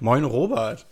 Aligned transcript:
Moin 0.00 0.24
Robert. 0.24 0.86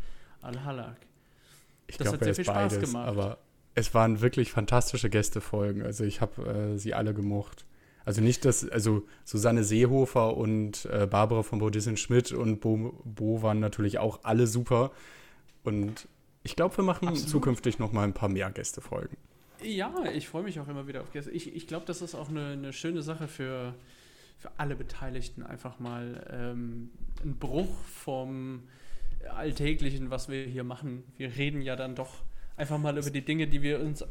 Al-Halak. 0.43 0.97
Ich 1.87 1.97
Das 1.97 2.07
glaube, 2.07 2.19
hat 2.19 2.24
sehr 2.24 2.35
viel 2.35 2.45
Spaß 2.45 2.73
beides, 2.74 2.91
gemacht. 2.91 3.09
aber 3.09 3.38
es 3.74 3.95
waren 3.95 4.21
wirklich 4.21 4.52
fantastische 4.52 5.11
Gästefolgen. 5.11 5.83
Also 5.83 6.05
ich 6.05 6.21
habe 6.21 6.73
äh, 6.74 6.79
sie 6.79 6.95
alle 6.95 7.15
gemocht. 7.15 7.65
Also 8.05 8.21
nicht 8.21 8.45
das, 8.45 8.69
also 8.69 9.07
Susanne 9.24 9.62
Seehofer 9.62 10.37
und 10.37 10.87
äh, 10.87 11.07
Barbara 11.07 11.43
von 11.43 11.59
Bodissin 11.59 11.97
Schmidt 11.97 12.33
und 12.33 12.60
Bo, 12.60 12.95
Bo 13.05 13.43
waren 13.43 13.60
natürlich 13.60 13.99
auch 13.99 14.21
alle 14.23 14.47
super. 14.47 14.91
Und 15.62 16.09
ich 16.43 16.57
glaube, 16.57 16.77
wir 16.79 16.85
machen 16.85 17.09
Absolut. 17.09 17.30
zukünftig 17.30 17.79
noch 17.79 17.93
mal 17.93 18.05
ein 18.05 18.15
paar 18.15 18.29
mehr 18.29 18.51
Gästefolgen. 18.51 19.16
Ja, 19.62 19.92
ich 20.14 20.28
freue 20.28 20.42
mich 20.42 20.59
auch 20.60 20.69
immer 20.69 20.87
wieder 20.87 21.02
auf 21.02 21.12
Gäste. 21.12 21.30
Ich, 21.30 21.55
ich 21.55 21.66
glaube, 21.66 21.87
das 21.87 22.02
ist 22.02 22.14
auch 22.14 22.28
eine, 22.28 22.52
eine 22.52 22.73
schöne 22.73 23.02
Sache 23.02 23.28
für, 23.28 23.74
für 24.38 24.51
alle 24.56 24.74
Beteiligten, 24.74 25.42
einfach 25.42 25.78
mal 25.78 26.27
ähm, 26.30 26.91
ein 27.23 27.37
Bruch 27.37 27.74
vom 27.85 28.62
Alltäglichen, 29.29 30.10
was 30.10 30.29
wir 30.29 30.45
hier 30.45 30.65
machen. 30.65 31.04
Wir 31.18 31.37
reden 31.37 31.62
ja 31.62 31.76
dann 31.76 31.95
doch 31.95 32.23
einfach 32.57 32.79
mal 32.79 32.96
über 32.96 33.10
die 33.10 33.23
Dinge, 33.23 33.46
die 33.46 33.62
wir 33.62 33.80
uns 33.80 34.04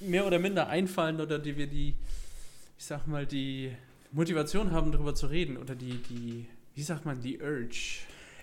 mehr 0.00 0.26
oder 0.26 0.38
minder 0.38 0.68
einfallen 0.68 1.20
oder 1.20 1.38
die 1.38 1.56
wir 1.56 1.66
die, 1.66 1.94
ich 2.78 2.84
sag 2.84 3.06
mal, 3.06 3.26
die 3.26 3.72
Motivation 4.12 4.72
haben, 4.72 4.92
darüber 4.92 5.14
zu 5.14 5.26
reden 5.26 5.56
oder 5.56 5.74
die, 5.74 5.98
die, 6.10 6.46
wie 6.74 6.82
sagt 6.82 7.04
man, 7.04 7.20
die 7.20 7.38
Urge. 7.40 8.00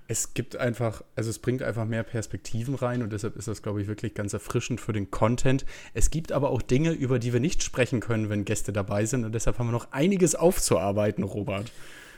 Es 0.07 0.33
gibt 0.33 0.55
einfach, 0.55 1.03
also 1.15 1.29
es 1.29 1.39
bringt 1.39 1.63
einfach 1.63 1.85
mehr 1.85 2.03
Perspektiven 2.03 2.75
rein 2.75 3.01
und 3.01 3.13
deshalb 3.13 3.35
ist 3.35 3.47
das, 3.47 3.61
glaube 3.61 3.81
ich, 3.81 3.87
wirklich 3.87 4.13
ganz 4.13 4.33
erfrischend 4.33 4.81
für 4.81 4.93
den 4.93 5.11
Content. 5.11 5.65
Es 5.93 6.09
gibt 6.09 6.31
aber 6.31 6.49
auch 6.49 6.61
Dinge, 6.61 6.91
über 6.91 7.19
die 7.19 7.33
wir 7.33 7.39
nicht 7.39 7.63
sprechen 7.63 7.99
können, 7.99 8.29
wenn 8.29 8.45
Gäste 8.45 8.73
dabei 8.73 9.05
sind 9.05 9.25
und 9.25 9.33
deshalb 9.33 9.59
haben 9.59 9.67
wir 9.67 9.71
noch 9.71 9.91
einiges 9.91 10.35
aufzuarbeiten, 10.35 11.23
Robert. 11.23 11.71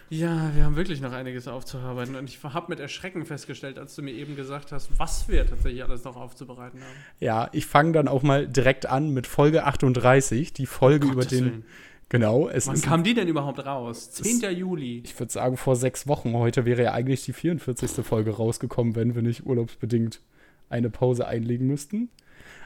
Ja, 0.09 0.51
wir 0.53 0.63
haben 0.63 0.75
wirklich 0.75 1.01
noch 1.01 1.13
einiges 1.13 1.47
aufzuarbeiten 1.47 2.15
und 2.15 2.29
ich 2.29 2.43
habe 2.43 2.67
mit 2.69 2.79
Erschrecken 2.79 3.25
festgestellt, 3.25 3.79
als 3.79 3.95
du 3.95 4.03
mir 4.03 4.13
eben 4.13 4.35
gesagt 4.35 4.71
hast, 4.71 4.89
was 4.99 5.27
wir 5.29 5.47
tatsächlich 5.47 5.83
alles 5.83 6.03
noch 6.03 6.15
aufzubereiten 6.15 6.79
haben. 6.79 6.95
Ja, 7.19 7.49
ich 7.53 7.65
fange 7.65 7.93
dann 7.93 8.07
auch 8.07 8.21
mal 8.21 8.47
direkt 8.47 8.85
an 8.85 9.09
mit 9.09 9.25
Folge 9.25 9.63
38, 9.63 10.53
die 10.53 10.67
Folge 10.67 11.07
über 11.07 11.15
Gottes 11.15 11.29
den. 11.29 11.45
Willen. 11.45 11.65
Genau, 12.09 12.47
es 12.47 12.67
Wann 12.67 12.75
ist. 12.75 12.85
kam 12.85 13.03
die 13.03 13.13
denn 13.13 13.27
überhaupt 13.27 13.65
raus? 13.65 14.11
10. 14.11 14.41
Juli. 14.55 15.01
ich 15.03 15.19
würde 15.19 15.31
sagen, 15.33 15.57
vor 15.57 15.75
sechs 15.75 16.07
Wochen. 16.07 16.33
Heute 16.33 16.65
wäre 16.65 16.83
ja 16.83 16.93
eigentlich 16.93 17.25
die 17.25 17.33
44. 17.33 18.05
Folge 18.05 18.31
rausgekommen, 18.31 18.95
wenn 18.95 19.15
wir 19.15 19.21
nicht 19.23 19.45
urlaubsbedingt 19.45 20.21
eine 20.69 20.89
Pause 20.89 21.27
einlegen 21.27 21.67
müssten. 21.67 22.09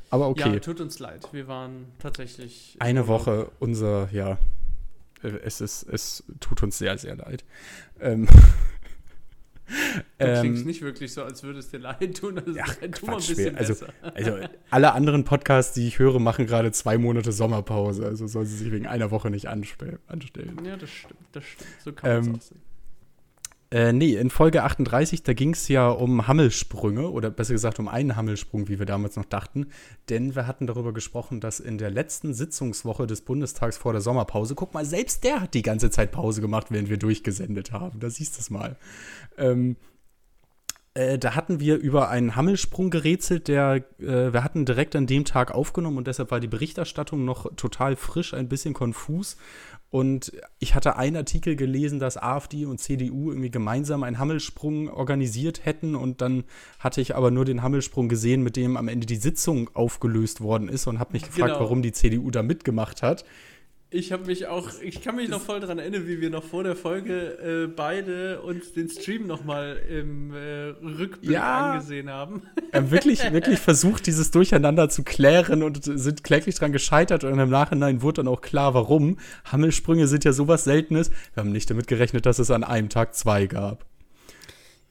Aber 0.10 0.28
okay, 0.28 0.54
Ja, 0.54 0.60
tut 0.60 0.82
uns 0.82 1.00
leid. 1.00 1.30
Wir 1.32 1.48
waren 1.48 1.86
tatsächlich. 2.00 2.76
eine. 2.80 3.08
Woche, 3.08 3.52
unser, 3.60 4.10
ja, 4.12 4.38
äh, 5.24 5.28
es 5.44 5.62
ist, 5.62 5.84
es 5.84 6.24
tut 6.40 6.62
uns 6.64 6.78
sehr, 6.78 6.98
sehr 6.98 7.16
leid. 7.16 7.46
Ähm, 8.02 8.28
Du 10.18 10.26
klingst 10.40 10.62
ähm, 10.62 10.68
nicht 10.68 10.82
wirklich 10.82 11.14
so, 11.14 11.24
als 11.24 11.44
würde 11.44 11.60
es 11.60 11.70
dir 11.70 11.80
leid 11.80 12.18
tun. 12.18 12.40
Also 12.40 12.60
Ach, 12.62 12.76
tu 12.76 13.06
mal 13.06 13.14
ein 13.14 13.18
bisschen 13.18 13.56
also- 13.56 13.74
besser. 13.74 13.94
Also 14.14 14.38
alle 14.70 14.94
anderen 14.94 15.24
Podcasts, 15.24 15.74
die 15.74 15.88
ich 15.88 16.00
höre, 16.00 16.20
machen 16.20 16.46
gerade 16.48 16.72
zwei 16.72 16.98
Monate 16.98 17.32
Sommerpause. 17.32 18.06
Also 18.06 18.28
soll 18.28 18.46
sie 18.46 18.58
sich 18.58 18.72
wegen 18.72 18.88
einer 18.88 19.12
Woche 19.12 19.30
nicht 19.30 19.48
anstellen. 19.48 20.00
Ja, 20.64 20.76
das 20.78 20.90
stimmt. 20.90 21.20
Das 21.32 21.44
stimmt. 21.44 21.70
So 21.84 21.94
kann 21.94 22.10
man 22.10 22.26
Ähm, 22.26 22.36
es 22.36 22.40
auch 22.40 22.48
sehen. 22.50 22.62
Äh, 23.72 23.94
nee, 23.94 24.16
in 24.16 24.32
Folge 24.32 24.64
38, 24.64 25.22
da 25.22 25.34
ging 25.34 25.54
es 25.54 25.68
ja 25.68 25.90
um 25.90 26.28
Hammelsprünge 26.28 27.12
oder 27.12 27.30
besser 27.30 27.54
gesagt 27.54 27.78
um 27.78 27.88
einen 27.88 28.16
Hammelsprung, 28.16 28.68
wie 28.68 28.80
wir 28.80 28.88
damals 28.88 29.16
noch 29.16 29.26
dachten. 29.26 29.68
Denn 30.10 30.36
wir 30.36 30.48
hatten 30.48 30.66
darüber 30.66 30.92
gesprochen, 30.92 31.40
dass 31.40 31.60
in 31.60 31.78
der 31.78 31.92
letzten 31.92 32.34
Sitzungswoche 32.34 33.06
des 33.06 33.22
Bundestags 33.22 33.78
vor 33.78 33.92
der 33.94 34.02
Sommerpause, 34.02 34.56
guck 34.56 34.74
mal, 34.74 34.86
selbst 34.86 35.24
der 35.24 35.42
hat 35.42 35.54
die 35.54 35.62
ganze 35.62 35.92
Zeit 35.92 36.12
Pause 36.12 36.42
gemacht, 36.42 36.68
während 36.72 36.90
wir 36.90 36.98
durchgesendet 36.98 37.72
haben. 37.72 38.00
Da 38.00 38.10
siehst 38.10 38.38
du 38.38 38.40
es 38.40 38.50
mal. 38.50 38.76
Ähm, 39.38 39.76
äh, 40.96 41.20
da 41.20 41.36
hatten 41.36 41.60
wir 41.60 41.78
über 41.78 42.10
einen 42.10 42.36
Hammelsprung 42.36 42.90
gerätselt, 42.90 43.48
der 43.48 43.86
äh, 44.00 44.34
wir 44.34 44.44
hatten 44.44 44.66
direkt 44.66 44.96
an 44.96 45.06
dem 45.06 45.26
Tag 45.26 45.52
aufgenommen 45.52 45.98
und 45.98 46.08
deshalb 46.08 46.32
war 46.32 46.40
die 46.40 46.48
Berichterstattung 46.48 47.24
noch 47.24 47.56
total 47.56 47.96
frisch, 47.96 48.34
ein 48.34 48.50
bisschen 48.50 48.74
konfus. 48.74 49.38
Und 49.92 50.32
ich 50.60 50.76
hatte 50.76 50.98
einen 50.98 51.16
Artikel 51.16 51.56
gelesen, 51.56 52.00
dass 52.00 52.16
AfD 52.16 52.66
und 52.66 52.80
CDU 52.80 53.32
irgendwie 53.32 53.50
gemeinsam 53.50 54.04
einen 54.04 54.20
Hammelsprung 54.20 54.88
organisiert 54.88 55.66
hätten 55.66 55.96
und 55.96 56.22
dann 56.22 56.44
hatte 56.78 57.02
ich 57.02 57.16
aber 57.16 57.32
nur 57.32 57.44
den 57.44 57.64
Hammelsprung 57.64 58.08
gesehen, 58.08 58.44
mit 58.44 58.56
dem 58.56 58.78
am 58.78 58.88
Ende 58.88 59.08
die 59.08 59.16
Sitzung 59.16 59.70
aufgelöst 59.74 60.42
worden 60.42 60.70
ist 60.70 60.86
und 60.86 61.00
habe 61.00 61.14
mich 61.14 61.24
gefragt, 61.24 61.54
Genau. 61.54 61.60
warum 61.62 61.82
die 61.82 61.92
CDU 61.92 62.30
da 62.30 62.44
mitgemacht 62.44 63.02
hat. 63.02 63.26
Ich 63.92 64.12
habe 64.12 64.26
mich 64.28 64.46
auch, 64.46 64.70
ich 64.84 65.02
kann 65.02 65.16
mich 65.16 65.30
noch 65.30 65.42
voll 65.42 65.60
daran 65.62 65.80
erinnern, 65.80 66.06
wie 66.06 66.22
wir 66.22 66.30
noch 66.30 66.44
vor 66.44 66.64
der 66.64 66.76
Folge 66.76 67.66
äh, 67.66 67.68
beide 67.68 68.40
uns 68.42 68.72
den 68.74 68.88
Stream 68.88 69.26
nochmal 69.26 69.78
im 69.90 70.32
äh, 70.32 70.76
Rückblick 70.86 71.32
Ja. 71.32 71.72
angesehen 71.72 72.08
haben. 72.08 72.44
Wir 72.70 72.82
haben 72.82 72.92
wirklich, 72.92 73.32
wirklich 73.34 73.58
versucht, 73.58 74.06
dieses 74.06 74.30
Durcheinander 74.30 74.90
zu 74.90 75.04
klären 75.04 75.64
und 75.64 75.84
sind 75.84 76.24
kläglich 76.24 76.54
dran 76.54 76.72
gescheitert 76.72 77.24
und 77.24 77.40
im 77.40 77.50
Nachhinein 77.50 78.04
wurde 78.04 78.18
dann 78.22 78.28
auch 78.28 78.42
klar, 78.42 78.76
warum. 78.76 79.18
Hammelsprünge 79.46 80.08
sind 80.08 80.24
ja 80.24 80.34
sowas 80.34 80.66
Seltenes. 80.66 81.10
Wir 81.34 81.42
haben 81.42 81.52
nicht 81.52 81.68
damit 81.72 81.88
gerechnet, 81.88 82.28
dass 82.28 82.38
es 82.38 82.52
an 82.52 82.64
einem 82.64 82.90
Tag 82.90 83.16
zwei 83.16 83.48
gab. 83.48 83.88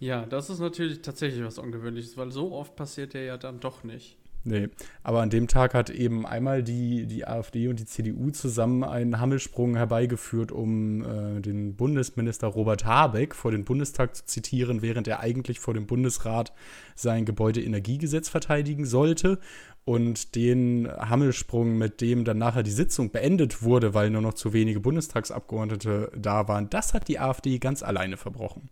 Ja, 0.00 0.26
das 0.26 0.50
ist 0.50 0.58
natürlich 0.58 1.03
tatsächlich 1.03 1.44
was 1.44 1.58
Ungewöhnliches, 1.58 2.16
weil 2.16 2.32
so 2.32 2.50
oft 2.53 2.75
passiert 2.75 3.14
der 3.14 3.22
ja 3.22 3.37
dann 3.37 3.60
doch 3.60 3.84
nicht. 3.84 4.16
Nee, 4.44 4.69
aber 5.03 5.21
an 5.21 5.31
dem 5.31 5.49
Tag 5.49 5.75
hat 5.75 5.91
eben 5.91 6.25
einmal 6.25 6.62
die, 6.62 7.06
die 7.06 7.26
AfD 7.26 7.69
und 7.69 7.81
die 7.81 7.87
CDU 7.87 8.31
zusammen 8.31 8.84
einen 8.84 9.21
Hammelsprung 9.21 9.76
herbeigeführt, 9.76 10.53
um 10.53 11.03
äh, 11.03 11.41
den 11.41 11.75
Bundesminister 11.75 12.47
Robert 12.47 12.84
Habeck 12.84 13.34
vor 13.34 13.50
den 13.50 13.65
Bundestag 13.65 14.15
zu 14.15 14.25
zitieren, 14.25 14.81
während 14.81 15.09
er 15.09 15.21
eigentlich 15.21 15.59
vor 15.59 15.75
dem 15.75 15.87
Bundesrat 15.87 16.53
sein 16.94 17.25
Gebäudeenergiegesetz 17.25 18.28
verteidigen 18.28 18.87
sollte. 18.87 19.38
Und 19.84 20.34
den 20.34 20.88
Hammelsprung, 20.99 21.78
mit 21.78 22.00
dem 22.00 22.25
dann 22.25 22.38
nachher 22.38 22.62
die 22.62 22.70
Sitzung 22.70 23.10
beendet 23.10 23.62
wurde, 23.62 23.94
weil 23.94 24.10
nur 24.10 24.20
noch 24.20 24.34
zu 24.34 24.53
wenige 24.53 24.81
Bundestagsabgeordnete 24.81 26.12
da 26.15 26.47
waren, 26.47 26.69
das 26.69 26.94
hat 26.94 27.09
die 27.09 27.19
AfD 27.19 27.59
ganz 27.59 27.82
alleine 27.82 28.19
verbrochen. 28.19 28.69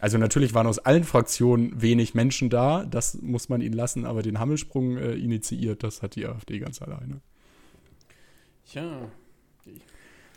Also 0.00 0.16
natürlich 0.16 0.54
waren 0.54 0.66
aus 0.66 0.78
allen 0.78 1.04
Fraktionen 1.04 1.80
wenig 1.80 2.14
Menschen 2.14 2.48
da, 2.48 2.84
das 2.84 3.20
muss 3.20 3.48
man 3.48 3.60
ihnen 3.60 3.74
lassen, 3.74 4.06
aber 4.06 4.22
den 4.22 4.38
Hammelsprung 4.38 4.96
äh, 4.96 5.12
initiiert, 5.12 5.82
das 5.82 6.02
hat 6.02 6.16
die 6.16 6.26
AfD 6.26 6.58
ganz 6.58 6.80
alleine. 6.80 7.20
Tja. 8.70 9.10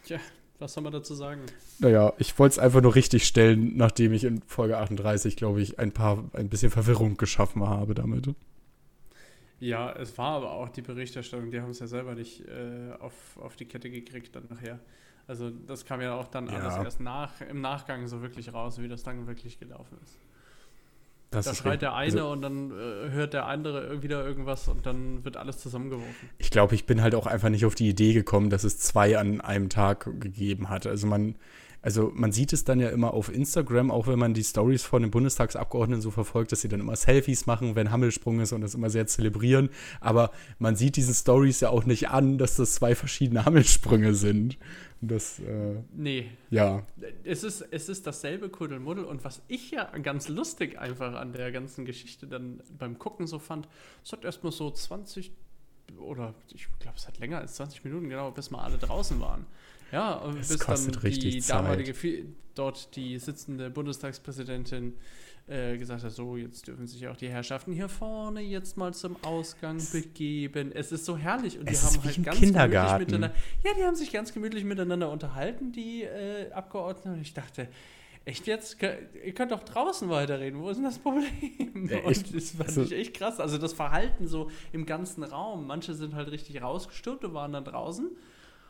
Tja, 0.06 0.20
was 0.60 0.74
soll 0.74 0.84
man 0.84 0.92
dazu 0.92 1.16
sagen? 1.16 1.42
Naja, 1.80 2.14
ich 2.18 2.38
wollte 2.38 2.54
es 2.54 2.60
einfach 2.60 2.82
nur 2.82 2.96
richtig 2.96 3.26
stellen, 3.26 3.78
nachdem 3.78 4.12
ich 4.12 4.26
in 4.26 4.42
Folge 4.48 4.78
38, 4.78 5.38
glaube 5.38 5.62
ich, 5.62 5.80
ein 5.80 5.94
paar, 5.94 6.24
ein 6.34 6.50
bisschen 6.50 6.70
Verwirrung 6.72 7.16
geschaffen 7.16 7.66
habe 7.66 7.94
damit. 7.94 8.28
Ja, 9.60 9.92
es 9.94 10.18
war 10.18 10.32
aber 10.38 10.52
auch 10.52 10.70
die 10.70 10.82
Berichterstattung, 10.82 11.50
die 11.52 11.62
haben 11.62 11.70
es 11.72 11.80
ja 11.80 11.88
selber 11.88 12.16
nicht 12.16 12.42
äh, 12.48 12.94
auf, 13.00 13.14
auf 13.38 13.56
die 13.56 13.66
Kette 13.66 13.90
gekriegt 13.90 14.36
dann 14.36 14.46
nachher. 14.50 14.80
Also 15.26 15.50
das 15.50 15.86
kam 15.86 16.02
ja 16.02 16.16
auch 16.16 16.28
dann 16.28 16.50
Ja. 16.50 16.56
alles 16.60 16.76
erst 16.78 17.00
nach, 17.00 17.40
im 17.42 17.62
Nachgang 17.62 18.08
so 18.08 18.22
wirklich 18.22 18.54
raus, 18.54 18.80
wie 18.80 18.90
das 18.90 19.04
dann 19.04 19.26
wirklich 19.26 19.58
gelaufen 19.60 19.98
ist. 20.04 20.20
Das 21.32 21.46
da 21.46 21.56
schreit 21.56 21.82
der 21.82 21.96
eine 21.96 22.22
Also, 22.22 22.30
und 22.32 22.42
dann 22.44 22.72
äh, 22.72 23.10
hört 23.12 23.34
der 23.34 23.48
andere 23.48 24.04
wieder 24.04 24.24
irgendwas 24.24 24.68
und 24.68 24.86
dann 24.86 25.24
wird 25.26 25.36
alles 25.38 25.58
zusammengeworfen. 25.60 26.30
ich 26.38 26.52
glaube, 26.52 26.76
ich 26.76 26.86
bin 26.86 27.02
halt 27.02 27.16
auch 27.16 27.26
einfach 27.26 27.50
nicht 27.50 27.66
auf 27.66 27.74
die 27.74 27.90
Idee 27.90 28.14
gekommen, 28.14 28.50
dass 28.52 28.64
es 28.64 28.78
zwei 28.80 29.18
an 29.18 29.42
einem 29.42 29.70
Tag 29.70 30.06
gegeben 30.20 30.70
hat. 30.70 30.86
Also 30.86 31.08
man, 31.08 31.36
also 31.84 32.14
man 32.16 32.32
sieht 32.32 32.54
es 32.54 32.64
dann 32.64 32.80
ja 32.80 32.90
immer 32.90 33.14
auf 33.14 33.32
Instagram, 33.32 33.92
auch 33.92 34.08
wenn 34.08 34.18
man 34.18 34.34
die 34.34 34.44
Stories 34.44 34.84
von 34.84 35.02
den 35.02 35.12
Bundestagsabgeordneten 35.12 36.02
so 36.02 36.12
verfolgt, 36.12 36.54
dass 36.54 36.62
sie 36.62 36.70
dann 36.70 36.80
immer 36.80 36.96
Selfies 36.96 37.46
machen, 37.46 37.76
wenn 37.76 37.92
Hammelsprung 37.92 38.40
ist 38.40 38.54
und 38.54 38.62
das 38.62 38.74
immer 38.74 38.90
sehr 38.90 39.06
zelebrieren. 39.06 39.70
Aber 40.00 40.32
man 40.60 40.78
sieht 40.78 40.96
diesen 40.96 41.14
Stories 41.14 41.60
ja 41.60 41.70
auch 41.70 41.84
nicht 41.86 42.08
an, 42.08 42.38
dass 42.38 42.56
das 42.56 42.76
zwei 42.76 42.96
verschiedene 42.96 43.44
Hammelsprünge 43.46 44.16
sind. 44.16 44.58
Das, 45.02 45.40
äh, 45.40 45.82
Nee, 45.94 46.32
ja, 46.50 46.84
es 47.26 47.44
ist, 47.44 47.68
es 47.72 47.90
ist 47.90 48.08
dasselbe 48.08 48.48
Kuddelmuddel 48.48 49.04
und 49.04 49.26
was 49.26 49.42
ich 49.50 49.72
ja 49.72 49.84
ganz 49.98 50.30
lustig 50.30 50.80
einfach 50.80 51.16
an 51.16 51.34
der 51.34 51.52
ganzen 51.52 51.84
Geschichte 51.84 52.28
dann 52.28 52.62
beim 52.80 52.98
Gucken 52.98 53.28
so 53.28 53.40
fand, 53.40 53.68
es 54.06 54.14
hat 54.14 54.24
erstmal 54.24 54.54
so 54.54 54.72
20 54.72 55.34
oder 56.00 56.34
ich 56.54 56.68
glaube, 56.80 56.98
es 56.98 57.08
hat 57.08 57.20
länger 57.20 57.40
als 57.40 57.56
20 57.56 57.84
Minuten 57.84 58.08
genau, 58.08 58.32
bis 58.32 58.52
mal 58.52 58.64
alle 58.64 58.78
draußen 58.78 59.20
waren. 59.20 59.46
Ja, 59.92 60.14
und 60.16 60.38
Es 60.40 60.50
bis 60.50 60.60
kostet 60.60 60.96
dann 60.96 61.02
richtig 61.02 61.34
die 61.36 61.42
Zeit. 61.42 61.58
damalige, 61.60 61.94
dort 62.56 62.96
die 62.96 63.18
sitzende 63.20 63.70
Bundestagspräsidentin 63.70 64.94
äh, 65.48 65.78
gesagt 65.78 66.04
hat, 66.04 66.12
so, 66.12 66.38
jetzt 66.38 66.68
dürfen 66.68 66.88
sich 66.88 67.06
auch 67.08 67.18
die 67.18 67.28
Herrschaften 67.28 67.74
hier 67.74 67.90
vorne 67.90 68.42
jetzt 68.42 68.78
mal 68.78 68.94
zum 68.94 69.18
Ausgang 69.24 69.78
begeben. 69.92 70.72
Es 70.74 70.92
ist 70.92 71.04
so 71.06 71.18
herrlich. 71.18 71.60
Und 71.60 71.68
die 71.70 71.74
Es 71.74 71.84
haben 71.84 72.04
halt 72.04 72.24
ganz 72.24 72.40
gemütlich 72.40 72.98
miteinander, 73.00 73.36
ja, 73.64 73.72
die 73.78 73.84
haben 73.84 73.96
sich 73.96 74.12
ganz 74.12 74.34
gemütlich 74.34 74.64
miteinander 74.64 75.12
unterhalten, 75.12 75.72
die 75.74 76.04
äh, 76.04 76.50
Abgeordneten. 76.54 77.14
Und 77.18 77.22
ich 77.22 77.34
dachte, 77.34 77.68
echt 78.24 78.48
jetzt? 78.48 78.78
Ihr 78.82 79.34
könnt 79.34 79.52
doch 79.52 79.64
draußen 79.64 80.10
weiterreden. 80.10 80.62
Wo 80.62 80.70
ist 80.70 80.78
denn 80.78 80.86
das 80.86 81.00
Problem? 81.00 81.90
Ja, 81.92 82.00
Und 82.06 82.34
das 82.36 82.52
fand 82.52 82.70
Also- 82.70 82.82
ich 82.84 82.94
echt 82.94 83.14
krass. 83.16 83.42
Also 83.42 83.58
das 83.58 83.74
Verhalten 83.74 84.28
so 84.28 84.50
im 84.72 84.86
ganzen 84.86 85.24
Raum. 85.24 85.68
Manche 85.68 85.94
sind 85.94 86.16
halt 86.16 86.32
richtig 86.32 86.62
rausgestürmt 86.62 87.26
und 87.26 87.34
waren 87.34 87.52
dann 87.52 87.66
draußen. 87.66 88.10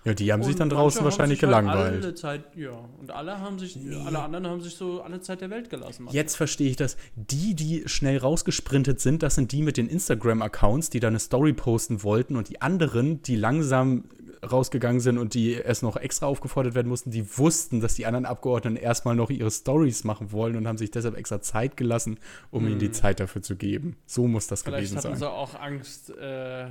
Ja, 0.05 0.13
die 0.13 0.33
haben 0.33 0.43
sich 0.43 0.53
Und 0.53 0.59
dann 0.59 0.67
manche 0.67 0.81
draußen 0.81 1.03
wahrscheinlich 1.03 1.39
sich 1.39 1.49
halt 1.49 1.63
gelangweilt. 1.63 2.03
Alle 2.03 2.15
Zeit, 2.15 2.43
ja. 2.55 2.71
Und 2.99 3.11
alle 3.11 3.39
haben 3.39 3.57
sich, 3.57 3.77
alle 4.05 4.19
anderen 4.19 4.47
haben 4.47 4.61
sich 4.61 4.75
so 4.75 5.01
alle 5.01 5.21
Zeit 5.21 5.41
der 5.41 5.49
Welt 5.49 5.69
gelassen. 5.69 6.05
Mann. 6.05 6.13
Jetzt 6.13 6.35
verstehe 6.35 6.69
ich 6.69 6.75
das. 6.75 6.97
Die, 7.15 7.55
die 7.55 7.83
schnell 7.87 8.17
rausgesprintet 8.17 8.99
sind, 8.99 9.23
das 9.23 9.35
sind 9.35 9.51
die 9.51 9.61
mit 9.61 9.77
den 9.77 9.87
Instagram-Accounts, 9.87 10.89
die 10.89 10.99
da 10.99 11.07
eine 11.07 11.19
Story 11.19 11.53
posten 11.53 12.03
wollten. 12.03 12.35
Und 12.35 12.49
die 12.49 12.61
anderen, 12.61 13.21
die 13.21 13.35
langsam 13.35 14.05
rausgegangen 14.43 14.99
sind 14.99 15.17
und 15.17 15.33
die 15.33 15.53
erst 15.53 15.83
noch 15.83 15.95
extra 15.95 16.25
aufgefordert 16.25 16.75
werden 16.75 16.89
mussten, 16.89 17.11
die 17.11 17.37
wussten, 17.37 17.79
dass 17.79 17.95
die 17.95 18.05
anderen 18.05 18.25
Abgeordneten 18.25 18.75
erstmal 18.75 19.15
noch 19.15 19.29
ihre 19.29 19.51
Stories 19.51 20.03
machen 20.03 20.31
wollen 20.31 20.55
und 20.55 20.67
haben 20.67 20.77
sich 20.77 20.91
deshalb 20.91 21.17
extra 21.17 21.41
Zeit 21.41 21.77
gelassen, 21.77 22.19
um 22.51 22.67
ihnen 22.67 22.79
die 22.79 22.91
Zeit 22.91 23.19
dafür 23.19 23.41
zu 23.41 23.55
geben. 23.55 23.95
So 24.05 24.27
muss 24.27 24.47
das 24.47 24.61
Hm. 24.61 24.65
Vielleicht 24.65 24.91
gewesen 24.91 24.97
hatten 24.97 25.15
sein. 25.15 25.19
sie 25.19 25.31
auch 25.31 25.55
Angst, 25.59 26.09
äh, 26.17 26.67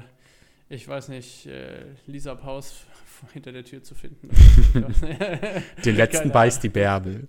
ich 0.73 0.89
weiß 0.89 1.09
nicht, 1.09 1.47
äh, 1.47 1.85
Lisa 2.07 2.35
Paus 2.35 2.87
hinter 3.33 3.53
der 3.53 3.65
Tür 3.65 3.83
zu 3.83 3.95
finden. 3.95 4.29
Den 5.85 5.97
letzten 5.97 6.19
Keine 6.23 6.33
beißt 6.33 6.63
die 6.63 6.69
Bärbel. 6.69 7.29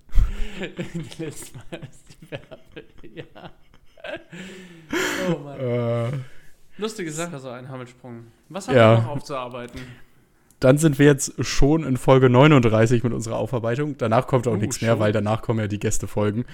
Die 0.94 1.24
letzte 1.24 1.58
Mal 1.58 1.80
ist 1.90 2.06
die 2.22 2.32
Werbe. 2.32 2.84
Ja. 3.14 3.52
Oh 5.30 5.40
Mann. 5.40 5.60
Äh, 5.60 6.12
Lustige 6.78 7.12
Sache, 7.12 7.38
so 7.40 7.50
ein 7.50 7.70
Hammelsprung. 7.70 8.28
Was 8.50 8.68
haben 8.68 8.76
Ja. 8.76 8.96
wir 8.98 9.02
noch 9.04 9.08
aufzuarbeiten? 9.10 9.82
dann 10.60 10.78
sind 10.78 10.98
wir 10.98 11.06
jetzt 11.08 11.34
schon 11.46 11.84
in 11.84 11.98
Folge 11.98 12.30
39 12.30 13.04
mit 13.04 13.12
unserer 13.12 13.36
Aufarbeitung. 13.36 13.98
Danach 13.98 14.28
kommt 14.28 14.48
auch 14.48 14.54
Oh, 14.54 14.56
nichts 14.58 14.80
mehr, 14.82 14.92
schon. 14.92 15.00
weil 15.02 15.12
danach 15.12 15.42
kommen 15.42 15.60
ja 15.60 15.68
die 15.68 15.78
Gästefolgen. 15.80 16.46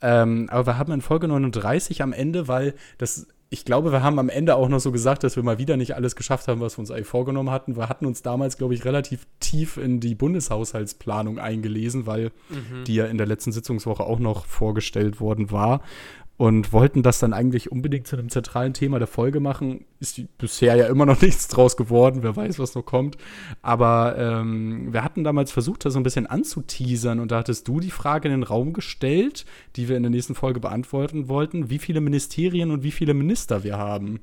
Ähm, 0.00 0.48
aber 0.48 0.66
wir 0.66 0.78
haben 0.78 0.92
in 0.92 1.00
Folge 1.00 1.26
39 1.26 2.00
am 2.02 2.12
Ende, 2.12 2.46
weil 2.46 2.74
das, 2.98 3.26
ich 3.50 3.64
glaube, 3.64 3.92
wir 3.92 4.02
haben 4.02 4.18
am 4.18 4.28
Ende 4.28 4.56
auch 4.56 4.68
noch 4.68 4.78
so 4.78 4.92
gesagt, 4.92 5.24
dass 5.24 5.36
wir 5.36 5.42
mal 5.42 5.58
wieder 5.58 5.76
nicht 5.78 5.94
alles 5.96 6.16
geschafft 6.16 6.48
haben, 6.48 6.60
was 6.60 6.76
wir 6.76 6.80
uns 6.80 6.90
eigentlich 6.90 7.06
vorgenommen 7.06 7.50
hatten. 7.50 7.76
Wir 7.76 7.88
hatten 7.88 8.04
uns 8.04 8.20
damals, 8.22 8.58
glaube 8.58 8.74
ich, 8.74 8.84
relativ 8.84 9.26
tief 9.40 9.78
in 9.78 10.00
die 10.00 10.14
Bundeshaushaltsplanung 10.14 11.38
eingelesen, 11.38 12.06
weil 12.06 12.30
Mhm. 12.50 12.84
die 12.86 12.94
ja 12.96 13.06
in 13.06 13.16
der 13.18 13.26
letzten 13.26 13.52
Sitzungswoche 13.52 14.04
auch 14.04 14.18
noch 14.18 14.44
vorgestellt 14.46 15.20
worden 15.20 15.50
war. 15.50 15.80
Und 16.38 16.72
wollten 16.72 17.02
das 17.02 17.18
dann 17.18 17.32
eigentlich 17.32 17.72
unbedingt 17.72 18.06
zu 18.06 18.16
einem 18.16 18.28
zentralen 18.28 18.72
Thema 18.72 19.00
der 19.00 19.08
Folge 19.08 19.40
machen. 19.40 19.84
Ist 19.98 20.22
bisher 20.38 20.76
ja 20.76 20.86
immer 20.86 21.04
noch 21.04 21.20
nichts 21.22 21.48
draus 21.48 21.76
geworden. 21.76 22.22
Wer 22.22 22.36
weiß, 22.36 22.60
was 22.60 22.76
noch 22.76 22.84
kommt. 22.84 23.18
Aber 23.60 24.16
ähm, 24.16 24.92
wir 24.92 25.02
hatten 25.02 25.24
damals 25.24 25.50
versucht, 25.50 25.84
das 25.84 25.94
so 25.94 25.98
ein 25.98 26.04
bisschen 26.04 26.28
anzuteasern. 26.28 27.18
Und 27.18 27.32
da 27.32 27.38
hattest 27.38 27.66
du 27.66 27.80
die 27.80 27.90
Frage 27.90 28.28
in 28.28 28.34
den 28.34 28.44
Raum 28.44 28.72
gestellt, 28.72 29.46
die 29.74 29.88
wir 29.88 29.96
in 29.96 30.04
der 30.04 30.10
nächsten 30.10 30.36
Folge 30.36 30.60
beantworten 30.60 31.28
wollten, 31.28 31.70
wie 31.70 31.80
viele 31.80 32.00
Ministerien 32.00 32.70
und 32.70 32.84
wie 32.84 32.92
viele 32.92 33.14
Minister 33.14 33.64
wir 33.64 33.76
haben. 33.76 34.20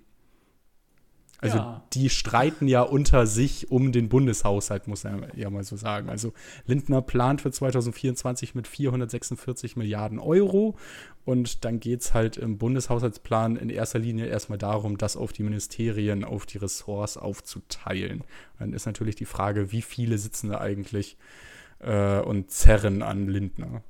Also 1.42 1.58
Ja. 1.58 1.84
die 1.94 2.10
streiten 2.10 2.68
ja 2.68 2.82
unter 2.82 3.28
sich 3.28 3.70
um 3.70 3.92
den 3.92 4.08
Bundeshaushalt, 4.10 4.88
muss 4.88 5.04
er 5.04 5.36
ja 5.36 5.50
mal 5.50 5.64
so 5.64 5.76
sagen. 5.76 6.10
Also 6.10 6.34
Lindner 6.66 7.02
plant 7.02 7.42
für 7.42 7.52
2024 7.52 8.56
mit 8.56 8.68
446 8.68 9.76
Milliarden 9.76 10.20
Euro 10.20 10.78
und 11.26 11.66
dann 11.66 11.80
geht 11.80 12.02
es 12.02 12.14
halt 12.14 12.38
im 12.38 12.58
Bundeshaushaltsplan 12.58 13.58
in 13.58 13.70
erster 13.70 14.00
Linie 14.00 14.28
erstmal 14.28 14.58
darum, 14.58 14.98
das 14.98 15.18
auf 15.18 15.34
die 15.34 15.44
Ministerien, 15.44 16.24
auf 16.24 16.46
die 16.46 16.58
Ressorts 16.58 17.18
aufzuteilen. 17.18 18.24
Dann 18.58 18.74
ist 18.74 18.86
natürlich 18.86 19.16
die 19.16 19.26
Frage, 19.26 19.72
wie 19.72 19.82
viele 19.82 20.18
sitzen 20.18 20.50
da 20.50 20.62
eigentlich 20.62 21.18
äh, 21.80 22.20
und 22.22 22.50
zerren 22.50 23.02
an 23.02 23.28
Lindner. 23.28 23.84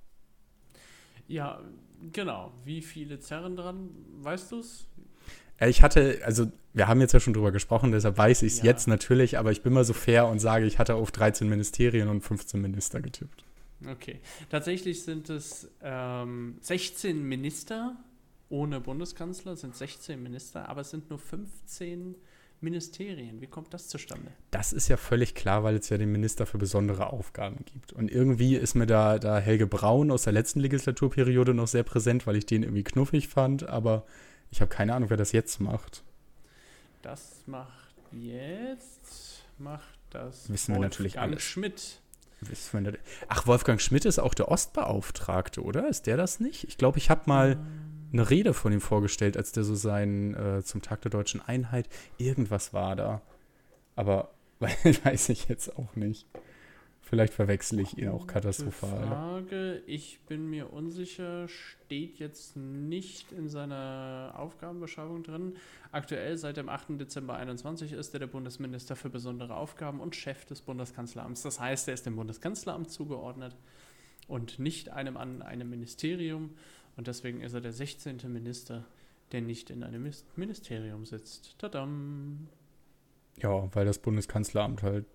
Ja, 1.27 1.59
genau. 2.11 2.51
Wie 2.63 2.81
viele 2.81 3.19
Zerren 3.19 3.55
dran? 3.55 3.89
Weißt 4.21 4.51
du 4.51 4.59
es? 4.59 4.87
Äh, 5.57 5.69
Ich 5.69 5.81
hatte, 5.81 6.19
also 6.25 6.47
wir 6.73 6.87
haben 6.87 6.99
jetzt 7.01 7.13
ja 7.13 7.19
schon 7.19 7.33
drüber 7.33 7.51
gesprochen, 7.51 7.91
deshalb 7.91 8.17
weiß 8.17 8.41
ich 8.43 8.53
es 8.53 8.57
Ja. 8.59 8.65
jetzt 8.65 8.87
natürlich, 8.87 9.37
aber 9.37 9.51
ich 9.51 9.61
bin 9.63 9.73
mal 9.73 9.85
so 9.85 9.93
fair 9.93 10.27
und 10.27 10.39
sage, 10.39 10.65
ich 10.65 10.79
hatte 10.79 10.95
auf 10.95 11.11
13 11.11 11.47
Ministerien 11.47 12.09
und 12.09 12.21
15 12.21 12.59
Minister 12.61 13.01
getippt. 13.01 13.43
Okay. 13.89 14.19
Tatsächlich 14.49 15.03
sind 15.03 15.29
es 15.29 15.69
ähm, 15.81 16.57
16 16.61 17.23
Minister 17.23 17.95
ohne 18.49 18.79
Bundeskanzler, 18.79 19.53
es 19.53 19.61
sind 19.61 19.75
16 19.75 20.21
Minister, 20.21 20.69
aber 20.69 20.81
es 20.81 20.91
sind 20.91 21.09
nur 21.09 21.19
15 21.19 22.15
Ministerien. 22.61 23.41
Wie 23.41 23.47
kommt 23.47 23.73
das 23.73 23.87
zustande? 23.89 24.27
Das 24.51 24.71
ist 24.73 24.87
ja 24.87 24.97
völlig 24.97 25.35
klar, 25.35 25.63
weil 25.63 25.75
es 25.75 25.89
ja 25.89 25.97
den 25.97 26.11
Minister 26.11 26.45
für 26.45 26.57
besondere 26.57 27.11
Aufgaben 27.11 27.63
gibt. 27.65 27.91
Und 27.93 28.09
irgendwie 28.09 28.55
ist 28.55 28.75
mir 28.75 28.85
da, 28.85 29.19
da 29.19 29.39
Helge 29.39 29.67
Braun 29.67 30.09
aus 30.11 30.23
der 30.23 30.33
letzten 30.33 30.59
Legislaturperiode 30.61 31.53
noch 31.53 31.67
sehr 31.67 31.83
präsent, 31.83 32.25
weil 32.27 32.37
ich 32.37 32.45
den 32.45 32.63
irgendwie 32.63 32.83
knuffig 32.83 33.27
fand, 33.27 33.67
aber 33.67 34.05
ich 34.51 34.61
habe 34.61 34.69
keine 34.69 34.93
Ahnung, 34.93 35.09
wer 35.09 35.17
das 35.17 35.31
jetzt 35.31 35.59
macht. 35.59 36.03
Das 37.01 37.43
macht 37.45 37.95
jetzt, 38.11 39.43
macht 39.57 39.99
das 40.09 40.49
Wissen 40.49 40.73
wir 40.73 40.81
natürlich 40.81 41.13
Wolfgang 41.13 41.31
alles. 41.33 41.43
Schmidt. 41.43 42.01
Wissen 42.41 42.85
wir. 42.85 42.97
Ach, 43.27 43.47
Wolfgang 43.47 43.81
Schmidt 43.81 44.05
ist 44.05 44.19
auch 44.19 44.33
der 44.33 44.49
Ostbeauftragte, 44.49 45.63
oder? 45.63 45.87
Ist 45.87 46.07
der 46.07 46.17
das 46.17 46.39
nicht? 46.39 46.65
Ich 46.65 46.77
glaube, 46.77 46.97
ich 46.97 47.09
habe 47.09 47.23
mal 47.25 47.57
eine 48.11 48.29
Rede 48.29 48.53
von 48.53 48.71
ihm 48.71 48.81
vorgestellt, 48.81 49.37
als 49.37 49.51
der 49.51 49.63
so 49.63 49.75
sein 49.75 50.33
äh, 50.35 50.63
zum 50.63 50.81
Tag 50.81 51.01
der 51.01 51.11
deutschen 51.11 51.41
Einheit, 51.41 51.89
irgendwas 52.17 52.73
war 52.73 52.95
da. 52.95 53.21
Aber 53.95 54.31
weiß 54.59 55.29
ich 55.29 55.47
jetzt 55.47 55.77
auch 55.77 55.95
nicht. 55.95 56.27
Vielleicht 57.05 57.35
verwechsel 57.35 57.79
ich 57.81 57.99
ihn 57.99 58.09
auch 58.09 58.25
katastrophal. 58.25 59.07
Frage, 59.07 59.83
ich 59.85 60.19
bin 60.27 60.49
mir 60.49 60.73
unsicher, 60.73 61.47
steht 61.47 62.17
jetzt 62.17 62.57
nicht 62.57 63.31
in 63.31 63.47
seiner 63.47 64.33
Aufgabenbeschreibung 64.37 65.21
drin. 65.21 65.55
Aktuell 65.91 66.35
seit 66.35 66.57
dem 66.57 66.67
8. 66.67 66.99
Dezember 66.99 67.35
21 67.35 67.91
ist 67.93 68.15
er 68.15 68.21
der 68.21 68.27
Bundesminister 68.27 68.95
für 68.95 69.11
besondere 69.11 69.55
Aufgaben 69.55 69.99
und 69.99 70.15
Chef 70.15 70.45
des 70.45 70.61
Bundeskanzleramts. 70.61 71.43
Das 71.43 71.59
heißt, 71.59 71.87
er 71.87 71.93
ist 71.93 72.07
dem 72.07 72.15
Bundeskanzleramt 72.15 72.89
zugeordnet 72.89 73.55
und 74.27 74.57
nicht 74.57 74.89
einem 74.89 75.15
an 75.15 75.43
einem 75.43 75.69
Ministerium. 75.69 76.55
Und 76.97 77.05
deswegen 77.05 77.41
ist 77.41 77.53
er 77.53 77.61
der 77.61 77.73
16. 77.73 78.17
Minister, 78.33 78.83
der 79.31 79.41
nicht 79.41 79.69
in 79.69 79.83
einem 79.83 80.11
Ministerium 80.35 81.05
sitzt. 81.05 81.59
Tadam! 81.59 82.47
Ja, 83.37 83.69
weil 83.75 83.85
das 83.85 83.99
Bundeskanzleramt 83.99 84.81
halt 84.81 85.05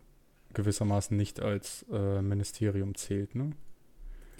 gewissermaßen 0.54 1.16
nicht 1.16 1.40
als 1.40 1.84
äh, 1.92 2.22
Ministerium 2.22 2.94
zählt, 2.94 3.34
ne? 3.34 3.52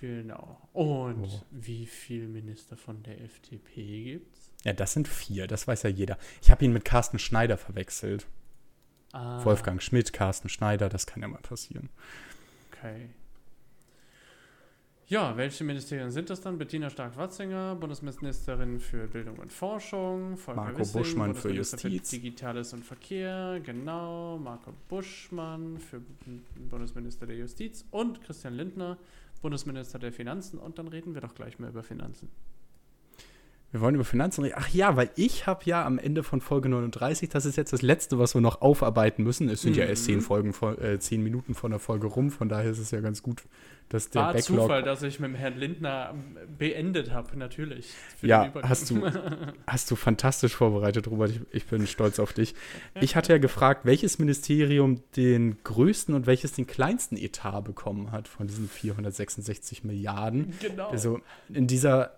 Genau. 0.01 0.59
Und 0.73 1.25
Oh. 1.25 1.43
wie 1.51 1.87
viele 1.87 2.27
Minister 2.27 2.77
von 2.77 3.03
der 3.03 3.21
FDP 3.23 4.05
gibt's? 4.05 4.51
Ja, 4.65 4.73
das 4.73 4.93
sind 4.95 5.09
vier, 5.09 5.47
das 5.47 5.67
weiß 5.69 5.83
ja 5.83 5.91
jeder. 5.91 6.17
Ich 6.43 6.51
habe 6.51 6.65
ihn 6.65 6.73
mit 6.73 6.85
Carsten 6.85 7.19
Schneider 7.19 7.57
verwechselt. 7.59 8.27
Ah, 9.13 9.45
Wolfgang 9.45 9.83
Schmidt, 9.83 10.13
Carsten 10.13 10.49
Schneider, 10.49 10.89
das 10.89 11.07
kann 11.07 11.21
ja 11.23 11.29
mal 11.29 11.41
passieren. 11.43 11.91
Okay. 12.73 13.11
Ja, 15.11 15.37
welche 15.37 15.65
Ministerien 15.65 16.13
sind 16.13 16.31
das 16.31 16.41
dann? 16.41 16.57
Bettina 16.57 16.89
Stark-Watzinger, 16.89 17.75
Bundesministerin 17.75 18.79
für 18.79 19.09
Bildung 19.09 19.39
und 19.41 19.53
Forschung, 19.53 20.37
Volker 20.37 20.61
Marco 20.61 20.79
Wissing, 20.79 21.03
Buschmann 21.03 21.35
für 21.35 21.53
Justiz. 21.53 22.11
Digitales 22.11 22.73
und 22.73 22.85
Verkehr, 22.85 23.59
genau, 23.61 24.39
Marco 24.39 24.73
Buschmann 24.89 25.79
für 25.79 26.01
Bundesminister 26.71 27.27
der 27.27 27.35
Justiz 27.39 27.85
und 27.91 28.23
Christian 28.23 28.55
Lindner, 28.55 28.99
Bundesminister 29.43 29.99
der 29.99 30.13
Finanzen. 30.13 30.61
Und 30.61 30.79
dann 30.79 30.87
reden 30.87 31.13
wir 31.13 31.21
doch 31.21 31.35
gleich 31.35 31.59
mal 31.59 31.71
über 31.71 31.83
Finanzen. 31.83 32.31
Wir 33.73 33.81
wollen 33.81 33.95
über 33.95 34.05
Finanzen 34.05 34.43
reden. 34.43 34.57
Ach 34.59 34.69
ja, 34.71 34.97
weil 34.97 35.11
ich 35.15 35.47
habe 35.47 35.61
ja 35.65 35.85
am 35.87 35.99
Ende 35.99 36.23
von 36.25 36.41
Folge 36.41 36.69
39, 36.69 37.29
das 37.29 37.45
ist 37.45 37.57
jetzt 37.57 37.73
das 37.73 37.83
letzte, 37.83 38.19
was 38.19 38.35
wir 38.35 38.41
noch 38.41 38.63
aufarbeiten 38.63 39.23
müssen. 39.23 39.49
Es 39.49 39.63
sind 39.63 39.77
ja 39.77 39.85
erst 39.85 40.03
Mhm. 40.03 40.07
zehn 40.07 40.21
Folgen, 40.23 40.53
von- 40.53 40.77
äh, 40.81 40.99
zehn 40.99 41.23
Minuten 41.23 41.55
von 41.55 41.71
der 41.71 41.79
Folge 41.79 42.09
rum, 42.09 42.31
von 42.31 42.49
daher 42.49 42.71
ist 42.71 42.79
es 42.81 42.91
ja 42.91 43.01
ganz 43.01 43.23
gut, 43.23 43.43
dass 43.91 44.11
der 44.11 44.23
War 44.23 44.33
Backlog. 44.33 44.63
Zufall, 44.63 44.83
dass 44.83 45.03
ich 45.05 45.21
mit 45.21 45.31
dem 45.31 45.35
Herrn 45.37 45.57
Lindner 45.57 46.11
ähm, 46.13 46.37
beendet 46.59 47.13
habe, 47.13 47.37
natürlich. 47.39 47.93
Ja, 48.23 48.53
hast 48.63 48.91
du, 48.91 49.03
hast 49.69 49.89
du 49.91 49.95
fantastisch 49.97 50.55
vorbereitet, 50.57 51.07
Robert. 51.09 51.31
Ich, 51.31 51.41
ich 51.53 51.67
bin 51.67 51.87
stolz 51.87 52.19
auf 52.19 52.33
dich. 52.33 52.55
Ich 53.01 53.15
hatte 53.15 53.33
ja 53.33 53.39
gefragt, 53.39 53.85
welches 53.85 54.19
Ministerium 54.19 55.01
den 55.17 55.59
größten 55.63 56.15
und 56.15 56.27
welches 56.27 56.53
den 56.53 56.67
kleinsten 56.67 57.17
Etat 57.17 57.61
bekommen 57.63 58.11
hat 58.11 58.27
von 58.27 58.49
diesen 58.49 58.69
466 58.69 59.85
Milliarden. 59.85 60.55
genau. 60.61 60.89
Also 60.91 61.21
in 61.53 61.67
dieser 61.69 62.15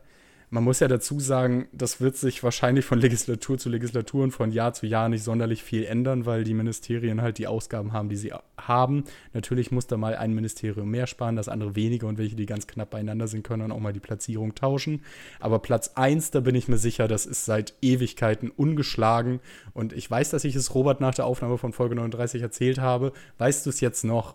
man 0.52 0.64
muss 0.64 0.80
ja 0.80 0.88
dazu 0.88 1.18
sagen, 1.18 1.66
das 1.73 2.02
wird 2.02 2.14
sich 2.14 2.42
wahrscheinlich 2.44 2.85
von 2.85 2.99
Legislatur 2.99 3.56
zu 3.56 3.71
Legislatur 3.71 4.25
und 4.25 4.32
von 4.32 4.52
Jahr 4.52 4.75
zu 4.75 4.87
Jahr 4.87 5.09
nicht 5.09 5.25
sonderlich 5.25 5.62
viel 5.62 5.85
ändern, 5.85 6.26
weil 6.26 6.44
die 6.44 6.52
Ministerien 6.52 7.23
halt 7.23 7.38
die 7.38 7.47
Ausgaben 7.47 7.94
haben, 7.94 8.11
die 8.11 8.16
sie 8.16 8.35
haben. 8.59 9.04
Natürlich 9.32 9.71
muss 9.71 9.87
da 9.87 9.97
mal 9.97 10.14
ein 10.14 10.35
Ministerium 10.35 10.90
mehr 10.90 11.06
sparen, 11.06 11.37
das 11.37 11.49
andere 11.49 11.75
weniger 11.75 12.06
und 12.06 12.18
welche, 12.18 12.37
die 12.37 12.44
ganz 12.44 12.66
knapp 12.66 12.90
beieinander 12.90 13.28
sind, 13.28 13.44
können 13.44 13.62
dann 13.62 13.73
auch 13.73 13.80
mal 13.80 13.94
die 13.94 14.00
Platzierung 14.00 14.54
tauschen. 14.54 15.00
Aber 15.40 15.59
Platz 15.59 15.92
1, 15.94 16.32
da 16.32 16.40
bin 16.40 16.54
ich 16.54 16.68
mir 16.68 16.76
sicher, 16.76 17.09
das 17.09 17.25
ist 17.25 17.47
seit 17.47 17.73
Ewigkeiten 17.80 18.50
ungeschlagen. 18.50 19.40
Und 19.73 19.94
ich 19.94 20.11
weiß, 20.11 20.28
dass 20.28 20.44
ich 20.44 20.54
es 20.54 20.75
Robert 20.75 21.00
nach 21.00 21.14
der 21.14 21.25
Aufnahme 21.25 21.56
von 21.56 21.73
Folge 21.73 21.94
39 21.94 22.42
erzählt 22.42 22.78
habe. 22.78 23.14
Weißt 23.38 23.64
du 23.64 23.71
es 23.71 23.80
jetzt 23.80 24.04
noch? 24.04 24.35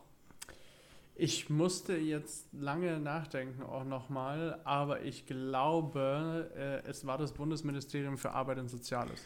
Ich 1.20 1.50
musste 1.50 1.98
jetzt 1.98 2.46
lange 2.54 3.00
nachdenken 3.00 3.64
auch 3.64 3.84
nochmal, 3.84 4.60
aber 4.64 5.02
ich 5.02 5.26
glaube, 5.26 6.52
äh, 6.56 6.88
es 6.88 7.08
war 7.08 7.18
das 7.18 7.34
Bundesministerium 7.34 8.20
für 8.20 8.32
Arbeit 8.32 8.60
und 8.60 8.70
Soziales. 8.70 9.20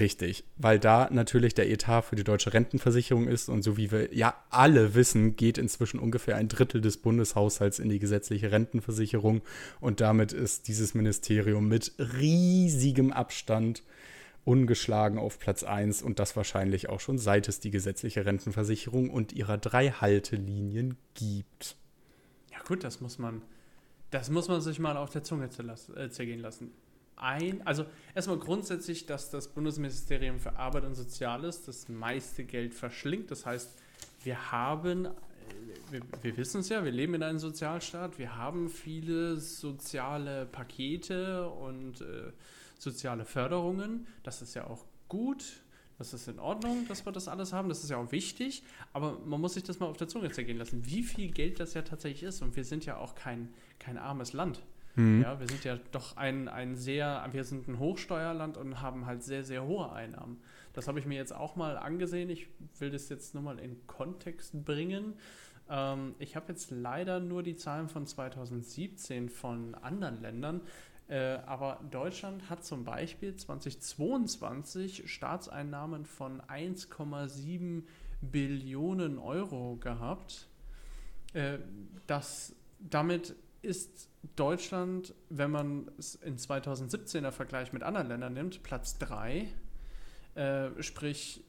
Richtig, 0.00 0.44
weil 0.56 0.80
da 0.80 1.08
natürlich 1.10 1.54
der 1.54 1.70
Etat 1.70 2.02
für 2.02 2.16
die 2.16 2.24
deutsche 2.24 2.52
Rentenversicherung 2.52 3.28
ist 3.28 3.48
und 3.48 3.62
so 3.62 3.76
wie 3.76 3.90
wir 3.92 4.12
ja 4.12 4.34
alle 4.50 4.94
wissen, 4.94 5.36
geht 5.36 5.58
inzwischen 5.58 6.00
ungefähr 6.00 6.36
ein 6.36 6.48
Drittel 6.48 6.80
des 6.80 6.98
Bundeshaushalts 6.98 7.78
in 7.78 7.88
die 7.88 8.00
gesetzliche 8.00 8.50
Rentenversicherung 8.50 9.40
und 9.80 10.00
damit 10.00 10.32
ist 10.32 10.66
dieses 10.66 10.94
Ministerium 10.94 11.68
mit 11.68 11.92
riesigem 11.98 13.12
Abstand 13.12 13.82
ungeschlagen 14.48 15.18
auf 15.18 15.38
Platz 15.38 15.62
1 15.62 16.00
und 16.00 16.18
das 16.18 16.34
wahrscheinlich 16.34 16.88
auch 16.88 17.00
schon 17.00 17.18
seit 17.18 17.48
es 17.48 17.60
die 17.60 17.70
gesetzliche 17.70 18.24
Rentenversicherung 18.24 19.10
und 19.10 19.34
ihrer 19.34 19.58
drei 19.58 19.90
Haltelinien 19.90 20.96
gibt. 21.12 21.76
Ja 22.50 22.58
gut, 22.66 22.82
das 22.82 23.02
muss 23.02 23.18
man, 23.18 23.42
das 24.10 24.30
muss 24.30 24.48
man 24.48 24.62
sich 24.62 24.78
mal 24.78 24.96
auf 24.96 25.10
der 25.10 25.22
Zunge 25.22 25.50
äh, 25.96 26.08
zergehen 26.08 26.40
lassen. 26.40 26.72
Ein, 27.16 27.66
also 27.66 27.84
erstmal 28.14 28.38
grundsätzlich, 28.38 29.04
dass 29.04 29.28
das 29.28 29.48
Bundesministerium 29.48 30.38
für 30.38 30.56
Arbeit 30.56 30.84
und 30.84 30.94
Soziales 30.94 31.66
das 31.66 31.90
meiste 31.90 32.44
Geld 32.44 32.72
verschlingt. 32.72 33.30
Das 33.30 33.44
heißt, 33.44 33.76
wir 34.24 34.50
haben, 34.50 35.04
äh, 35.04 35.10
wir, 35.90 36.00
wir 36.22 36.36
wissen 36.38 36.62
es 36.62 36.70
ja, 36.70 36.82
wir 36.84 36.92
leben 36.92 37.12
in 37.12 37.22
einem 37.22 37.38
Sozialstaat, 37.38 38.18
wir 38.18 38.36
haben 38.36 38.70
viele 38.70 39.36
soziale 39.36 40.46
Pakete 40.46 41.50
und 41.50 42.00
äh, 42.00 42.32
soziale 42.78 43.24
Förderungen. 43.24 44.06
Das 44.22 44.42
ist 44.42 44.54
ja 44.54 44.66
auch 44.66 44.84
gut. 45.08 45.62
Das 45.98 46.14
ist 46.14 46.28
in 46.28 46.38
Ordnung, 46.38 46.86
dass 46.86 47.04
wir 47.04 47.12
das 47.12 47.26
alles 47.26 47.52
haben. 47.52 47.68
Das 47.68 47.82
ist 47.82 47.90
ja 47.90 47.96
auch 47.96 48.12
wichtig. 48.12 48.62
Aber 48.92 49.18
man 49.24 49.40
muss 49.40 49.54
sich 49.54 49.64
das 49.64 49.80
mal 49.80 49.86
auf 49.86 49.96
der 49.96 50.06
Zunge 50.08 50.30
zergehen 50.30 50.56
lassen, 50.56 50.86
wie 50.86 51.02
viel 51.02 51.30
Geld 51.30 51.58
das 51.58 51.74
ja 51.74 51.82
tatsächlich 51.82 52.22
ist. 52.22 52.40
Und 52.40 52.54
wir 52.54 52.64
sind 52.64 52.86
ja 52.86 52.98
auch 52.98 53.14
kein, 53.14 53.52
kein 53.80 53.98
armes 53.98 54.32
Land. 54.32 54.62
Mhm. 54.94 55.22
Ja, 55.22 55.38
wir 55.40 55.48
sind 55.48 55.64
ja 55.64 55.78
doch 55.92 56.16
ein, 56.16 56.48
ein 56.48 56.76
sehr, 56.76 57.26
wir 57.32 57.44
sind 57.44 57.68
ein 57.68 57.78
Hochsteuerland 57.78 58.56
und 58.56 58.80
haben 58.80 59.06
halt 59.06 59.22
sehr, 59.22 59.44
sehr 59.44 59.64
hohe 59.64 59.92
Einnahmen. 59.92 60.40
Das 60.72 60.86
habe 60.86 61.00
ich 61.00 61.06
mir 61.06 61.16
jetzt 61.16 61.34
auch 61.34 61.56
mal 61.56 61.76
angesehen. 61.76 62.30
Ich 62.30 62.48
will 62.78 62.90
das 62.90 63.08
jetzt 63.08 63.34
nur 63.34 63.42
mal 63.42 63.58
in 63.58 63.84
Kontext 63.86 64.64
bringen. 64.64 65.14
Ähm, 65.68 66.14
ich 66.18 66.36
habe 66.36 66.46
jetzt 66.48 66.70
leider 66.70 67.20
nur 67.20 67.42
die 67.42 67.56
Zahlen 67.56 67.88
von 67.88 68.06
2017 68.06 69.28
von 69.28 69.74
anderen 69.74 70.20
Ländern. 70.20 70.60
Äh, 71.08 71.38
aber 71.46 71.80
Deutschland 71.90 72.50
hat 72.50 72.64
zum 72.64 72.84
Beispiel 72.84 73.34
2022 73.34 75.10
Staatseinnahmen 75.10 76.04
von 76.04 76.42
1,7 76.42 77.84
Billionen 78.20 79.18
Euro 79.18 79.76
gehabt. 79.76 80.48
Äh, 81.32 81.58
das, 82.06 82.54
damit 82.78 83.34
ist 83.62 84.10
Deutschland, 84.36 85.14
wenn 85.30 85.50
man 85.50 85.90
es 85.98 86.14
in 86.16 86.36
2017er 86.36 87.30
Vergleich 87.30 87.72
mit 87.72 87.82
anderen 87.82 88.08
Ländern 88.08 88.34
nimmt, 88.34 88.62
Platz 88.62 88.98
3. 88.98 89.48
Äh, 90.34 90.82
sprich, 90.82 91.42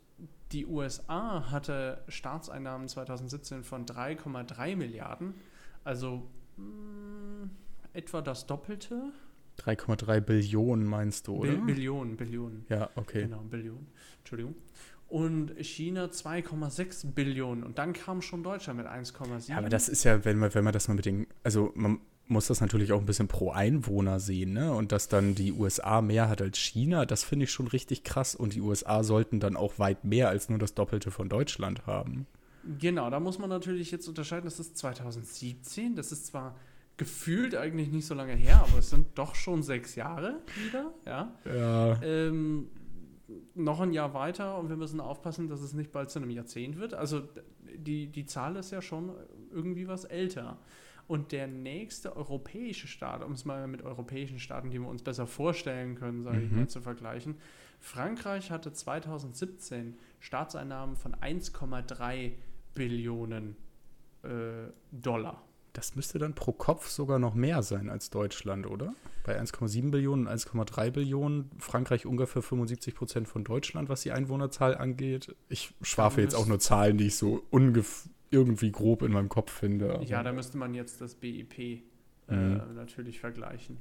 die 0.51 0.65
USA 0.65 1.51
hatte 1.51 2.03
Staatseinnahmen 2.07 2.87
2017 2.87 3.63
von 3.63 3.85
3,3 3.85 4.75
Milliarden, 4.75 5.35
also 5.83 6.27
mh, 6.57 6.65
mm, 6.65 7.51
etwa 7.93 8.21
das 8.21 8.47
Doppelte. 8.47 9.11
3,3 9.59 10.21
Billionen 10.21 10.85
meinst 10.85 11.27
du, 11.27 11.35
oder? 11.35 11.53
Billionen, 11.53 12.17
Billionen. 12.17 12.65
Ja, 12.69 12.89
okay. 12.95 13.23
Genau, 13.23 13.41
Billionen. 13.41 13.87
Entschuldigung. 14.19 14.55
Und 15.07 15.53
China 15.59 16.05
2,6 16.05 17.13
Billionen. 17.13 17.63
Und 17.63 17.79
dann 17.79 17.93
kam 17.93 18.21
schon 18.21 18.43
Deutschland 18.43 18.77
mit 18.77 18.87
1,7. 18.87 19.49
Ja, 19.49 19.57
aber 19.57 19.69
das 19.69 19.89
ist 19.89 20.03
ja, 20.03 20.23
wenn 20.23 20.37
man, 20.37 20.53
wenn 20.53 20.63
man 20.63 20.73
das 20.73 20.87
mal 20.87 20.93
mit 20.93 21.05
den, 21.05 21.25
also 21.43 21.71
man 21.75 21.99
muss 22.27 22.45
das 22.45 22.61
natürlich 22.61 22.91
auch 22.91 22.99
ein 22.99 23.07
bisschen 23.07 23.27
pro 23.27 23.49
Einwohner 23.49 24.19
sehen, 24.19 24.53
ne? 24.53 24.71
Und 24.71 24.91
dass 24.91 25.07
dann 25.07 25.33
die 25.33 25.51
USA 25.51 26.01
mehr 26.01 26.29
hat 26.29 26.43
als 26.43 26.59
China, 26.59 27.07
das 27.07 27.23
finde 27.23 27.45
ich 27.45 27.51
schon 27.51 27.67
richtig 27.67 28.03
krass. 28.03 28.35
Und 28.35 28.53
die 28.53 28.61
USA 28.61 29.03
sollten 29.03 29.39
dann 29.39 29.57
auch 29.57 29.79
weit 29.79 30.03
mehr 30.05 30.29
als 30.29 30.47
nur 30.47 30.59
das 30.59 30.75
Doppelte 30.75 31.09
von 31.09 31.27
Deutschland 31.27 31.87
haben. 31.87 32.27
Genau, 32.77 33.09
da 33.09 33.19
muss 33.19 33.39
man 33.39 33.49
natürlich 33.49 33.89
jetzt 33.89 34.07
unterscheiden, 34.07 34.45
das 34.45 34.59
ist 34.59 34.77
2017, 34.77 35.95
das 35.95 36.11
ist 36.11 36.27
zwar 36.27 36.55
gefühlt 36.99 37.55
eigentlich 37.55 37.91
nicht 37.91 38.05
so 38.05 38.13
lange 38.13 38.33
her, 38.33 38.61
aber 38.67 38.79
es 38.79 38.89
sind 38.89 39.17
doch 39.17 39.33
schon 39.33 39.63
sechs 39.63 39.95
Jahre 39.95 40.41
wieder. 40.65 40.93
Ja. 41.05 41.33
ja. 41.45 42.01
Ähm, 42.03 42.67
noch 43.55 43.79
ein 43.79 43.93
Jahr 43.93 44.13
weiter 44.13 44.57
und 44.59 44.67
wir 44.67 44.75
müssen 44.75 44.99
aufpassen, 44.99 45.47
dass 45.47 45.61
es 45.61 45.73
nicht 45.73 45.93
bald 45.93 46.09
zu 46.09 46.19
einem 46.19 46.29
Jahrzehnt 46.29 46.77
wird. 46.77 46.93
Also 46.93 47.21
die, 47.73 48.07
die 48.07 48.25
Zahl 48.25 48.57
ist 48.57 48.71
ja 48.71 48.81
schon 48.81 49.13
irgendwie 49.49 49.87
was 49.87 50.03
älter. 50.03 50.59
Und 51.07 51.31
der 51.31 51.47
nächste 51.47 52.17
europäische 52.17 52.87
Staat, 52.87 53.23
um 53.23 53.31
es 53.31 53.45
mal 53.45 53.65
mit 53.67 53.81
europäischen 53.81 54.37
Staaten, 54.37 54.69
die 54.69 54.79
wir 54.79 54.89
uns 54.89 55.01
besser 55.01 55.25
vorstellen 55.25 55.95
können, 55.95 56.21
sage 56.21 56.39
mhm. 56.39 56.45
ich 56.45 56.51
mal, 56.51 56.67
zu 56.67 56.81
vergleichen. 56.81 57.37
Frankreich 57.79 58.51
hatte 58.51 58.73
2017 58.73 59.97
Staatseinnahmen 60.19 60.97
von 60.97 61.15
1,3 61.15 62.33
Billionen 62.75 63.55
äh, 64.23 64.69
Dollar. 64.91 65.48
Das 65.73 65.95
müsste 65.95 66.17
dann 66.17 66.33
pro 66.33 66.51
Kopf 66.51 66.87
sogar 66.87 67.19
noch 67.19 67.35
mehr 67.35 67.61
sein 67.61 67.89
als 67.89 68.09
Deutschland, 68.09 68.65
oder? 68.65 68.93
Bei 69.23 69.39
1,7 69.39 69.91
Billionen, 69.91 70.27
1,3 70.27 70.91
Billionen. 70.91 71.51
Frankreich 71.59 72.05
ungefähr 72.05 72.41
75 72.41 72.95
Prozent 72.95 73.27
von 73.27 73.43
Deutschland, 73.43 73.89
was 73.89 74.01
die 74.01 74.11
Einwohnerzahl 74.11 74.75
angeht. 74.75 75.35
Ich 75.47 75.73
schwafe 75.81 76.21
jetzt 76.21 76.33
auch 76.33 76.47
nur 76.47 76.59
Zahlen, 76.59 76.97
die 76.97 77.07
ich 77.07 77.15
so 77.15 77.43
irgendwie 78.31 78.71
grob 78.71 79.03
in 79.03 79.11
meinem 79.11 79.29
Kopf 79.29 79.51
finde. 79.51 80.01
Ja, 80.05 80.23
da 80.23 80.31
müsste 80.31 80.57
man 80.57 80.73
jetzt 80.73 81.01
das 81.01 81.15
BIP 81.15 81.59
äh, 81.59 81.81
mhm. 82.29 82.75
natürlich 82.75 83.19
vergleichen. 83.19 83.77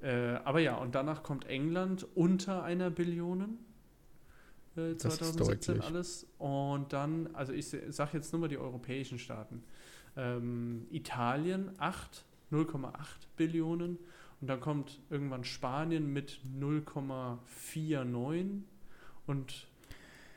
Äh, 0.00 0.38
aber 0.44 0.60
ja, 0.60 0.76
und 0.76 0.94
danach 0.94 1.22
kommt 1.22 1.46
England 1.46 2.06
unter 2.14 2.64
einer 2.64 2.90
Billion. 2.90 3.58
Äh, 4.76 4.96
2017 4.96 5.80
alles. 5.80 6.26
Und 6.38 6.92
dann, 6.92 7.28
also 7.34 7.52
ich 7.52 7.68
sage 7.68 8.10
jetzt 8.14 8.32
nur 8.32 8.40
mal 8.40 8.48
die 8.48 8.58
europäischen 8.58 9.18
Staaten 9.18 9.62
ähm, 10.16 10.86
Italien 10.90 11.70
8, 11.78 12.24
0,8 12.50 12.92
Billionen 13.36 13.98
und 14.40 14.48
dann 14.48 14.60
kommt 14.60 14.98
irgendwann 15.10 15.44
Spanien 15.44 16.12
mit 16.12 16.40
0,49 16.58 18.62
und 19.26 19.68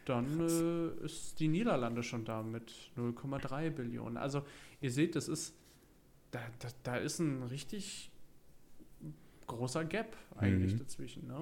dann 0.05 0.39
äh, 0.39 1.05
ist 1.05 1.39
die 1.39 1.47
Niederlande 1.47 2.03
schon 2.03 2.25
da 2.25 2.43
mit 2.43 2.91
0,3 2.97 3.69
Billionen. 3.69 4.17
Also 4.17 4.43
ihr 4.81 4.91
seht, 4.91 5.15
das 5.15 5.29
ist, 5.29 5.55
da, 6.31 6.41
da, 6.59 6.67
da 6.83 6.97
ist 6.97 7.19
ein 7.19 7.43
richtig 7.43 8.11
großer 9.47 9.85
Gap 9.85 10.17
eigentlich 10.35 10.73
mhm. 10.73 10.79
dazwischen. 10.79 11.27
Ne? 11.27 11.37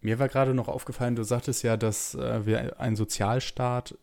Mir 0.00 0.18
war 0.18 0.28
gerade 0.28 0.54
noch 0.54 0.68
aufgefallen, 0.68 1.16
du 1.16 1.24
sagtest 1.24 1.62
ja, 1.64 1.76
dass 1.76 2.14
äh, 2.14 2.46
wir 2.46 2.80
ein 2.80 2.96
Sozialstaat 2.96 3.98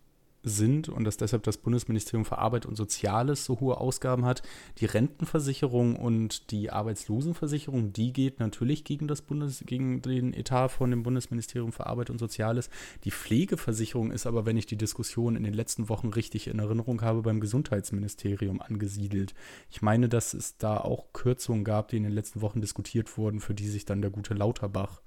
sind 0.45 0.89
und 0.89 1.03
dass 1.03 1.17
deshalb 1.17 1.43
das 1.43 1.57
Bundesministerium 1.57 2.23
für 2.23 2.37
Arbeit 2.37 2.65
und 2.65 2.75
Soziales 2.75 3.43
so 3.45 3.59
hohe 3.59 3.77
Ausgaben 3.77 4.25
hat. 4.25 4.43
Die 4.77 4.85
Rentenversicherung 4.85 5.95
und 5.95 6.51
die 6.51 6.69
Arbeitslosenversicherung, 6.69 7.91
die 7.91 8.13
geht 8.13 8.39
natürlich 8.39 8.83
gegen 8.83 9.07
das 9.07 9.23
Bundes, 9.23 9.63
gegen 9.65 10.01
den 10.01 10.33
Etat 10.33 10.69
von 10.69 10.91
dem 10.91 11.03
Bundesministerium 11.03 11.71
für 11.71 11.87
Arbeit 11.87 12.11
und 12.11 12.19
Soziales. 12.19 12.69
Die 13.03 13.11
Pflegeversicherung 13.11 14.11
ist 14.11 14.27
aber, 14.27 14.45
wenn 14.45 14.57
ich 14.57 14.67
die 14.67 14.77
Diskussion 14.77 15.35
in 15.35 15.43
den 15.43 15.53
letzten 15.53 15.89
Wochen 15.89 16.09
richtig 16.09 16.47
in 16.47 16.59
Erinnerung 16.59 17.01
habe, 17.01 17.23
beim 17.23 17.39
Gesundheitsministerium 17.39 18.61
angesiedelt. 18.61 19.33
Ich 19.71 19.81
meine, 19.81 20.07
dass 20.07 20.35
es 20.35 20.57
da 20.57 20.77
auch 20.77 21.11
Kürzungen 21.11 21.63
gab, 21.63 21.87
die 21.87 21.97
in 21.97 22.03
den 22.03 22.11
letzten 22.11 22.41
Wochen 22.41 22.61
diskutiert 22.61 23.17
wurden, 23.17 23.39
für 23.39 23.55
die 23.55 23.67
sich 23.67 23.85
dann 23.85 24.01
der 24.01 24.11
gute 24.11 24.35
Lauterbach 24.35 25.01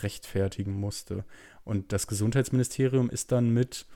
rechtfertigen 0.00 0.72
musste. 0.72 1.24
Und 1.64 1.92
das 1.92 2.06
Gesundheitsministerium 2.06 3.10
ist 3.10 3.30
dann 3.30 3.50
mit 3.50 3.86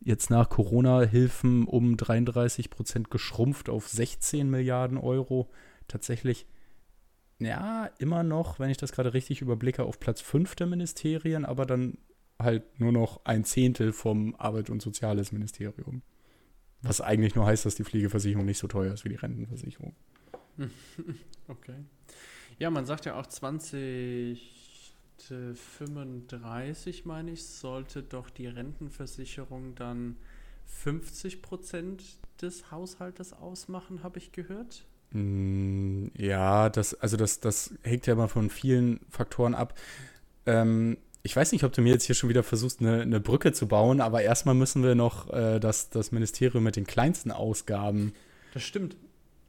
jetzt 0.00 0.30
nach 0.30 0.48
Corona-Hilfen 0.48 1.66
um 1.66 1.96
33 1.96 2.70
Prozent 2.70 3.10
geschrumpft 3.10 3.68
auf 3.68 3.88
16 3.88 4.48
Milliarden 4.48 4.98
Euro. 4.98 5.50
Tatsächlich, 5.88 6.46
ja, 7.38 7.90
immer 7.98 8.22
noch, 8.22 8.58
wenn 8.58 8.70
ich 8.70 8.76
das 8.76 8.92
gerade 8.92 9.14
richtig 9.14 9.42
überblicke, 9.42 9.84
auf 9.84 10.00
Platz 10.00 10.20
5 10.20 10.54
der 10.56 10.66
Ministerien, 10.66 11.44
aber 11.44 11.66
dann 11.66 11.98
halt 12.38 12.80
nur 12.80 12.92
noch 12.92 13.24
ein 13.24 13.44
Zehntel 13.44 13.92
vom 13.92 14.34
Arbeit- 14.36 14.70
und 14.70 14.80
Soziales 14.80 15.32
Ministerium. 15.32 16.02
Was 16.82 17.02
eigentlich 17.02 17.34
nur 17.34 17.44
heißt, 17.44 17.66
dass 17.66 17.74
die 17.74 17.84
Pflegeversicherung 17.84 18.46
nicht 18.46 18.58
so 18.58 18.66
teuer 18.66 18.94
ist 18.94 19.04
wie 19.04 19.10
die 19.10 19.16
Rentenversicherung. 19.16 19.94
Okay. 21.48 21.74
Ja, 22.60 22.70
man 22.70 22.86
sagt 22.86 23.06
ja 23.06 23.18
auch 23.18 23.26
2035, 25.28 27.04
meine 27.04 27.32
ich, 27.32 27.44
sollte 27.46 28.02
doch 28.02 28.30
die 28.30 28.46
Rentenversicherung 28.46 29.74
dann 29.74 30.16
50 30.66 31.42
Prozent 31.42 32.02
des 32.40 32.70
Haushaltes 32.70 33.32
ausmachen, 33.32 34.02
habe 34.02 34.18
ich 34.18 34.32
gehört. 34.32 34.86
Mm, 35.12 36.06
Ja, 36.16 36.68
das, 36.68 36.94
also 36.94 37.16
das, 37.16 37.40
das 37.40 37.74
hängt 37.82 38.06
ja 38.06 38.14
immer 38.14 38.28
von 38.28 38.50
vielen 38.50 39.00
Faktoren 39.10 39.54
ab. 39.54 39.78
Ähm, 40.46 40.96
ich 41.22 41.36
weiß 41.36 41.52
nicht, 41.52 41.64
ob 41.64 41.72
du 41.72 41.82
mir 41.82 41.92
jetzt 41.92 42.04
hier 42.04 42.14
schon 42.14 42.30
wieder 42.30 42.42
versuchst, 42.42 42.80
eine, 42.80 43.02
eine 43.02 43.20
Brücke 43.20 43.52
zu 43.52 43.66
bauen, 43.68 44.00
aber 44.00 44.22
erstmal 44.22 44.54
müssen 44.54 44.82
wir 44.82 44.94
noch 44.94 45.30
äh, 45.32 45.58
das, 45.60 45.90
das 45.90 46.12
Ministerium 46.12 46.64
mit 46.64 46.76
den 46.76 46.86
kleinsten 46.86 47.30
Ausgaben 47.30 48.14
Das 48.54 48.62
stimmt, 48.62 48.96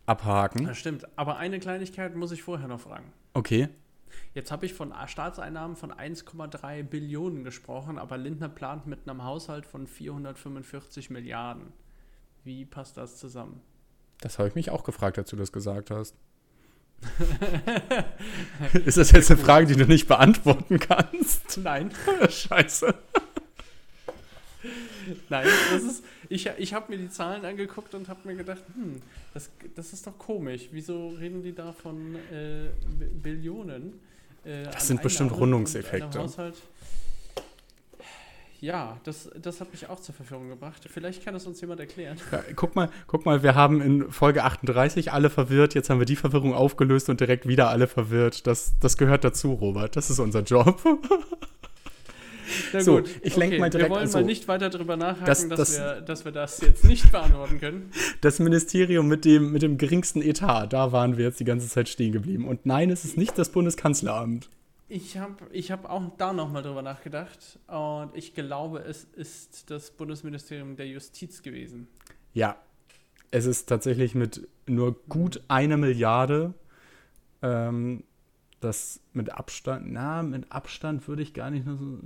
abhaken. 0.05 0.65
das 0.65 0.77
stimmt. 0.77 1.07
Aber 1.17 1.37
eine 1.37 1.59
Kleinigkeit 1.59 2.15
muss 2.15 2.31
ich 2.33 2.43
vorher 2.43 2.67
noch 2.67 2.81
fragen. 2.81 3.13
Okay. 3.33 3.69
Jetzt 4.33 4.51
habe 4.51 4.65
ich 4.65 4.73
von 4.73 4.93
Staatseinnahmen 5.07 5.75
von 5.75 5.91
1,3 5.91 6.83
Billionen 6.83 7.43
gesprochen, 7.43 7.97
aber 7.97 8.17
Lindner 8.17 8.49
plant 8.49 8.87
mit 8.87 9.07
einem 9.07 9.23
Haushalt 9.23 9.65
von 9.65 9.87
445 9.87 11.09
Milliarden. 11.09 11.73
Wie 12.43 12.65
passt 12.65 12.97
das 12.97 13.17
zusammen? 13.17 13.61
Das 14.19 14.39
habe 14.39 14.49
ich 14.49 14.55
mich 14.55 14.69
auch 14.69 14.83
gefragt, 14.83 15.17
als 15.17 15.29
du 15.29 15.35
das 15.35 15.51
gesagt 15.51 15.91
hast. 15.91 16.15
Ist 18.85 18.97
das 18.97 19.11
jetzt 19.11 19.31
eine 19.31 19.39
Frage, 19.39 19.65
die 19.65 19.75
du 19.75 19.85
nicht 19.85 20.07
beantworten 20.07 20.79
kannst? 20.79 21.57
Nein, 21.57 21.91
Scheiße. 22.29 22.93
nein, 25.29 25.47
das 25.71 25.83
ist. 25.83 26.03
Ich, 26.29 26.49
ich 26.57 26.73
habe 26.73 26.91
mir 26.91 26.97
die 26.97 27.09
Zahlen 27.09 27.43
angeguckt 27.45 27.93
und 27.93 28.07
habe 28.07 28.27
mir 28.27 28.35
gedacht, 28.35 28.63
hm, 28.73 29.01
das, 29.33 29.49
das 29.75 29.93
ist 29.93 30.07
doch 30.07 30.17
komisch. 30.17 30.69
Wieso 30.71 31.09
reden 31.09 31.43
die 31.43 31.53
da 31.53 31.71
von 31.73 32.15
äh, 32.15 32.69
Billionen? 33.21 33.99
Äh, 34.43 34.65
an 34.65 34.73
sind 34.79 35.01
bestimmt 35.01 35.31
Rundungseffekte. 35.31 36.19
Ja, 38.61 38.99
das, 39.05 39.27
das 39.41 39.59
hat 39.59 39.71
mich 39.71 39.89
auch 39.89 39.99
zur 39.99 40.13
Verführung 40.13 40.49
gebracht. 40.49 40.87
Vielleicht 40.87 41.25
kann 41.25 41.33
es 41.33 41.47
uns 41.47 41.59
jemand 41.61 41.79
erklären. 41.79 42.17
Ja, 42.31 42.43
guck 42.55 42.75
mal, 42.75 42.91
guck 43.07 43.25
mal, 43.25 43.41
wir 43.41 43.55
haben 43.55 43.81
in 43.81 44.11
Folge 44.11 44.43
38 44.43 45.11
alle 45.11 45.31
verwirrt, 45.31 45.73
jetzt 45.73 45.89
haben 45.89 45.97
wir 45.97 46.05
die 46.05 46.15
Verwirrung 46.15 46.53
aufgelöst 46.53 47.09
und 47.09 47.19
direkt 47.19 47.47
wieder 47.47 47.69
alle 47.69 47.87
verwirrt. 47.87 48.45
Das, 48.45 48.73
das 48.79 48.97
gehört 48.97 49.23
dazu, 49.23 49.53
Robert. 49.53 49.95
Das 49.95 50.11
ist 50.11 50.19
unser 50.19 50.41
Job. 50.43 50.79
Na 52.73 52.79
So, 52.81 53.01
ich 53.21 53.35
lenk 53.35 53.59
mal 53.59 53.69
direkt- 53.69 53.89
Wir 53.89 53.95
wollen 53.95 54.01
also, 54.01 54.19
mal 54.19 54.25
nicht 54.25 54.47
weiter 54.47 54.69
darüber 54.69 54.97
nachhaken, 54.97 55.25
das- 55.25 55.47
dass, 55.47 55.57
das- 55.57 55.77
wir, 55.79 56.01
dass 56.01 56.25
wir 56.25 56.31
das 56.31 56.61
jetzt 56.61 56.83
nicht 56.85 57.11
beantworten 57.11 57.59
können. 57.59 57.91
Das 58.21 58.39
Ministerium 58.39 59.07
mit 59.07 59.25
dem, 59.25 59.51
mit 59.51 59.61
dem 59.61 59.77
geringsten 59.77 60.21
Etat, 60.21 60.67
da 60.67 60.91
waren 60.91 61.17
wir 61.17 61.25
jetzt 61.25 61.39
die 61.39 61.45
ganze 61.45 61.67
Zeit 61.67 61.89
stehen 61.89 62.11
geblieben. 62.11 62.47
Und 62.47 62.65
nein, 62.65 62.89
es 62.89 63.03
ist 63.05 63.17
nicht 63.17 63.37
das 63.37 63.49
Bundeskanzleramt. 63.49 64.49
Ich 64.89 65.17
habe 65.17 65.35
ich 65.51 65.71
hab 65.71 65.89
auch 65.89 66.03
da 66.17 66.33
nochmal 66.33 66.63
drüber 66.63 66.81
nachgedacht 66.81 67.59
und 67.67 68.09
ich 68.13 68.33
glaube, 68.33 68.79
es 68.79 69.05
ist 69.05 69.69
das 69.71 69.91
Bundesministerium 69.91 70.75
der 70.75 70.87
Justiz 70.87 71.41
gewesen. 71.41 71.87
Ja, 72.33 72.57
es 73.31 73.45
ist 73.45 73.67
tatsächlich 73.69 74.15
mit 74.15 74.47
nur 74.67 74.95
gut 75.07 75.41
einer 75.47 75.77
Milliarde, 75.77 76.53
ähm, 77.41 78.03
das 78.63 79.01
mit 79.13 79.31
Abstand, 79.31 79.91
na, 79.91 80.23
mit 80.23 80.51
Abstand 80.51 81.07
würde 81.07 81.21
ich 81.21 81.33
gar 81.33 81.51
nicht, 81.51 81.65
so, 81.65 81.99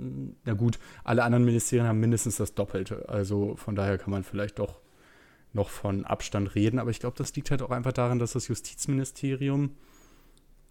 na 0.44 0.54
gut, 0.54 0.78
alle 1.04 1.22
anderen 1.22 1.44
Ministerien 1.44 1.86
haben 1.86 2.00
mindestens 2.00 2.36
das 2.36 2.54
Doppelte, 2.54 3.08
also 3.08 3.56
von 3.56 3.74
daher 3.76 3.98
kann 3.98 4.10
man 4.10 4.24
vielleicht 4.24 4.58
doch 4.58 4.80
noch 5.52 5.68
von 5.70 6.04
Abstand 6.04 6.54
reden, 6.54 6.78
aber 6.78 6.90
ich 6.90 7.00
glaube, 7.00 7.16
das 7.16 7.34
liegt 7.34 7.50
halt 7.50 7.62
auch 7.62 7.70
einfach 7.70 7.92
daran, 7.92 8.18
dass 8.18 8.32
das 8.32 8.48
Justizministerium, 8.48 9.70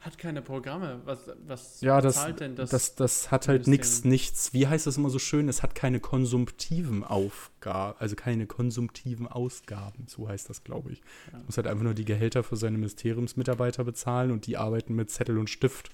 Hat 0.06 0.20
keine 0.20 0.44
Programme. 0.44 1.02
Was, 1.06 1.32
was 1.48 1.82
ja, 1.82 2.00
das, 2.00 2.14
zahlt 2.14 2.40
denn 2.40 2.56
das? 2.56 2.70
das, 2.70 2.94
das 2.94 3.32
hat 3.32 3.48
halt 3.48 3.66
nichts, 3.66 4.04
nichts, 4.04 4.54
wie 4.54 4.68
heißt 4.68 4.86
das 4.86 4.98
immer 4.98 5.10
so 5.10 5.18
schön, 5.18 5.50
es 5.50 5.64
hat 5.64 5.74
keine 5.74 6.00
konsumtiven 6.00 7.04
Aufgaben, 7.04 7.98
also 7.98 8.16
keine 8.16 8.46
konsumtiven 8.46 9.28
Ausgaben, 9.28 10.06
so 10.06 10.30
heißt 10.30 10.48
das, 10.48 10.64
glaube 10.64 10.92
ich. 10.92 11.02
Ja. 11.34 11.40
muss 11.48 11.58
halt 11.58 11.66
einfach 11.66 11.84
nur 11.84 11.96
die 11.96 12.06
Gehälter 12.06 12.44
für 12.44 12.56
seine 12.56 12.78
Ministeriumsmitarbeiter 12.78 13.84
bezahlen 13.84 14.30
und 14.30 14.46
die 14.46 14.58
arbeiten 14.58 14.94
mit 14.94 15.10
Zettel 15.10 15.40
und 15.40 15.50
Stift 15.50 15.90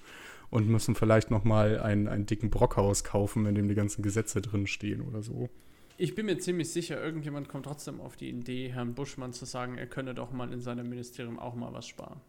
und 0.50 0.68
müssen 0.68 0.94
vielleicht 0.94 1.30
noch 1.30 1.44
mal 1.44 1.80
einen, 1.80 2.06
einen 2.06 2.26
dicken 2.26 2.50
Brockhaus 2.50 3.04
kaufen, 3.04 3.46
in 3.46 3.54
dem 3.54 3.66
die 3.66 3.74
ganzen 3.74 4.02
Gesetze 4.02 4.42
drin 4.42 4.66
stehen 4.66 5.00
oder 5.00 5.22
so. 5.22 5.48
Ich 5.96 6.14
bin 6.14 6.26
mir 6.26 6.36
ziemlich 6.36 6.70
sicher, 6.70 7.02
irgendjemand 7.02 7.48
kommt 7.48 7.64
trotzdem 7.64 7.98
auf 7.98 8.16
die 8.16 8.28
Idee, 8.28 8.68
Herrn 8.74 8.92
Buschmann 8.92 9.32
zu 9.32 9.46
sagen, 9.46 9.78
er 9.78 9.86
könne 9.86 10.14
doch 10.14 10.32
mal 10.32 10.52
in 10.52 10.60
seinem 10.60 10.90
Ministerium 10.90 11.38
auch 11.38 11.54
mal 11.54 11.72
was 11.72 11.88
sparen. 11.88 12.20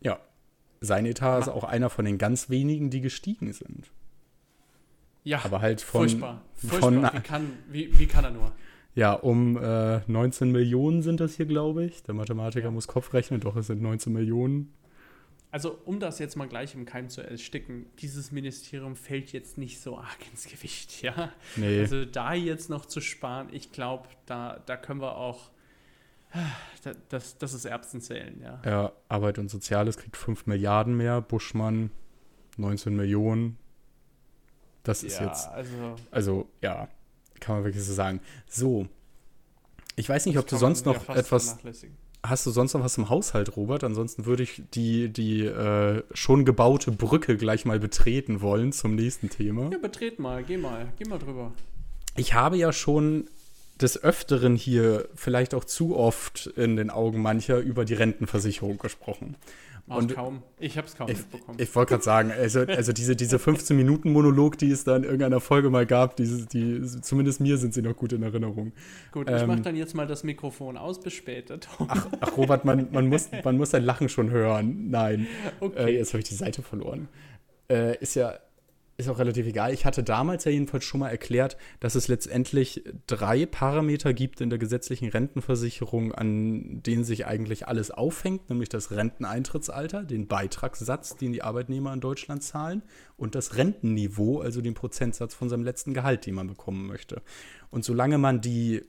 Ja, 0.00 0.18
sein 0.80 1.06
Etat 1.06 1.40
ist 1.40 1.46
Ma- 1.46 1.52
auch 1.52 1.64
einer 1.64 1.90
von 1.90 2.04
den 2.04 2.18
ganz 2.18 2.48
wenigen, 2.50 2.90
die 2.90 3.00
gestiegen 3.00 3.52
sind. 3.52 3.90
Ja, 5.24 5.44
Aber 5.44 5.60
halt 5.60 5.82
von, 5.82 6.08
furchtbar. 6.08 6.42
Furchtbar. 6.54 6.80
von 6.80 7.02
wie, 7.02 7.20
kann, 7.20 7.52
wie, 7.70 7.98
wie 7.98 8.06
kann 8.06 8.24
er 8.24 8.30
nur? 8.30 8.52
ja, 8.94 9.12
um 9.12 9.56
äh, 9.62 10.00
19 10.10 10.50
Millionen 10.50 11.02
sind 11.02 11.20
das 11.20 11.34
hier, 11.36 11.46
glaube 11.46 11.84
ich. 11.84 12.02
Der 12.04 12.14
Mathematiker 12.14 12.70
muss 12.70 12.88
Kopf 12.88 13.12
rechnen, 13.12 13.40
doch 13.40 13.54
es 13.56 13.66
sind 13.68 13.82
19 13.82 14.12
Millionen. 14.12 14.72
Also, 15.52 15.78
um 15.84 15.98
das 16.00 16.18
jetzt 16.20 16.36
mal 16.36 16.46
gleich 16.48 16.74
im 16.74 16.86
Keim 16.86 17.08
zu 17.08 17.22
ersticken, 17.22 17.86
dieses 17.98 18.30
Ministerium 18.32 18.94
fällt 18.96 19.32
jetzt 19.32 19.58
nicht 19.58 19.80
so 19.80 19.98
arg 19.98 20.18
ins 20.30 20.46
Gewicht, 20.46 21.02
ja. 21.02 21.32
Nee, 21.56 21.80
Also 21.80 22.04
da 22.04 22.34
jetzt 22.34 22.70
noch 22.70 22.86
zu 22.86 23.00
sparen, 23.00 23.48
ich 23.52 23.72
glaube, 23.72 24.08
da, 24.26 24.60
da 24.66 24.76
können 24.76 25.00
wir 25.00 25.16
auch. 25.16 25.50
Da- 26.82 26.92
Das, 27.08 27.38
das 27.38 27.54
ist 27.54 27.64
Erbsenzählen, 27.64 28.40
ja. 28.40 28.62
ja, 28.64 28.92
Arbeit 29.08 29.38
und 29.38 29.48
Soziales 29.50 29.96
kriegt 29.96 30.16
5 30.16 30.46
Milliarden 30.46 30.96
mehr, 30.96 31.20
Buschmann 31.20 31.90
19 32.56 32.94
Millionen. 32.94 33.56
Das 34.82 35.02
ist 35.02 35.18
ja, 35.20 35.26
jetzt 35.26 35.48
also. 35.48 35.96
Also, 36.10 36.48
ja, 36.62 36.88
kann 37.38 37.56
man 37.56 37.64
wirklich 37.64 37.84
so 37.84 37.92
sagen. 37.92 38.20
So. 38.48 38.86
Ich 39.96 40.08
weiß 40.08 40.24
nicht, 40.26 40.38
ob 40.38 40.46
du 40.46 40.56
sonst 40.56 40.86
noch 40.86 41.08
etwas. 41.10 41.58
Hast 42.22 42.44
du 42.44 42.50
sonst 42.50 42.74
noch 42.74 42.84
was 42.84 42.98
im 42.98 43.08
Haushalt, 43.08 43.56
Robert? 43.56 43.82
Ansonsten 43.82 44.26
würde 44.26 44.42
ich 44.42 44.62
die, 44.74 45.08
die 45.10 45.44
äh, 45.46 46.02
schon 46.12 46.44
gebaute 46.44 46.92
Brücke 46.92 47.36
gleich 47.38 47.64
mal 47.64 47.78
betreten 47.80 48.42
wollen 48.42 48.72
zum 48.72 48.94
nächsten 48.94 49.30
Thema. 49.30 49.70
Ja, 49.70 49.78
betret 49.78 50.18
mal, 50.18 50.42
geh 50.44 50.58
mal, 50.58 50.92
geh 50.98 51.08
mal 51.08 51.18
drüber. 51.18 51.52
Ich 52.16 52.34
habe 52.34 52.56
ja 52.58 52.72
schon 52.74 53.28
des 53.82 54.02
Öfteren 54.02 54.56
hier, 54.56 55.08
vielleicht 55.14 55.54
auch 55.54 55.64
zu 55.64 55.96
oft 55.96 56.46
in 56.56 56.76
den 56.76 56.90
Augen 56.90 57.22
mancher, 57.22 57.58
über 57.58 57.84
die 57.84 57.94
Rentenversicherung 57.94 58.78
gesprochen. 58.78 59.36
Und- 59.90 60.14
kaum. 60.14 60.42
Ich 60.58 60.78
hab's 60.78 60.94
kaum 60.94 61.08
mitbekommen. 61.08 61.58
Ich 61.60 61.74
wollte 61.74 61.90
gerade 61.90 62.04
sagen, 62.04 62.30
also, 62.30 62.60
also 62.60 62.92
diese, 62.92 63.16
diese 63.16 63.38
15-Minuten-Monolog, 63.38 64.56
die 64.56 64.70
es 64.70 64.84
da 64.84 64.96
in 64.96 65.02
irgendeiner 65.02 65.40
Folge 65.40 65.68
mal 65.68 65.84
gab, 65.84 66.16
diese, 66.16 66.46
die, 66.46 66.82
zumindest 67.00 67.40
mir 67.40 67.56
sind 67.56 67.74
sie 67.74 67.82
noch 67.82 67.96
gut 67.96 68.12
in 68.12 68.22
Erinnerung. 68.22 68.72
Gut, 69.10 69.28
ich 69.28 69.40
ähm, 69.40 69.48
mach 69.48 69.60
dann 69.60 69.74
jetzt 69.74 69.94
mal 69.94 70.06
das 70.06 70.22
Mikrofon 70.22 70.76
aus, 70.76 71.00
bis 71.00 71.14
später. 71.14 71.58
Ach, 71.88 72.06
ach 72.20 72.36
Robert, 72.36 72.64
man, 72.64 72.88
man, 72.92 73.08
muss, 73.08 73.30
man 73.44 73.56
muss 73.56 73.70
dein 73.70 73.84
Lachen 73.84 74.08
schon 74.08 74.30
hören. 74.30 74.90
Nein. 74.90 75.26
Äh, 75.60 75.64
okay. 75.64 75.96
jetzt 75.96 76.12
habe 76.12 76.20
ich 76.20 76.28
die 76.28 76.34
Seite 76.34 76.62
verloren. 76.62 77.08
Äh, 77.68 77.96
ist 77.98 78.14
ja 78.14 78.38
ist 79.00 79.08
auch 79.08 79.18
relativ 79.18 79.46
egal. 79.46 79.72
Ich 79.72 79.84
hatte 79.84 80.02
damals 80.02 80.44
ja 80.44 80.50
jedenfalls 80.52 80.84
schon 80.84 81.00
mal 81.00 81.08
erklärt, 81.08 81.56
dass 81.80 81.94
es 81.94 82.08
letztendlich 82.08 82.84
drei 83.06 83.46
Parameter 83.46 84.14
gibt 84.14 84.40
in 84.40 84.50
der 84.50 84.58
gesetzlichen 84.58 85.08
Rentenversicherung, 85.08 86.12
an 86.12 86.82
denen 86.82 87.04
sich 87.04 87.26
eigentlich 87.26 87.68
alles 87.68 87.90
aufhängt, 87.90 88.48
nämlich 88.50 88.68
das 88.68 88.90
Renteneintrittsalter, 88.90 90.04
den 90.04 90.28
Beitragssatz, 90.28 91.16
den 91.16 91.32
die 91.32 91.42
Arbeitnehmer 91.42 91.92
in 91.92 92.00
Deutschland 92.00 92.42
zahlen 92.42 92.82
und 93.16 93.34
das 93.34 93.56
Rentenniveau, 93.56 94.40
also 94.40 94.60
den 94.60 94.74
Prozentsatz 94.74 95.34
von 95.34 95.48
seinem 95.48 95.64
letzten 95.64 95.94
Gehalt, 95.94 96.26
den 96.26 96.34
man 96.34 96.46
bekommen 96.46 96.86
möchte. 96.86 97.22
Und 97.70 97.84
solange 97.84 98.18
man 98.18 98.40
die 98.40 98.82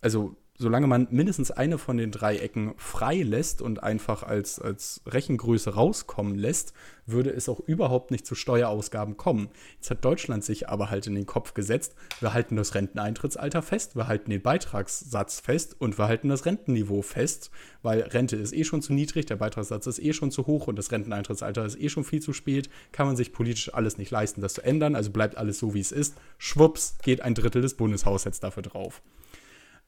also 0.00 0.36
solange 0.60 0.86
man 0.86 1.08
mindestens 1.10 1.50
eine 1.50 1.78
von 1.78 1.96
den 1.96 2.10
drei 2.10 2.36
Ecken 2.36 2.74
frei 2.76 3.22
lässt 3.22 3.62
und 3.62 3.82
einfach 3.82 4.22
als, 4.22 4.60
als 4.60 5.00
Rechengröße 5.06 5.74
rauskommen 5.74 6.34
lässt, 6.34 6.74
würde 7.06 7.30
es 7.30 7.48
auch 7.48 7.60
überhaupt 7.60 8.10
nicht 8.10 8.26
zu 8.26 8.34
Steuerausgaben 8.34 9.16
kommen. 9.16 9.48
Jetzt 9.76 9.90
hat 9.90 10.04
Deutschland 10.04 10.44
sich 10.44 10.68
aber 10.68 10.90
halt 10.90 11.06
in 11.06 11.14
den 11.14 11.24
Kopf 11.24 11.54
gesetzt, 11.54 11.94
wir 12.20 12.34
halten 12.34 12.56
das 12.56 12.74
Renteneintrittsalter 12.74 13.62
fest, 13.62 13.96
wir 13.96 14.06
halten 14.06 14.30
den 14.30 14.42
Beitragssatz 14.42 15.40
fest 15.40 15.76
und 15.78 15.98
wir 15.98 16.08
halten 16.08 16.28
das 16.28 16.44
Rentenniveau 16.44 17.00
fest, 17.00 17.50
weil 17.80 18.02
Rente 18.02 18.36
ist 18.36 18.52
eh 18.52 18.64
schon 18.64 18.82
zu 18.82 18.92
niedrig, 18.92 19.24
der 19.24 19.36
Beitragssatz 19.36 19.86
ist 19.86 19.98
eh 19.98 20.12
schon 20.12 20.30
zu 20.30 20.46
hoch 20.46 20.66
und 20.66 20.76
das 20.76 20.92
Renteneintrittsalter 20.92 21.64
ist 21.64 21.80
eh 21.80 21.88
schon 21.88 22.04
viel 22.04 22.20
zu 22.20 22.34
spät, 22.34 22.68
kann 22.92 23.06
man 23.06 23.16
sich 23.16 23.32
politisch 23.32 23.72
alles 23.72 23.96
nicht 23.96 24.10
leisten, 24.10 24.42
das 24.42 24.52
zu 24.52 24.62
ändern, 24.62 24.94
also 24.94 25.10
bleibt 25.10 25.38
alles 25.38 25.58
so, 25.58 25.72
wie 25.72 25.80
es 25.80 25.90
ist. 25.90 26.16
Schwupps, 26.36 26.98
geht 27.02 27.22
ein 27.22 27.34
Drittel 27.34 27.62
des 27.62 27.78
Bundeshaushalts 27.78 28.40
dafür 28.40 28.62
drauf. 28.62 29.00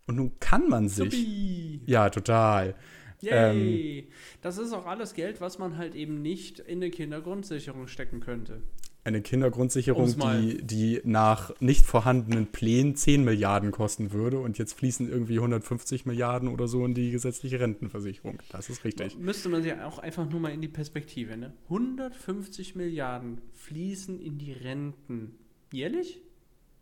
Und 0.07 0.17
nun 0.17 0.39
kann 0.41 0.69
man 0.69 0.89
sich. 0.89 1.13
Supi. 1.13 1.81
Ja, 1.87 2.11
total. 2.11 2.75
Yay. 3.23 4.09
das 4.41 4.59
ist 4.59 4.73
auch 4.73 4.87
alles 4.87 5.15
Geld, 5.15 5.41
was 5.41 5.59
man 5.59 5.77
halt 5.77 5.95
eben 5.95 6.23
nicht 6.23 6.59
in 6.59 6.79
eine 6.79 6.91
Kindergrundsicherung 6.91 7.87
stecken 7.87 8.21
könnte. 8.21 8.63
Eine 9.05 9.21
Kindergrundsicherung, 9.21 10.15
die, 10.17 10.63
die 10.63 11.01
nach 11.05 11.53
nicht 11.61 11.85
vorhandenen 11.85 12.47
Plänen 12.47 12.95
10 12.95 13.25
Milliarden 13.25 13.73
kosten 13.73 14.13
würde 14.13 14.39
und 14.39 14.59
jetzt 14.59 14.75
fließen 14.75 15.09
irgendwie 15.09 15.37
150 15.37 16.07
Milliarden 16.07 16.49
oder 16.49 16.69
so 16.69 16.85
in 16.85 16.95
die 16.95 17.11
gesetzliche 17.11 17.59
Rentenversicherung. 17.59 18.39
Das 18.51 18.71
ist 18.71 18.85
richtig. 18.85 19.19
Müsste 19.19 19.49
man 19.49 19.63
sich 19.65 19.73
auch 19.75 19.99
einfach 19.99 20.29
nur 20.29 20.39
mal 20.39 20.53
in 20.53 20.61
die 20.61 20.69
Perspektive, 20.69 21.37
ne? 21.37 21.53
150 21.65 22.77
Milliarden 22.77 23.41
fließen 23.55 24.21
in 24.21 24.39
die 24.39 24.53
Renten. 24.53 25.37
Jährlich? 25.73 26.21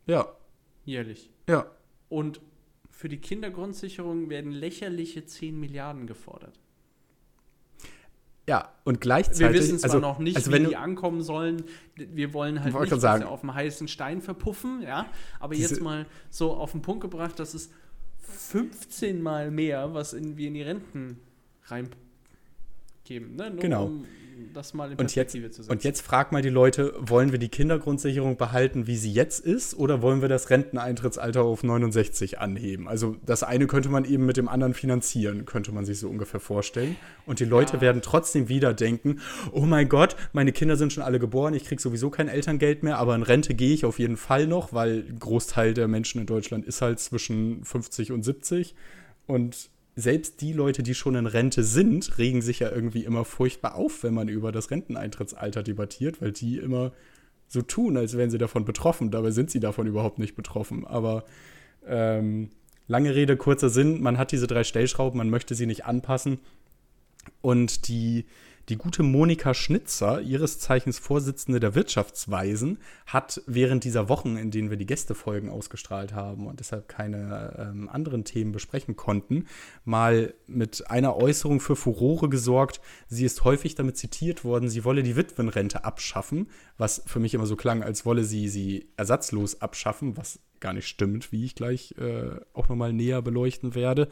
Ja, 0.07 0.27
Jährlich. 0.85 1.31
ja. 1.49 1.71
Und 2.11 2.41
für 3.01 3.09
die 3.09 3.17
Kindergrundsicherung 3.17 4.29
werden 4.29 4.53
lächerliche 4.53 5.25
10 5.25 5.59
Milliarden 5.59 6.07
gefordert. 6.07 6.61
Ja, 8.47 8.75
und 8.85 9.01
gleichzeitig. 9.01 9.41
Wir 9.41 9.55
wissen 9.55 9.79
zwar 9.79 9.89
also, 9.89 10.01
noch 10.01 10.19
nicht, 10.19 10.37
also 10.37 10.51
wie 10.51 10.57
wenn 10.57 10.69
die 10.69 10.77
ankommen 10.77 11.23
sollen. 11.23 11.65
Wir 11.95 12.35
wollen 12.35 12.63
halt 12.63 12.79
nicht 12.79 13.01
sagen. 13.01 13.25
auf 13.25 13.41
dem 13.41 13.55
heißen 13.55 13.89
Stein 13.89 14.21
verpuffen, 14.21 14.83
ja. 14.83 15.07
Aber 15.39 15.55
jetzt 15.55 15.81
mal 15.81 16.05
so 16.29 16.53
auf 16.53 16.73
den 16.73 16.83
Punkt 16.83 17.01
gebracht, 17.01 17.39
dass 17.39 17.55
es 17.55 17.71
15 18.19 19.23
Mal 19.23 19.51
mehr, 19.51 19.95
was 19.95 20.13
in, 20.13 20.37
wir 20.37 20.49
in 20.49 20.55
die 20.55 20.63
Renten 20.63 21.21
reingeben. 21.69 23.35
Ne? 23.35 23.51
Nur 23.51 23.63
Genau. 23.63 23.87
um 23.87 24.05
das 24.53 24.75
mal 24.75 24.93
in 24.93 24.99
Und 24.99 25.15
jetzt, 25.15 25.33
Perspektive 25.33 25.51
zu 25.51 25.63
setzen. 25.63 25.73
und 25.73 25.85
jetzt 25.85 26.01
frag 26.03 26.33
mal 26.33 26.43
die 26.43 26.49
Leute, 26.49 26.95
wollen 26.99 27.33
wir 27.33 27.39
die 27.39 27.49
Kindergrundsicherung 27.49 28.37
behalten, 28.37 28.87
wie 28.87 28.97
sie 28.97 29.13
jetzt 29.13 29.41
ist, 29.45 29.75
oder 29.75 30.03
wollen 30.03 30.21
wir 30.23 30.29
das 30.29 30.51
Renteneintrittsalter 30.51 31.43
auf 31.43 31.63
69 31.63 32.39
anheben? 32.39 32.89
Also 32.89 33.17
das 33.27 33.43
eine 33.43 33.67
könnte 33.67 33.89
man 33.89 34.05
eben 34.05 34.27
mit 34.27 34.37
dem 34.37 34.49
anderen 34.49 34.75
finanzieren, 34.75 35.45
könnte 35.47 35.73
man 35.73 35.85
sich 35.85 35.99
so 36.01 36.09
ungefähr 36.09 36.41
vorstellen. 36.41 36.97
Und 37.27 37.41
die 37.41 37.45
Leute 37.45 37.75
Ja. 37.77 37.81
werden 37.81 38.03
trotzdem 38.03 38.49
wieder 38.49 38.75
denken, 38.75 39.21
oh 39.53 39.67
mein 39.67 39.89
Gott, 39.89 40.17
meine 40.33 40.53
Kinder 40.53 40.77
sind 40.77 40.93
schon 40.93 41.03
alle 41.03 41.19
geboren, 41.19 41.55
ich 41.55 41.65
kriege 41.65 41.81
sowieso 41.81 42.11
kein 42.11 42.29
Elterngeld 42.29 42.83
mehr, 42.83 42.99
aber 42.99 43.15
in 43.15 43.23
Rente 43.23 43.55
gehe 43.55 43.75
ich 43.75 43.85
auf 43.85 43.99
jeden 43.99 44.17
Fall 44.17 44.47
noch, 44.47 44.73
weil 44.73 45.05
ein 45.09 45.19
Großteil 45.19 45.75
der 45.75 45.89
Menschen 45.89 46.21
in 46.21 46.27
Deutschland 46.27 46.65
ist 46.65 46.83
halt 46.83 46.99
zwischen 47.01 47.65
50 47.65 48.13
und 48.13 48.23
70. 48.25 48.75
Und 49.27 49.71
selbst 49.97 50.41
die 50.41 50.53
Leute, 50.53 50.83
die 50.83 50.95
schon 50.95 51.15
in 51.15 51.27
Rente 51.27 51.65
sind, 51.65 52.19
regen 52.19 52.43
sich 52.43 52.61
ja 52.61 52.71
irgendwie 52.71 53.05
immer 53.05 53.25
furchtbar 53.25 53.75
auf, 53.75 54.03
wenn 54.03 54.15
man 54.15 54.29
über 54.29 54.53
das 54.53 54.71
Renteneintrittsalter 54.71 55.63
debattiert, 55.63 56.23
weil 56.23 56.33
die 56.33 56.59
immer 56.59 56.93
so 57.49 57.63
tun, 57.63 57.97
als 57.97 58.17
wären 58.17 58.31
sie 58.31 58.39
davon 58.39 58.65
betroffen. 58.65 59.11
Dabei 59.11 59.33
sind 59.33 59.51
sie 59.51 59.61
davon 59.61 59.87
überhaupt 59.87 60.19
nicht 60.19 60.37
betroffen. 60.37 60.87
Aber 60.87 61.25
ähm, 61.87 62.51
lange 62.87 63.15
Rede, 63.15 63.37
kurzer 63.37 63.69
Sinn, 63.69 64.01
man 64.01 64.19
hat 64.19 64.33
diese 64.33 64.47
drei 64.47 64.65
Stellschrauben, 64.65 65.19
man 65.19 65.31
möchte 65.31 65.55
sie 65.55 65.67
nicht 65.67 65.85
anpassen. 65.85 66.39
Und 67.43 67.89
die, 67.89 68.27
die 68.71 68.77
gute 68.77 69.03
Monika 69.03 69.53
Schnitzer, 69.53 70.21
ihres 70.21 70.61
Zeichens 70.61 71.01
Vorsitzende 71.01 71.59
der 71.59 71.75
Wirtschaftsweisen, 71.75 72.79
hat 73.05 73.43
während 73.47 73.83
dieser 73.83 74.09
Wochen, 74.09 74.37
in 74.37 74.53
denen 74.53 74.71
wir 74.71 74.77
die 74.77 74.87
Gästefolgen 74.87 75.51
ausgestrahlt 75.51 76.15
haben 76.15 76.47
und 76.47 76.61
deshalb 76.61 76.89
keine 76.89 77.57
ähm, 77.59 77.89
anderen 77.89 78.25
Themen 78.25 78.53
besprechen 78.53 78.95
konnten, 78.95 79.47
mal 79.85 80.35
mit 80.47 80.89
einer 80.89 81.17
Äußerung 81.17 81.59
für 81.59 81.75
Furore 81.75 82.29
gesorgt. 82.29 82.81
Sie 83.09 83.25
ist 83.25 83.43
häufig 83.43 83.75
damit 83.75 83.97
zitiert 83.97 84.45
worden, 84.45 84.69
sie 84.69 84.85
wolle 84.85 85.03
die 85.03 85.17
Witwenrente 85.17 85.85
abschaffen, 85.85 86.49
was 86.79 87.03
für 87.07 87.19
mich 87.19 87.35
immer 87.35 87.47
so 87.47 87.57
klang, 87.57 87.83
als 87.83 88.07
wolle 88.07 88.23
sie 88.23 88.49
sie 88.49 88.89
ersatzlos 88.97 89.61
abschaffen, 89.61 90.17
was 90.17 90.39
gar 90.61 90.75
nicht 90.75 90.87
stimmt, 90.87 91.33
wie 91.33 91.45
ich 91.45 91.57
gleich 91.57 91.97
äh, 91.99 92.31
auch 92.53 92.69
nochmal 92.69 92.93
näher 92.93 93.21
beleuchten 93.21 93.75
werde. 93.75 94.09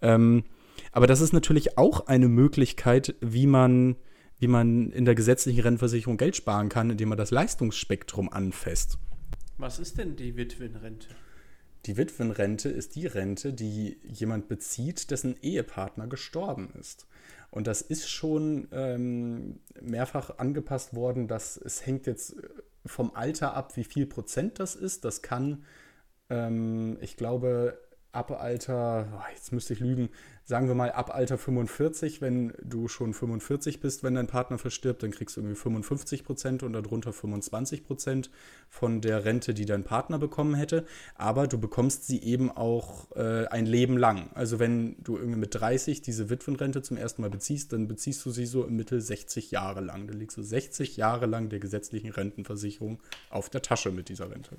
Ähm, 0.00 0.44
aber 0.92 1.06
das 1.06 1.20
ist 1.20 1.32
natürlich 1.32 1.78
auch 1.78 2.06
eine 2.06 2.28
Möglichkeit, 2.28 3.14
wie 3.20 3.46
man, 3.46 3.96
wie 4.38 4.48
man 4.48 4.90
in 4.90 5.04
der 5.04 5.14
gesetzlichen 5.14 5.60
Rentenversicherung 5.60 6.16
Geld 6.16 6.36
sparen 6.36 6.68
kann, 6.68 6.90
indem 6.90 7.10
man 7.10 7.18
das 7.18 7.30
Leistungsspektrum 7.30 8.32
anfasst. 8.32 8.98
Was 9.56 9.78
ist 9.78 9.98
denn 9.98 10.16
die 10.16 10.36
Witwenrente? 10.36 11.08
Die 11.86 11.96
Witwenrente 11.96 12.68
ist 12.68 12.96
die 12.96 13.06
Rente, 13.06 13.52
die 13.52 13.98
jemand 14.02 14.48
bezieht, 14.48 15.10
dessen 15.10 15.36
Ehepartner 15.40 16.06
gestorben 16.06 16.70
ist. 16.78 17.06
Und 17.50 17.66
das 17.66 17.80
ist 17.80 18.08
schon 18.08 18.68
ähm, 18.72 19.60
mehrfach 19.80 20.38
angepasst 20.38 20.94
worden, 20.94 21.28
dass 21.28 21.56
es 21.56 21.86
hängt 21.86 22.06
jetzt 22.06 22.36
vom 22.84 23.14
Alter 23.14 23.54
ab, 23.54 23.76
wie 23.76 23.84
viel 23.84 24.06
Prozent 24.06 24.58
das 24.58 24.74
ist. 24.74 25.04
Das 25.04 25.22
kann, 25.22 25.64
ähm, 26.28 26.98
ich 27.00 27.16
glaube, 27.16 27.80
ab 28.12 28.30
Alter, 28.32 29.08
oh, 29.16 29.32
jetzt 29.34 29.52
müsste 29.52 29.72
ich 29.72 29.80
lügen, 29.80 30.10
sagen 30.48 30.66
wir 30.66 30.74
mal 30.74 30.90
ab 30.90 31.14
Alter 31.14 31.36
45, 31.36 32.22
wenn 32.22 32.54
du 32.62 32.88
schon 32.88 33.12
45 33.12 33.80
bist, 33.80 34.02
wenn 34.02 34.14
dein 34.14 34.28
Partner 34.28 34.56
verstirbt, 34.56 35.02
dann 35.02 35.10
kriegst 35.10 35.36
du 35.36 35.42
irgendwie 35.42 35.56
55 35.56 36.24
Prozent 36.24 36.62
und 36.62 36.72
darunter 36.72 37.12
25 37.12 37.84
Prozent 37.84 38.30
von 38.70 39.02
der 39.02 39.26
Rente, 39.26 39.52
die 39.52 39.66
dein 39.66 39.84
Partner 39.84 40.18
bekommen 40.18 40.54
hätte. 40.54 40.86
Aber 41.16 41.48
du 41.48 41.58
bekommst 41.58 42.06
sie 42.06 42.22
eben 42.22 42.50
auch 42.50 43.14
äh, 43.14 43.44
ein 43.48 43.66
Leben 43.66 43.98
lang. 43.98 44.30
Also 44.32 44.58
wenn 44.58 44.96
du 45.04 45.18
irgendwie 45.18 45.38
mit 45.38 45.54
30 45.54 46.00
diese 46.00 46.30
Witwenrente 46.30 46.80
zum 46.80 46.96
ersten 46.96 47.20
Mal 47.20 47.30
beziehst, 47.30 47.74
dann 47.74 47.86
beziehst 47.86 48.24
du 48.24 48.30
sie 48.30 48.46
so 48.46 48.64
im 48.64 48.74
Mittel 48.74 49.02
60 49.02 49.50
Jahre 49.50 49.82
lang. 49.82 50.06
Dann 50.06 50.18
liegst 50.18 50.38
du 50.38 50.42
60 50.42 50.96
Jahre 50.96 51.26
lang 51.26 51.50
der 51.50 51.58
gesetzlichen 51.58 52.10
Rentenversicherung 52.10 53.00
auf 53.28 53.50
der 53.50 53.60
Tasche 53.60 53.90
mit 53.90 54.08
dieser 54.08 54.30
Rente. 54.30 54.56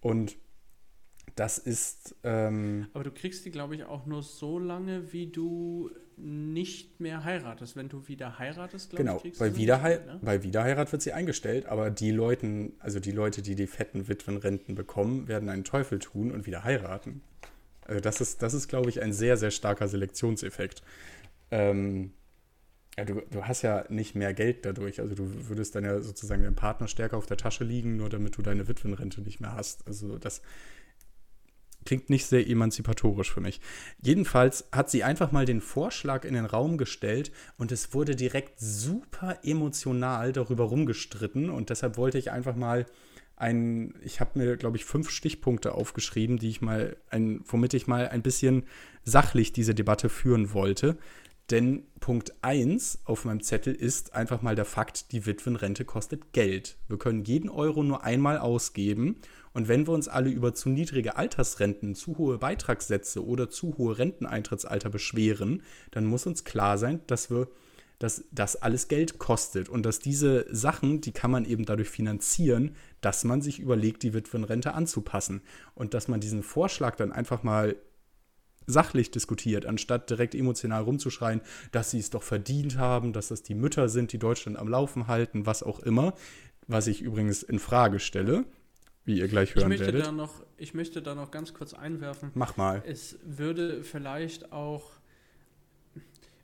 Und 0.00 0.36
das 1.36 1.58
ist 1.58 2.16
ähm, 2.24 2.88
Aber 2.94 3.04
du 3.04 3.10
kriegst 3.12 3.44
die, 3.44 3.50
glaube 3.50 3.76
ich, 3.76 3.84
auch 3.84 4.06
nur 4.06 4.22
so 4.22 4.58
lange, 4.58 5.12
wie 5.12 5.28
du 5.28 5.90
nicht 6.16 6.98
mehr 6.98 7.24
heiratest. 7.24 7.76
Wenn 7.76 7.90
du 7.90 8.08
wieder 8.08 8.38
heiratest, 8.38 8.90
glaube 8.90 9.04
Genau, 9.04 9.16
ich, 9.16 9.22
kriegst 9.22 9.38
bei, 9.38 9.50
du 9.50 9.56
Wiederhei 9.56 9.96
nicht 9.96 10.06
ne? 10.06 10.18
bei 10.22 10.42
Wiederheirat 10.42 10.90
wird 10.92 11.02
sie 11.02 11.12
eingestellt, 11.12 11.66
aber 11.66 11.90
die 11.90 12.10
Leuten, 12.10 12.72
also 12.78 13.00
die 13.00 13.10
Leute, 13.10 13.42
die 13.42 13.54
die 13.54 13.66
fetten 13.66 14.08
Witwenrenten 14.08 14.74
bekommen, 14.74 15.28
werden 15.28 15.50
einen 15.50 15.64
Teufel 15.64 15.98
tun 15.98 16.32
und 16.32 16.46
wieder 16.46 16.64
heiraten. 16.64 17.20
Also 17.82 18.00
das 18.00 18.20
ist, 18.22 18.42
das 18.42 18.54
ist, 18.54 18.68
glaube 18.68 18.88
ich, 18.88 19.02
ein 19.02 19.12
sehr, 19.12 19.36
sehr 19.36 19.50
starker 19.50 19.88
Selektionseffekt. 19.88 20.82
Ähm, 21.50 22.12
ja, 22.96 23.04
du, 23.04 23.20
du 23.30 23.44
hast 23.44 23.60
ja 23.60 23.84
nicht 23.90 24.14
mehr 24.14 24.32
Geld 24.32 24.64
dadurch. 24.64 25.00
Also 25.00 25.14
du 25.14 25.48
würdest 25.48 25.74
dann 25.74 25.84
ja 25.84 26.00
sozusagen 26.00 26.42
deinem 26.42 26.54
Partner 26.56 26.88
stärker 26.88 27.18
auf 27.18 27.26
der 27.26 27.36
Tasche 27.36 27.62
liegen, 27.62 27.98
nur 27.98 28.08
damit 28.08 28.38
du 28.38 28.42
deine 28.42 28.66
Witwenrente 28.68 29.20
nicht 29.20 29.40
mehr 29.40 29.52
hast. 29.52 29.86
Also 29.86 30.16
das 30.18 30.40
klingt 31.86 32.10
nicht 32.10 32.26
sehr 32.26 32.46
emanzipatorisch 32.46 33.32
für 33.32 33.40
mich. 33.40 33.60
Jedenfalls 34.02 34.68
hat 34.72 34.90
sie 34.90 35.02
einfach 35.02 35.32
mal 35.32 35.46
den 35.46 35.62
Vorschlag 35.62 36.24
in 36.24 36.34
den 36.34 36.44
Raum 36.44 36.76
gestellt 36.76 37.32
und 37.56 37.72
es 37.72 37.94
wurde 37.94 38.14
direkt 38.14 38.60
super 38.60 39.38
emotional 39.42 40.32
darüber 40.32 40.64
rumgestritten 40.64 41.48
und 41.48 41.70
deshalb 41.70 41.96
wollte 41.96 42.18
ich 42.18 42.30
einfach 42.30 42.56
mal 42.56 42.86
ein, 43.36 43.94
ich 44.02 44.20
habe 44.20 44.38
mir, 44.38 44.56
glaube 44.56 44.76
ich, 44.76 44.84
fünf 44.84 45.10
Stichpunkte 45.10 45.72
aufgeschrieben, 45.72 46.38
die 46.38 46.48
ich 46.48 46.62
mal, 46.62 46.96
ein, 47.10 47.42
womit 47.46 47.74
ich 47.74 47.86
mal 47.86 48.08
ein 48.08 48.22
bisschen 48.22 48.64
sachlich 49.04 49.52
diese 49.52 49.74
Debatte 49.74 50.08
führen 50.08 50.52
wollte. 50.54 50.96
Denn 51.50 51.84
Punkt 52.00 52.32
1 52.42 53.00
auf 53.04 53.24
meinem 53.24 53.40
Zettel 53.40 53.72
ist 53.72 54.14
einfach 54.14 54.42
mal 54.42 54.56
der 54.56 54.64
Fakt, 54.64 55.12
die 55.12 55.26
Witwenrente 55.26 55.84
kostet 55.84 56.32
Geld. 56.32 56.76
Wir 56.88 56.98
können 56.98 57.24
jeden 57.24 57.48
Euro 57.48 57.84
nur 57.84 58.02
einmal 58.02 58.38
ausgeben. 58.38 59.16
Und 59.56 59.68
wenn 59.68 59.86
wir 59.86 59.94
uns 59.94 60.06
alle 60.06 60.28
über 60.28 60.52
zu 60.52 60.68
niedrige 60.68 61.16
Altersrenten, 61.16 61.94
zu 61.94 62.18
hohe 62.18 62.36
Beitragssätze 62.36 63.24
oder 63.24 63.48
zu 63.48 63.78
hohe 63.78 63.96
Renteneintrittsalter 63.96 64.90
beschweren, 64.90 65.62
dann 65.92 66.04
muss 66.04 66.26
uns 66.26 66.44
klar 66.44 66.76
sein, 66.76 67.00
dass 67.06 67.30
wir 67.30 67.48
dass 67.98 68.24
das 68.30 68.56
alles 68.56 68.88
Geld 68.88 69.18
kostet 69.18 69.70
und 69.70 69.86
dass 69.86 69.98
diese 69.98 70.44
Sachen, 70.54 71.00
die 71.00 71.12
kann 71.12 71.30
man 71.30 71.46
eben 71.46 71.64
dadurch 71.64 71.88
finanzieren, 71.88 72.76
dass 73.00 73.24
man 73.24 73.40
sich 73.40 73.58
überlegt, 73.58 74.02
die 74.02 74.12
Witwenrente 74.12 74.74
anzupassen. 74.74 75.40
Und 75.74 75.94
dass 75.94 76.06
man 76.06 76.20
diesen 76.20 76.42
Vorschlag 76.42 76.96
dann 76.96 77.10
einfach 77.10 77.42
mal 77.42 77.76
sachlich 78.66 79.10
diskutiert, 79.10 79.64
anstatt 79.64 80.10
direkt 80.10 80.34
emotional 80.34 80.82
rumzuschreien, 80.82 81.40
dass 81.72 81.90
sie 81.90 82.00
es 82.00 82.10
doch 82.10 82.22
verdient 82.22 82.76
haben, 82.76 83.14
dass 83.14 83.28
das 83.28 83.42
die 83.42 83.54
Mütter 83.54 83.88
sind, 83.88 84.12
die 84.12 84.18
Deutschland 84.18 84.58
am 84.58 84.68
Laufen 84.68 85.06
halten, 85.06 85.46
was 85.46 85.62
auch 85.62 85.80
immer, 85.80 86.12
was 86.66 86.88
ich 86.88 87.00
übrigens 87.00 87.42
in 87.42 87.58
Frage 87.58 87.98
stelle, 87.98 88.44
wie 89.06 89.18
ihr 89.18 89.28
gleich 89.28 89.50
Ich 89.50 89.56
hören 89.56 89.68
möchte, 89.68 89.86
werdet. 89.86 90.04
da 90.06 90.12
noch, 90.12 90.42
ich 90.58 90.74
möchte 90.74 91.00
da 91.00 91.14
noch 91.14 91.30
ganz 91.30 91.54
kurz 91.54 91.72
einwerfen. 91.72 92.30
Mach 92.34 92.56
mal. 92.58 92.82
Es 92.86 93.18
würde 93.24 93.82
vielleicht 93.82 94.52
auch, 94.52 94.90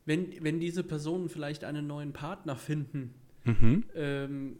wenn, 0.06 0.42
wenn 0.42 0.58
diese 0.60 0.82
Personen 0.82 1.28
vielleicht 1.28 1.64
einen 1.64 1.86
neuen 1.86 2.12
Partner 2.12 2.56
finden, 2.56 3.14
Mhm. 3.44 3.82
ähm, 3.96 4.56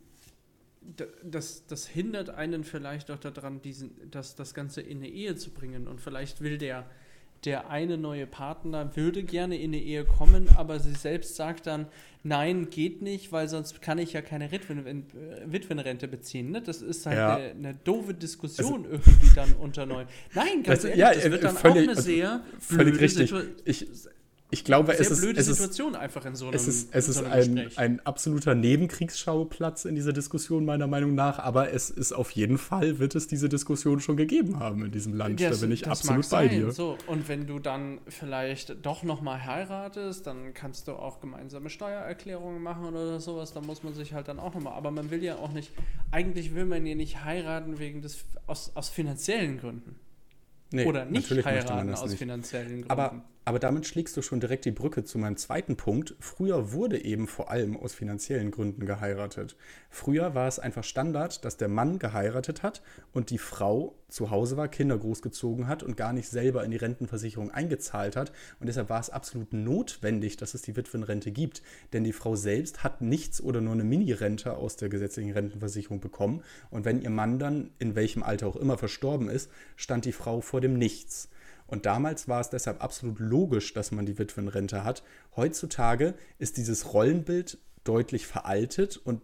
das, 1.22 1.64
das 1.68 1.86
hindert 1.86 2.30
einen 2.30 2.64
vielleicht 2.64 3.12
auch 3.12 3.18
daran, 3.20 3.62
diesen, 3.62 3.92
das, 4.10 4.34
das 4.34 4.54
Ganze 4.54 4.80
in 4.80 4.98
eine 4.98 5.08
Ehe 5.08 5.36
zu 5.36 5.50
bringen. 5.50 5.86
Und 5.86 6.00
vielleicht 6.00 6.40
will 6.40 6.58
der, 6.58 6.90
der 7.44 7.70
eine 7.70 7.98
neue 7.98 8.26
Partner, 8.26 8.94
würde 8.96 9.22
gerne 9.24 9.56
in 9.58 9.70
eine 9.72 9.82
Ehe 9.82 10.04
kommen, 10.04 10.48
aber 10.56 10.78
sie 10.78 10.92
selbst 10.92 11.34
sagt 11.36 11.66
dann, 11.66 11.86
nein, 12.22 12.70
geht 12.70 13.02
nicht, 13.02 13.32
weil 13.32 13.48
sonst 13.48 13.82
kann 13.82 13.98
ich 13.98 14.12
ja 14.12 14.22
keine 14.22 14.52
Witwen, 14.52 14.86
äh, 14.86 15.02
Witwenrente 15.46 16.06
beziehen. 16.06 16.52
Ne? 16.52 16.62
Das 16.62 16.82
ist 16.82 17.04
halt 17.06 17.16
Ja. 17.18 17.34
eine, 17.36 17.50
eine 17.50 17.74
doofe 17.74 18.14
Diskussion 18.14 18.84
irgendwie 18.84 19.30
dann 19.34 19.52
unter 19.54 19.86
neuen. 19.86 20.06
Nein, 20.34 20.62
ganz 20.62 20.82
Das- 20.82 20.84
ehrlich, 20.84 20.98
ja, 21.00 21.12
das 21.14 21.24
äh, 21.24 21.30
wird 21.32 21.42
dann 21.44 21.56
völlig- 21.56 21.76
auch 21.78 21.82
eine 21.82 21.88
also 21.90 22.02
sehr 22.02 22.42
völlig 22.60 22.92
blöde 22.92 23.00
richtig. 23.04 23.30
Situa- 23.32 23.44
Ich, 23.64 23.88
ich 24.52 24.64
glaube, 24.64 24.92
es 24.92 25.10
ist, 25.10 25.24
es 25.24 25.48
ist, 25.48 25.56
Situation 25.56 25.96
einfach 25.96 26.26
in 26.26 26.34
so 26.34 26.44
einem, 26.44 26.54
es 26.54 26.68
ist, 26.68 26.94
es 26.94 27.08
ist 27.08 27.16
so 27.16 27.24
einem 27.24 27.32
ein, 27.32 27.54
Gespräch. 27.54 27.78
ein 27.78 28.00
absoluter 28.04 28.54
Nebenkriegsschauplatz 28.54 29.86
in 29.86 29.94
dieser 29.94 30.12
Diskussion, 30.12 30.66
meiner 30.66 30.86
Meinung 30.86 31.14
nach. 31.14 31.38
Aber 31.38 31.72
es 31.72 31.88
ist 31.88 32.12
auf 32.12 32.30
jeden 32.32 32.58
Fall, 32.58 32.98
wird 32.98 33.14
es 33.14 33.26
diese 33.26 33.48
Diskussion 33.48 34.00
schon 34.00 34.18
gegeben 34.18 34.60
haben 34.60 34.84
in 34.84 34.92
diesem 34.92 35.14
Land. 35.14 35.40
Ja, 35.40 35.48
da 35.48 35.56
bin 35.56 35.72
ich 35.72 35.80
das 35.80 36.00
absolut 36.00 36.28
bei 36.28 36.48
dir. 36.48 36.70
So, 36.70 36.98
und 37.06 37.28
wenn 37.28 37.46
du 37.46 37.60
dann 37.60 38.02
vielleicht 38.08 38.84
doch 38.84 39.04
nochmal 39.04 39.42
heiratest, 39.42 40.26
dann 40.26 40.52
kannst 40.52 40.86
du 40.86 40.92
auch 40.92 41.22
gemeinsame 41.22 41.70
Steuererklärungen 41.70 42.62
machen 42.62 42.84
oder 42.84 43.20
sowas. 43.20 43.54
Da 43.54 43.62
muss 43.62 43.82
man 43.82 43.94
sich 43.94 44.12
halt 44.12 44.28
dann 44.28 44.38
auch 44.38 44.52
nochmal. 44.52 44.74
Aber 44.74 44.90
man 44.90 45.10
will 45.10 45.24
ja 45.24 45.36
auch 45.36 45.52
nicht, 45.52 45.72
eigentlich 46.10 46.54
will 46.54 46.66
man 46.66 46.84
ja 46.84 46.94
nicht 46.94 47.24
heiraten 47.24 47.78
wegen 47.78 48.02
des, 48.02 48.26
aus, 48.46 48.72
aus 48.74 48.90
finanziellen 48.90 49.56
Gründen. 49.56 49.96
Nee, 50.72 50.84
oder 50.84 51.06
nicht 51.06 51.30
heiraten 51.30 51.88
das 51.88 52.02
aus 52.02 52.10
nicht. 52.10 52.18
finanziellen 52.18 52.82
Gründen. 52.82 52.90
Aber, 52.90 53.24
aber 53.44 53.58
damit 53.58 53.86
schlägst 53.86 54.16
du 54.16 54.22
schon 54.22 54.40
direkt 54.40 54.64
die 54.64 54.70
Brücke 54.70 55.04
zu 55.04 55.18
meinem 55.18 55.36
zweiten 55.36 55.76
Punkt. 55.76 56.14
Früher 56.20 56.72
wurde 56.72 57.04
eben 57.04 57.26
vor 57.26 57.50
allem 57.50 57.76
aus 57.76 57.92
finanziellen 57.92 58.50
Gründen 58.50 58.86
geheiratet. 58.86 59.56
Früher 59.90 60.34
war 60.34 60.46
es 60.46 60.58
einfach 60.58 60.84
Standard, 60.84 61.44
dass 61.44 61.56
der 61.56 61.68
Mann 61.68 61.98
geheiratet 61.98 62.62
hat 62.62 62.82
und 63.12 63.30
die 63.30 63.38
Frau 63.38 63.96
zu 64.08 64.30
Hause 64.30 64.56
war, 64.56 64.68
Kinder 64.68 64.96
großgezogen 64.96 65.66
hat 65.66 65.82
und 65.82 65.96
gar 65.96 66.12
nicht 66.12 66.28
selber 66.28 66.64
in 66.64 66.70
die 66.70 66.76
Rentenversicherung 66.76 67.50
eingezahlt 67.50 68.14
hat. 68.14 68.30
Und 68.60 68.68
deshalb 68.68 68.90
war 68.90 69.00
es 69.00 69.10
absolut 69.10 69.52
notwendig, 69.52 70.36
dass 70.36 70.54
es 70.54 70.62
die 70.62 70.76
Witwenrente 70.76 71.32
gibt. 71.32 71.62
Denn 71.92 72.04
die 72.04 72.12
Frau 72.12 72.36
selbst 72.36 72.84
hat 72.84 73.00
nichts 73.00 73.40
oder 73.40 73.60
nur 73.60 73.72
eine 73.72 73.84
Mini-Rente 73.84 74.56
aus 74.56 74.76
der 74.76 74.88
gesetzlichen 74.88 75.32
Rentenversicherung 75.32 76.00
bekommen. 76.00 76.42
Und 76.70 76.84
wenn 76.84 77.00
ihr 77.00 77.10
Mann 77.10 77.38
dann 77.38 77.70
in 77.78 77.94
welchem 77.96 78.22
Alter 78.22 78.46
auch 78.46 78.56
immer 78.56 78.78
verstorben 78.78 79.28
ist, 79.28 79.50
stand 79.76 80.04
die 80.04 80.12
Frau 80.12 80.40
vor 80.40 80.60
dem 80.60 80.74
Nichts. 80.78 81.28
Und 81.72 81.86
damals 81.86 82.28
war 82.28 82.42
es 82.42 82.50
deshalb 82.50 82.84
absolut 82.84 83.18
logisch, 83.18 83.72
dass 83.72 83.92
man 83.92 84.04
die 84.04 84.18
Witwenrente 84.18 84.84
hat. 84.84 85.02
Heutzutage 85.36 86.12
ist 86.38 86.58
dieses 86.58 86.92
Rollenbild 86.92 87.56
deutlich 87.82 88.26
veraltet 88.26 88.98
und 88.98 89.22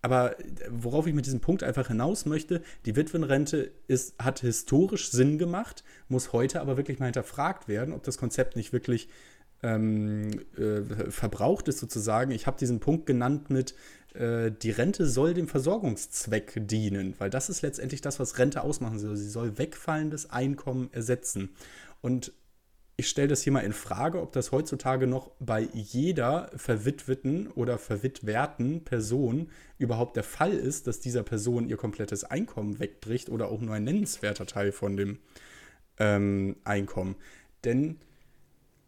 aber 0.00 0.36
worauf 0.70 1.06
ich 1.06 1.12
mit 1.12 1.26
diesem 1.26 1.40
Punkt 1.40 1.62
einfach 1.62 1.88
hinaus 1.88 2.24
möchte, 2.24 2.62
die 2.86 2.96
Witwenrente 2.96 3.72
ist, 3.88 4.14
hat 4.18 4.40
historisch 4.40 5.10
Sinn 5.10 5.36
gemacht, 5.36 5.84
muss 6.08 6.32
heute 6.32 6.62
aber 6.62 6.78
wirklich 6.78 6.98
mal 6.98 7.06
hinterfragt 7.06 7.68
werden, 7.68 7.92
ob 7.92 8.04
das 8.04 8.16
Konzept 8.16 8.56
nicht 8.56 8.72
wirklich 8.72 9.10
ähm, 9.62 10.30
äh, 10.56 11.10
verbraucht 11.10 11.68
ist 11.68 11.78
sozusagen. 11.78 12.30
Ich 12.30 12.46
habe 12.46 12.56
diesen 12.58 12.80
Punkt 12.80 13.04
genannt 13.04 13.50
mit, 13.50 13.74
äh, 14.18 14.50
die 14.50 14.70
Rente 14.70 15.06
soll 15.06 15.34
dem 15.34 15.48
Versorgungszweck 15.48 16.66
dienen, 16.66 17.14
weil 17.18 17.30
das 17.30 17.48
ist 17.48 17.62
letztendlich 17.62 18.00
das, 18.00 18.18
was 18.18 18.38
Rente 18.38 18.62
ausmachen 18.62 18.98
soll. 18.98 19.16
Sie 19.16 19.28
soll 19.28 19.58
wegfallendes 19.58 20.30
Einkommen 20.30 20.88
ersetzen. 20.92 21.50
Und 22.00 22.32
ich 22.98 23.08
stelle 23.08 23.28
das 23.28 23.42
hier 23.42 23.52
mal 23.52 23.60
in 23.60 23.74
Frage, 23.74 24.22
ob 24.22 24.32
das 24.32 24.52
heutzutage 24.52 25.06
noch 25.06 25.30
bei 25.38 25.68
jeder 25.74 26.50
verwitweten 26.56 27.48
oder 27.48 27.76
verwitwerten 27.76 28.84
Person 28.84 29.50
überhaupt 29.78 30.16
der 30.16 30.22
Fall 30.22 30.52
ist, 30.52 30.86
dass 30.86 31.00
dieser 31.00 31.22
Person 31.22 31.68
ihr 31.68 31.76
komplettes 31.76 32.24
Einkommen 32.24 32.78
wegbricht 32.78 33.28
oder 33.28 33.48
auch 33.48 33.60
nur 33.60 33.74
ein 33.74 33.84
nennenswerter 33.84 34.46
Teil 34.46 34.72
von 34.72 34.96
dem 34.96 35.18
ähm, 35.98 36.56
Einkommen. 36.64 37.16
Denn, 37.64 38.00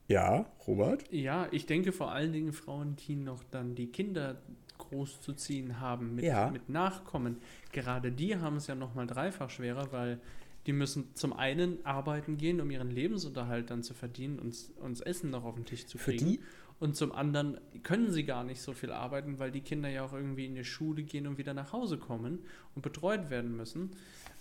ja, 0.06 0.46
Robert? 0.66 1.04
Ja, 1.12 1.48
ich 1.50 1.66
denke 1.66 1.92
vor 1.92 2.10
allen 2.10 2.32
Dingen 2.32 2.54
Frauen, 2.54 2.96
die 2.96 3.14
noch 3.14 3.44
dann 3.50 3.74
die 3.74 3.92
Kinder 3.92 4.40
großzuziehen 4.88 5.80
haben 5.80 6.14
mit, 6.16 6.24
Ja. 6.24 6.50
mit 6.50 6.68
Nachkommen. 6.68 7.36
Gerade 7.72 8.12
die 8.12 8.36
haben 8.36 8.56
es 8.56 8.66
ja 8.66 8.74
nochmal 8.74 9.06
dreifach 9.06 9.50
schwerer, 9.50 9.92
weil 9.92 10.20
die 10.66 10.72
müssen 10.72 11.14
zum 11.14 11.32
einen 11.32 11.84
arbeiten 11.86 12.36
gehen, 12.36 12.60
um 12.60 12.70
ihren 12.70 12.90
Lebensunterhalt 12.90 13.70
dann 13.70 13.82
zu 13.82 13.94
verdienen 13.94 14.38
und 14.38 14.54
uns 14.80 15.00
Essen 15.00 15.30
noch 15.30 15.44
auf 15.44 15.54
den 15.54 15.64
Tisch 15.64 15.86
zu 15.86 15.96
Für 15.98 16.10
kriegen. 16.10 16.26
die- 16.32 16.40
Und 16.80 16.94
zum 16.94 17.10
anderen 17.10 17.58
können 17.82 18.12
sie 18.12 18.22
gar 18.24 18.44
nicht 18.44 18.60
so 18.60 18.72
viel 18.72 18.92
arbeiten, 18.92 19.40
weil 19.40 19.50
die 19.50 19.62
Kinder 19.62 19.88
ja 19.88 20.04
auch 20.04 20.12
irgendwie 20.12 20.46
in 20.46 20.54
die 20.54 20.62
Schule 20.64 21.02
gehen 21.02 21.26
und 21.26 21.36
wieder 21.36 21.52
nach 21.52 21.72
Hause 21.72 21.98
kommen 21.98 22.38
und 22.76 22.82
betreut 22.82 23.30
werden 23.30 23.56
müssen. 23.56 23.90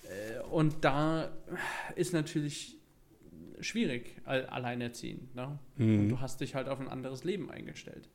Äh, 0.04 0.42
Und 0.52 0.84
da 0.86 1.32
ist 1.96 2.14
natürlich 2.14 2.78
schwierig, 3.60 4.16
all- 4.26 4.46
alleinerziehend. 4.48 5.34
Ne? 5.36 5.58
Und 5.80 6.04
Mhm. 6.06 6.10
du 6.10 6.20
hast 6.22 6.42
dich 6.42 6.54
halt 6.56 6.68
auf 6.70 6.80
ein 6.80 6.88
anderes 6.88 7.24
Leben 7.24 7.50
eingestellt. 7.50 8.08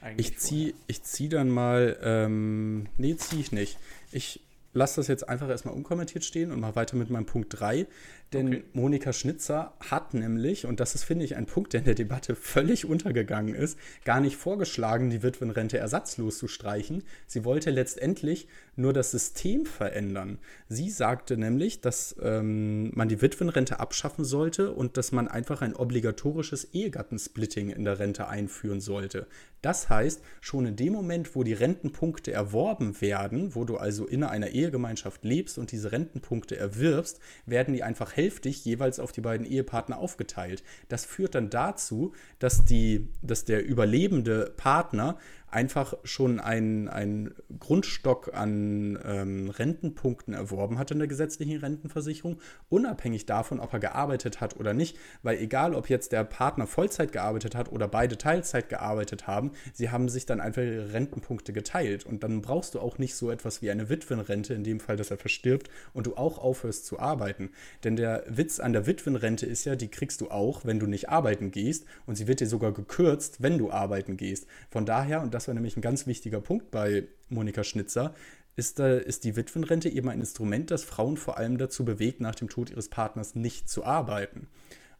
Eigentlich 0.00 0.32
Ich 0.32 0.38
ziehe 0.38 0.74
ich 0.86 1.02
zieh 1.02 1.28
dann 1.28 1.48
mal, 1.48 1.98
ähm, 2.02 2.86
nee, 2.96 3.16
ziehe 3.16 3.40
ich 3.40 3.52
nicht. 3.52 3.78
Ich 4.12 4.40
lasse 4.72 4.96
das 4.96 5.08
jetzt 5.08 5.28
einfach 5.28 5.48
erstmal 5.48 5.74
unkommentiert 5.74 6.24
stehen 6.24 6.52
und 6.52 6.60
mache 6.60 6.76
weiter 6.76 6.96
mit 6.96 7.10
meinem 7.10 7.26
Punkt 7.26 7.58
3. 7.58 7.86
Denn 8.32 8.48
Okay. 8.48 8.64
Monika 8.72 9.12
Schnitzer 9.12 9.74
hat 9.78 10.12
nämlich, 10.12 10.66
und 10.66 10.80
das 10.80 10.94
ist, 10.94 11.04
finde 11.04 11.24
ich, 11.24 11.36
ein 11.36 11.46
Punkt, 11.46 11.72
der 11.72 11.80
in 11.80 11.84
der 11.84 11.94
Debatte 11.94 12.34
völlig 12.34 12.84
untergegangen 12.84 13.54
ist, 13.54 13.78
gar 14.04 14.20
nicht 14.20 14.36
vorgeschlagen, 14.36 15.10
die 15.10 15.22
Witwenrente 15.22 15.78
ersatzlos 15.78 16.38
zu 16.38 16.48
streichen. 16.48 17.04
Sie 17.26 17.44
wollte 17.44 17.70
letztendlich 17.70 18.48
nur 18.76 18.92
das 18.92 19.10
System 19.10 19.64
verändern. 19.64 20.38
Sie 20.68 20.90
sagte 20.90 21.36
nämlich, 21.36 21.80
dass 21.80 22.16
ähm, 22.20 22.90
man 22.94 23.08
die 23.08 23.22
Witwenrente 23.22 23.80
abschaffen 23.80 24.24
sollte 24.24 24.72
und 24.72 24.96
dass 24.96 25.12
man 25.12 25.28
einfach 25.28 25.62
ein 25.62 25.74
obligatorisches 25.74 26.74
Ehegattensplitting 26.74 27.70
in 27.70 27.84
der 27.84 27.98
Rente 27.98 28.28
einführen 28.28 28.80
sollte. 28.80 29.26
Das 29.62 29.88
heißt, 29.88 30.22
schon 30.40 30.66
in 30.66 30.76
dem 30.76 30.92
Moment, 30.92 31.34
wo 31.34 31.42
die 31.42 31.54
Rentenpunkte 31.54 32.32
erworben 32.32 33.00
werden, 33.00 33.54
wo 33.54 33.64
du 33.64 33.78
also 33.78 34.06
in 34.06 34.22
einer 34.22 34.50
Ehegemeinschaft 34.50 35.24
lebst 35.24 35.58
und 35.58 35.72
diese 35.72 35.92
Rentenpunkte 35.92 36.56
erwirbst, 36.56 37.18
werden 37.46 37.74
die 37.74 37.82
einfach 37.82 38.15
hälftig 38.16 38.64
jeweils 38.64 38.98
auf 38.98 39.12
die 39.12 39.20
beiden 39.20 39.46
Ehepartner 39.46 39.98
aufgeteilt. 39.98 40.62
Das 40.88 41.04
führt 41.04 41.34
dann 41.34 41.50
dazu, 41.50 42.12
dass, 42.38 42.64
die, 42.64 43.08
dass 43.22 43.44
der 43.44 43.64
überlebende 43.64 44.52
Partner 44.56 45.18
einfach 45.50 45.94
schon 46.04 46.40
einen, 46.40 47.34
Grundstock 47.58 48.34
an 48.34 48.98
ähm, 49.04 49.48
Rentenpunkten 49.50 50.34
erworben 50.34 50.78
hat 50.78 50.90
in 50.90 50.98
der 50.98 51.08
gesetzlichen 51.08 51.58
Rentenversicherung, 51.58 52.38
unabhängig 52.68 53.26
davon, 53.26 53.60
ob 53.60 53.72
er 53.72 53.78
gearbeitet 53.78 54.40
hat 54.40 54.56
oder 54.56 54.74
nicht. 54.74 54.96
Weil 55.22 55.38
egal, 55.38 55.74
ob 55.74 55.88
jetzt 55.88 56.12
der 56.12 56.24
Partner 56.24 56.66
Vollzeit 56.66 57.12
gearbeitet 57.12 57.54
hat 57.54 57.70
oder 57.72 57.88
beide 57.88 58.18
Teilzeit 58.18 58.68
gearbeitet 58.68 59.26
haben, 59.26 59.52
sie 59.72 59.90
haben 59.90 60.08
sich 60.08 60.26
dann 60.26 60.40
einfach 60.40 60.62
ihre 60.62 60.92
Rentenpunkte 60.92 61.52
geteilt. 61.52 62.04
Und 62.04 62.22
dann 62.22 62.42
brauchst 62.42 62.74
du 62.74 62.80
auch 62.80 62.98
nicht 62.98 63.14
so 63.14 63.30
etwas 63.30 63.62
wie 63.62 63.70
eine 63.70 63.88
Witwenrente, 63.88 64.54
in 64.54 64.64
dem 64.64 64.80
Fall, 64.80 64.96
dass 64.96 65.10
er 65.10 65.18
verstirbt 65.18 65.70
und 65.94 66.06
du 66.06 66.16
auch 66.16 66.38
aufhörst 66.38 66.86
zu 66.86 66.98
arbeiten. 66.98 67.50
Denn 67.84 67.96
der 67.96 68.24
Witz 68.28 68.60
an 68.60 68.72
der 68.72 68.86
Witwenrente 68.86 69.46
ist 69.46 69.64
ja, 69.64 69.76
die 69.76 69.88
kriegst 69.88 70.20
du 70.20 70.30
auch, 70.30 70.64
wenn 70.64 70.78
du 70.78 70.86
nicht 70.86 71.08
arbeiten 71.08 71.50
gehst. 71.50 71.86
Und 72.06 72.16
sie 72.16 72.26
wird 72.26 72.40
dir 72.40 72.48
sogar 72.48 72.72
gekürzt, 72.72 73.42
wenn 73.42 73.58
du 73.58 73.70
arbeiten 73.70 74.16
gehst. 74.16 74.46
Von 74.70 74.84
daher, 74.84 75.22
und 75.22 75.32
das 75.36 75.48
war 75.48 75.54
nämlich 75.54 75.76
ein 75.76 75.82
ganz 75.82 76.06
wichtiger 76.06 76.40
Punkt 76.40 76.70
bei 76.70 77.08
Monika 77.28 77.62
Schnitzer, 77.62 78.14
ist, 78.56 78.78
da, 78.78 78.96
ist 78.96 79.24
die 79.24 79.36
Witwenrente 79.36 79.90
eben 79.90 80.08
ein 80.08 80.20
Instrument, 80.20 80.70
das 80.70 80.82
Frauen 80.82 81.18
vor 81.18 81.36
allem 81.36 81.58
dazu 81.58 81.84
bewegt, 81.84 82.22
nach 82.22 82.34
dem 82.34 82.48
Tod 82.48 82.70
ihres 82.70 82.88
Partners 82.88 83.34
nicht 83.34 83.68
zu 83.68 83.84
arbeiten. 83.84 84.48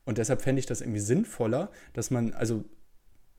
Und 0.05 0.18
deshalb 0.18 0.42
fände 0.42 0.61
ich 0.61 0.66
das 0.66 0.83
irgendwie 0.83 1.01
sinnvoller, 1.01 1.70
dass 1.94 2.11
man, 2.11 2.35
also 2.35 2.66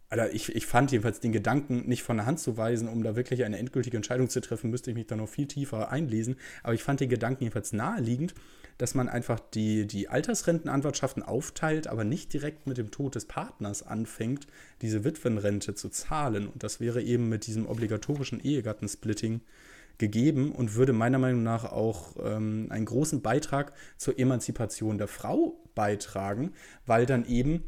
Alter, 0.10 0.34
ich, 0.34 0.56
ich 0.56 0.65
fand 0.65 0.91
jedenfalls 0.91 1.20
den 1.20 1.34
Gedanken 1.34 1.88
nicht 1.88 2.02
von 2.02 2.15
der 2.15 2.26
Hand 2.26 2.39
zu 2.39 2.56
weisen, 2.56 2.88
um 2.88 3.04
da 3.04 3.17
wirklich 3.17 3.43
eine 3.43 3.58
endgültige 3.58 3.98
Entscheidung 3.98 4.30
zu 4.30 4.39
treffen, 4.39 4.70
müsste 4.70 4.91
ich 4.91 4.96
mich 4.96 5.08
da 5.08 5.17
noch 5.17 5.28
viel 5.28 5.48
tiefer 5.48 5.91
einlesen. 5.91 6.38
Aber 6.63 6.74
ich 6.74 6.84
fand 6.84 7.02
den 7.02 7.10
Gedanken 7.10 7.43
jedenfalls 7.43 7.74
naheliegend, 7.74 8.34
dass 8.78 8.96
man 8.96 9.10
einfach 9.10 9.39
die, 9.39 9.86
die 9.86 10.08
Altersrentenanwartschaften 10.08 11.24
aufteilt, 11.24 11.88
aber 11.88 12.06
nicht 12.06 12.32
direkt 12.32 12.67
mit 12.67 12.78
dem 12.78 12.89
Tod 12.89 13.15
des 13.15 13.26
Partners 13.26 13.84
anfängt, 13.84 14.48
diese 14.82 15.04
Witwenrente 15.04 15.76
zu 15.76 15.89
zahlen. 15.89 16.48
Und 16.48 16.63
das 16.63 16.80
wäre 16.80 17.02
eben 17.02 17.28
mit 17.28 17.46
diesem 17.46 17.67
obligatorischen 17.67 18.39
Ehegattensplitting 18.39 19.41
gegeben 19.98 20.54
und 20.54 20.76
würde 20.76 20.93
meiner 20.93 21.17
Meinung 21.17 21.43
nach 21.43 21.65
auch 21.65 22.15
ähm, 22.24 22.67
einen 22.70 22.86
großen 22.86 23.22
Beitrag 23.22 23.74
zur 23.98 24.17
Emanzipation 24.17 24.98
der 24.98 25.08
Frau 25.08 25.60
beitragen, 25.76 26.54
weil 26.86 27.06
dann 27.06 27.26
eben 27.26 27.63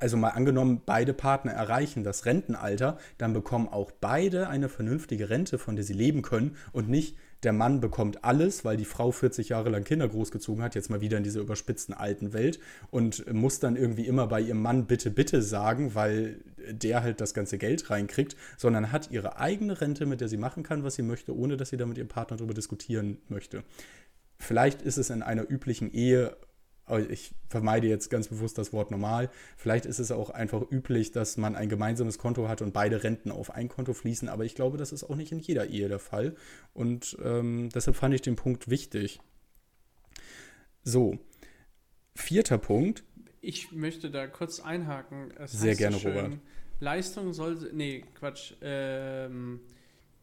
also 0.00 0.16
mal 0.16 0.30
angenommen, 0.30 0.82
beide 0.84 1.14
Partner 1.14 1.52
erreichen 1.52 2.04
das 2.04 2.26
Rentenalter, 2.26 2.98
dann 3.16 3.32
bekommen 3.32 3.68
auch 3.68 3.90
beide 3.90 4.48
eine 4.48 4.68
vernünftige 4.68 5.30
Rente, 5.30 5.58
von 5.58 5.76
der 5.76 5.84
sie 5.84 5.94
leben 5.94 6.22
können 6.22 6.56
und 6.72 6.88
nicht 6.88 7.16
der 7.44 7.52
Mann 7.52 7.80
bekommt 7.80 8.24
alles, 8.24 8.64
weil 8.64 8.76
die 8.76 8.84
Frau 8.84 9.12
40 9.12 9.50
Jahre 9.50 9.70
lang 9.70 9.84
Kinder 9.84 10.08
großgezogen 10.08 10.62
hat, 10.62 10.74
jetzt 10.74 10.90
mal 10.90 11.00
wieder 11.00 11.18
in 11.18 11.22
dieser 11.22 11.40
überspitzten 11.40 11.94
alten 11.94 12.32
Welt 12.32 12.58
und 12.90 13.32
muss 13.32 13.60
dann 13.60 13.76
irgendwie 13.76 14.06
immer 14.06 14.26
bei 14.26 14.40
ihrem 14.40 14.60
Mann 14.60 14.86
bitte, 14.86 15.10
bitte 15.10 15.40
sagen, 15.40 15.94
weil 15.94 16.40
der 16.68 17.02
halt 17.02 17.20
das 17.20 17.34
ganze 17.34 17.56
Geld 17.56 17.90
reinkriegt, 17.90 18.36
sondern 18.56 18.90
hat 18.90 19.10
ihre 19.12 19.38
eigene 19.38 19.80
Rente, 19.80 20.04
mit 20.04 20.20
der 20.20 20.28
sie 20.28 20.36
machen 20.36 20.64
kann, 20.64 20.82
was 20.82 20.96
sie 20.96 21.02
möchte, 21.02 21.36
ohne 21.36 21.56
dass 21.56 21.68
sie 21.70 21.76
da 21.76 21.86
mit 21.86 21.98
ihrem 21.98 22.08
Partner 22.08 22.36
darüber 22.36 22.54
diskutieren 22.54 23.18
möchte. 23.28 23.62
Vielleicht 24.40 24.82
ist 24.82 24.98
es 24.98 25.10
in 25.10 25.22
einer 25.22 25.48
üblichen 25.48 25.92
Ehe 25.92 26.36
ich 27.10 27.34
vermeide 27.48 27.86
jetzt 27.86 28.10
ganz 28.10 28.28
bewusst 28.28 28.58
das 28.58 28.72
Wort 28.72 28.90
normal. 28.90 29.30
Vielleicht 29.56 29.86
ist 29.86 29.98
es 29.98 30.10
auch 30.10 30.30
einfach 30.30 30.62
üblich, 30.70 31.12
dass 31.12 31.36
man 31.36 31.56
ein 31.56 31.68
gemeinsames 31.68 32.18
Konto 32.18 32.48
hat 32.48 32.62
und 32.62 32.72
beide 32.72 33.02
Renten 33.02 33.30
auf 33.30 33.50
ein 33.50 33.68
Konto 33.68 33.94
fließen. 33.94 34.28
Aber 34.28 34.44
ich 34.44 34.54
glaube, 34.54 34.78
das 34.78 34.92
ist 34.92 35.04
auch 35.04 35.16
nicht 35.16 35.32
in 35.32 35.38
jeder 35.38 35.66
Ehe 35.66 35.88
der 35.88 35.98
Fall. 35.98 36.34
Und 36.74 37.16
ähm, 37.22 37.70
deshalb 37.70 37.96
fand 37.96 38.14
ich 38.14 38.22
den 38.22 38.36
Punkt 38.36 38.68
wichtig. 38.70 39.20
So, 40.82 41.18
vierter 42.14 42.58
Punkt. 42.58 43.04
ich 43.40 43.72
möchte 43.72 44.10
da 44.10 44.26
kurz 44.26 44.60
einhaken. 44.60 45.32
Es 45.38 45.52
Sehr 45.52 45.74
gerne, 45.74 45.98
schön, 45.98 46.12
Robert. 46.12 46.38
Leistung 46.80 47.32
soll, 47.32 47.70
nee, 47.72 48.04
Quatsch, 48.14 48.54
ähm, 48.62 49.60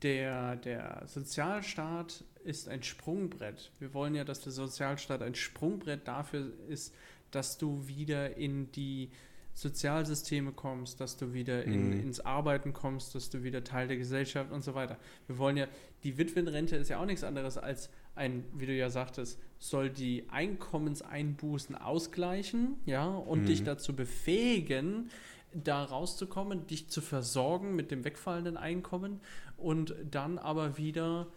der, 0.02 0.56
der 0.58 1.04
Sozialstaat 1.08 2.24
ist 2.46 2.70
ein 2.70 2.84
Sprungbrett. 2.84 3.72
Wir 3.80 3.94
wollen 3.94 4.16
ja, 4.16 4.24
dass 4.24 4.42
der 4.42 4.52
Sozialstaat 4.52 5.22
ein 5.22 5.36
Sprungbrett 5.36 6.08
dafür 6.08 6.52
ist, 6.70 6.94
dass 7.32 7.58
du 7.58 7.88
wieder 7.88 8.38
in 8.38 8.72
die 8.72 9.10
Sozialsysteme 9.56 10.52
kommst, 10.52 11.00
dass 11.00 11.16
du 11.16 11.34
wieder 11.34 11.64
in, 11.64 11.92
mhm. 11.92 12.00
ins 12.02 12.20
Arbeiten 12.20 12.74
kommst, 12.74 13.16
dass 13.16 13.30
du 13.30 13.44
wieder 13.44 13.64
Teil 13.64 13.88
der 13.88 13.98
Gesellschaft 13.98 14.52
und 14.52 14.64
so 14.64 14.76
weiter. 14.76 14.98
Wir 15.28 15.38
wollen 15.38 15.56
ja, 15.56 15.68
die 16.04 16.18
Witwenrente 16.18 16.76
ist 16.76 16.90
ja 16.90 17.00
auch 17.00 17.06
nichts 17.06 17.24
anderes 17.24 17.58
als 17.58 17.90
ein, 18.16 18.44
wie 18.54 18.66
du 18.66 18.74
ja 18.74 18.90
sagtest, 18.90 19.40
soll 19.58 19.90
die 19.90 20.26
Einkommenseinbußen 20.30 21.76
ausgleichen, 21.76 22.76
ja, 22.86 23.08
und 23.08 23.44
mhm. 23.44 23.46
dich 23.46 23.64
dazu 23.64 23.96
befähigen, 23.96 25.10
da 25.54 25.84
rauszukommen, 25.84 26.68
dich 26.68 26.90
zu 26.90 27.02
versorgen 27.02 27.76
mit 27.76 27.92
dem 27.92 28.04
wegfallenden 28.04 28.58
Einkommen 28.58 29.22
und 29.58 29.96
dann 30.12 30.38
aber 30.38 30.78
wieder 30.78 31.28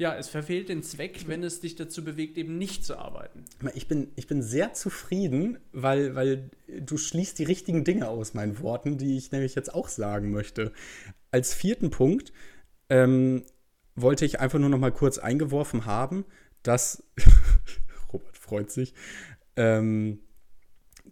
ja, 0.00 0.16
es 0.16 0.30
verfehlt 0.30 0.70
den 0.70 0.82
Zweck, 0.82 1.24
wenn 1.26 1.42
es 1.42 1.60
dich 1.60 1.76
dazu 1.76 2.02
bewegt, 2.02 2.38
eben 2.38 2.56
nicht 2.56 2.86
zu 2.86 2.96
arbeiten. 2.96 3.44
Ich 3.74 3.86
bin, 3.86 4.08
ich 4.16 4.26
bin 4.26 4.40
sehr 4.40 4.72
zufrieden, 4.72 5.58
weil, 5.72 6.14
weil 6.14 6.48
du 6.66 6.96
schließt 6.96 7.38
die 7.38 7.44
richtigen 7.44 7.84
Dinge 7.84 8.08
aus 8.08 8.32
meinen 8.32 8.60
Worten, 8.60 8.96
die 8.96 9.18
ich 9.18 9.30
nämlich 9.30 9.54
jetzt 9.54 9.74
auch 9.74 9.88
sagen 9.88 10.30
möchte. 10.30 10.72
Als 11.30 11.52
vierten 11.52 11.90
Punkt 11.90 12.32
ähm, 12.88 13.44
wollte 13.94 14.24
ich 14.24 14.40
einfach 14.40 14.58
nur 14.58 14.70
noch 14.70 14.78
mal 14.78 14.90
kurz 14.90 15.18
eingeworfen 15.18 15.84
haben, 15.84 16.24
dass 16.62 17.04
Robert 18.10 18.38
freut 18.38 18.70
sich, 18.70 18.94
ähm, 19.56 20.20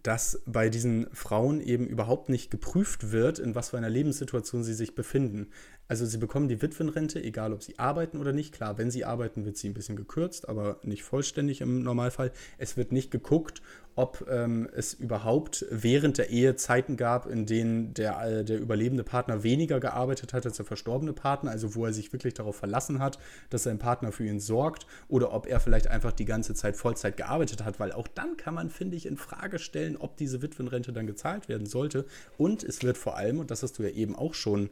dass 0.03 0.41
bei 0.45 0.69
diesen 0.69 1.07
Frauen 1.13 1.61
eben 1.61 1.87
überhaupt 1.87 2.29
nicht 2.29 2.51
geprüft 2.51 3.11
wird, 3.11 3.39
in 3.39 3.55
was 3.55 3.69
für 3.69 3.77
einer 3.77 3.89
Lebenssituation 3.89 4.63
sie 4.63 4.73
sich 4.73 4.95
befinden. 4.95 5.47
Also 5.87 6.05
sie 6.05 6.17
bekommen 6.17 6.47
die 6.47 6.61
Witwenrente, 6.61 7.21
egal 7.23 7.51
ob 7.51 7.63
sie 7.63 7.79
arbeiten 7.79 8.17
oder 8.19 8.31
nicht. 8.31 8.53
Klar, 8.53 8.77
wenn 8.77 8.91
sie 8.91 9.05
arbeiten, 9.05 9.45
wird 9.45 9.57
sie 9.57 9.67
ein 9.69 9.73
bisschen 9.73 9.95
gekürzt, 9.95 10.47
aber 10.47 10.79
nicht 10.83 11.03
vollständig 11.03 11.61
im 11.61 11.81
Normalfall. 11.81 12.31
Es 12.57 12.77
wird 12.77 12.91
nicht 12.91 13.09
geguckt, 13.09 13.61
ob 13.95 14.25
ähm, 14.29 14.69
es 14.73 14.93
überhaupt 14.93 15.65
während 15.69 16.17
der 16.17 16.29
Ehe 16.29 16.55
Zeiten 16.55 16.95
gab, 16.95 17.25
in 17.25 17.45
denen 17.45 17.93
der, 17.93 18.21
äh, 18.21 18.45
der 18.45 18.59
überlebende 18.59 19.03
Partner 19.03 19.43
weniger 19.43 19.79
gearbeitet 19.79 20.33
hat 20.33 20.45
als 20.45 20.57
der 20.57 20.65
verstorbene 20.65 21.13
Partner, 21.13 21.51
also 21.51 21.75
wo 21.75 21.85
er 21.85 21.93
sich 21.93 22.13
wirklich 22.13 22.33
darauf 22.33 22.55
verlassen 22.55 22.99
hat, 22.99 23.19
dass 23.49 23.63
sein 23.63 23.79
Partner 23.79 24.11
für 24.11 24.25
ihn 24.25 24.39
sorgt, 24.39 24.85
oder 25.07 25.33
ob 25.33 25.47
er 25.47 25.59
vielleicht 25.59 25.87
einfach 25.87 26.13
die 26.13 26.25
ganze 26.25 26.53
Zeit 26.53 26.77
Vollzeit 26.77 27.17
gearbeitet 27.17 27.65
hat, 27.65 27.79
weil 27.79 27.91
auch 27.91 28.07
dann 28.07 28.37
kann 28.37 28.53
man, 28.53 28.69
finde 28.69 28.95
ich, 28.95 29.05
in 29.05 29.17
Frage 29.17 29.59
stellen, 29.59 29.97
ob 29.97 30.17
diese 30.17 30.41
Witwenrente 30.41 30.93
dann 30.93 31.07
gezahlt 31.07 31.49
werden 31.49 31.67
sollte. 31.67 32.05
Und 32.37 32.63
es 32.63 32.83
wird 32.83 32.97
vor 32.97 33.17
allem, 33.17 33.39
und 33.39 33.51
das 33.51 33.63
hast 33.63 33.79
du 33.79 33.83
ja 33.83 33.89
eben 33.89 34.15
auch 34.15 34.33
schon 34.33 34.69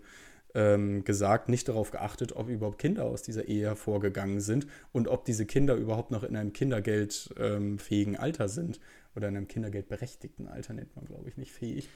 ähm, 0.53 1.03
gesagt, 1.03 1.49
nicht 1.49 1.67
darauf 1.67 1.91
geachtet, 1.91 2.35
ob 2.35 2.49
überhaupt 2.49 2.79
Kinder 2.79 3.05
aus 3.05 3.21
dieser 3.21 3.45
Ehe 3.45 3.67
hervorgegangen 3.67 4.41
sind 4.41 4.67
und 4.91 5.07
ob 5.07 5.25
diese 5.25 5.45
Kinder 5.45 5.75
überhaupt 5.75 6.11
noch 6.11 6.23
in 6.23 6.35
einem 6.35 6.53
kindergeldfähigen 6.53 8.15
ähm, 8.15 8.19
Alter 8.19 8.49
sind 8.49 8.79
oder 9.17 9.27
in 9.27 9.35
einem 9.35 9.47
kindergeldberechtigten 9.47 10.47
Alter 10.47 10.73
nennt 10.73 10.95
man, 10.95 11.05
glaube 11.05 11.27
ich, 11.27 11.35
nicht 11.35 11.51
fähig. 11.51 11.89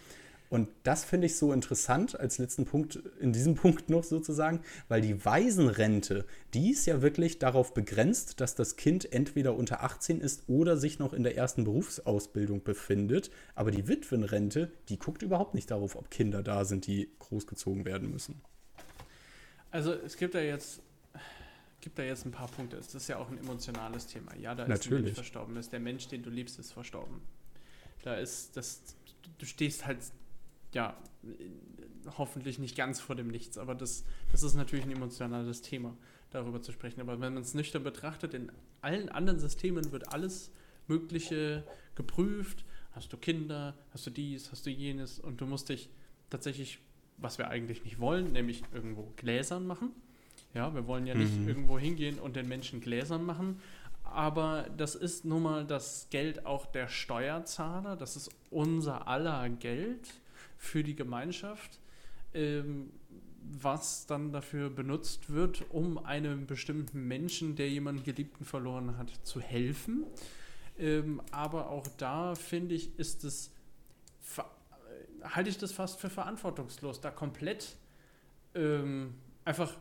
Und 0.49 0.67
das 0.83 1.05
finde 1.05 1.27
ich 1.27 1.37
so 1.37 1.53
interessant 1.53 2.19
als 2.19 2.37
letzten 2.37 2.65
Punkt, 2.65 2.97
in 3.21 3.31
diesem 3.31 3.55
Punkt 3.63 3.89
noch 3.89 4.03
sozusagen, 4.03 4.59
weil 4.89 4.99
die 4.99 5.23
Waisenrente, 5.23 6.25
die 6.53 6.71
ist 6.71 6.85
ja 6.85 7.01
wirklich 7.01 7.39
darauf 7.39 7.73
begrenzt, 7.73 8.41
dass 8.41 8.53
das 8.53 8.75
Kind 8.75 9.13
entweder 9.13 9.55
unter 9.55 9.81
18 9.81 10.19
ist 10.19 10.43
oder 10.49 10.75
sich 10.75 10.99
noch 10.99 11.13
in 11.13 11.23
der 11.23 11.37
ersten 11.37 11.63
Berufsausbildung 11.63 12.63
befindet. 12.63 13.31
Aber 13.55 13.71
die 13.71 13.87
Witwenrente, 13.87 14.73
die 14.89 14.99
guckt 14.99 15.21
überhaupt 15.21 15.55
nicht 15.55 15.71
darauf, 15.71 15.95
ob 15.95 16.11
Kinder 16.11 16.43
da 16.43 16.65
sind, 16.65 16.85
die 16.85 17.11
großgezogen 17.19 17.85
werden 17.85 18.11
müssen. 18.11 18.41
Also 19.69 19.93
es 19.93 20.17
gibt 20.17 20.35
da 20.35 20.41
jetzt 20.41 20.81
gibt 21.81 21.99
da 21.99 22.03
jetzt 22.03 22.25
ein 22.25 22.31
paar 22.31 22.47
Punkte. 22.47 22.77
Es 22.77 22.93
ist 22.93 23.07
ja 23.07 23.17
auch 23.17 23.29
ein 23.29 23.37
emotionales 23.37 24.07
Thema. 24.07 24.35
Ja, 24.37 24.55
da 24.55 24.63
ist 24.63 24.69
Natürlich. 24.69 24.99
ein 24.99 25.03
Mensch 25.05 25.15
verstorben. 25.15 25.57
Ist 25.57 25.73
der 25.73 25.79
Mensch, 25.79 26.07
den 26.07 26.23
du 26.23 26.29
liebst, 26.29 26.59
ist 26.59 26.71
verstorben. 26.71 27.21
Da 28.03 28.15
ist 28.15 28.55
das, 28.55 28.81
du 29.37 29.45
stehst 29.45 29.85
halt 29.85 29.99
ja, 30.73 30.95
hoffentlich 32.17 32.59
nicht 32.59 32.75
ganz 32.75 32.99
vor 32.99 33.15
dem 33.15 33.27
Nichts, 33.27 33.57
aber 33.57 33.75
das, 33.75 34.05
das 34.31 34.43
ist 34.43 34.55
natürlich 34.55 34.85
ein 34.85 34.91
emotionales 34.91 35.61
Thema, 35.61 35.97
darüber 36.29 36.61
zu 36.61 36.71
sprechen. 36.71 37.01
Aber 37.01 37.19
wenn 37.19 37.33
man 37.33 37.43
es 37.43 37.53
nüchtern 37.53 37.83
betrachtet, 37.83 38.33
in 38.33 38.51
allen 38.81 39.09
anderen 39.09 39.39
Systemen 39.39 39.91
wird 39.91 40.13
alles 40.13 40.51
Mögliche 40.87 41.63
geprüft. 41.95 42.65
Hast 42.91 43.13
du 43.13 43.17
Kinder, 43.17 43.77
hast 43.91 44.05
du 44.05 44.09
dies, 44.09 44.51
hast 44.51 44.65
du 44.65 44.69
jenes 44.69 45.19
und 45.19 45.39
du 45.39 45.45
musst 45.45 45.69
dich 45.69 45.89
tatsächlich, 46.29 46.79
was 47.17 47.37
wir 47.37 47.49
eigentlich 47.49 47.83
nicht 47.83 47.99
wollen, 47.99 48.31
nämlich 48.33 48.63
irgendwo 48.73 49.13
gläsern 49.15 49.65
machen. 49.65 49.91
Ja, 50.53 50.73
wir 50.73 50.85
wollen 50.87 51.07
ja 51.07 51.15
nicht 51.15 51.37
mhm. 51.37 51.47
irgendwo 51.47 51.79
hingehen 51.79 52.19
und 52.19 52.35
den 52.35 52.47
Menschen 52.47 52.81
gläsern 52.81 53.23
machen, 53.23 53.61
aber 54.03 54.67
das 54.77 54.95
ist 54.95 55.23
nun 55.23 55.43
mal 55.43 55.65
das 55.65 56.07
Geld 56.09 56.45
auch 56.45 56.65
der 56.65 56.87
Steuerzahler, 56.87 57.95
das 57.95 58.15
ist 58.15 58.29
unser 58.49 59.07
aller 59.07 59.47
Geld 59.49 60.13
für 60.57 60.83
die 60.83 60.95
Gemeinschaft, 60.95 61.79
ähm, 62.33 62.91
was 63.43 64.05
dann 64.05 64.31
dafür 64.31 64.69
benutzt 64.69 65.29
wird, 65.29 65.63
um 65.69 65.97
einem 65.97 66.45
bestimmten 66.45 67.07
Menschen, 67.07 67.55
der 67.55 67.69
jemanden 67.69 68.03
Geliebten 68.03 68.45
verloren 68.45 68.97
hat, 68.97 69.09
zu 69.23 69.39
helfen. 69.39 70.05
Ähm, 70.77 71.21
aber 71.31 71.69
auch 71.69 71.87
da 71.97 72.35
finde 72.35 72.75
ich, 72.75 72.97
ist 72.99 73.23
es 73.23 73.51
halte 75.23 75.49
ich 75.49 75.57
das 75.57 75.71
fast 75.71 75.99
für 75.99 76.09
verantwortungslos, 76.09 77.01
da 77.01 77.11
komplett 77.11 77.75
ähm, 78.55 79.15
einfach 79.45 79.73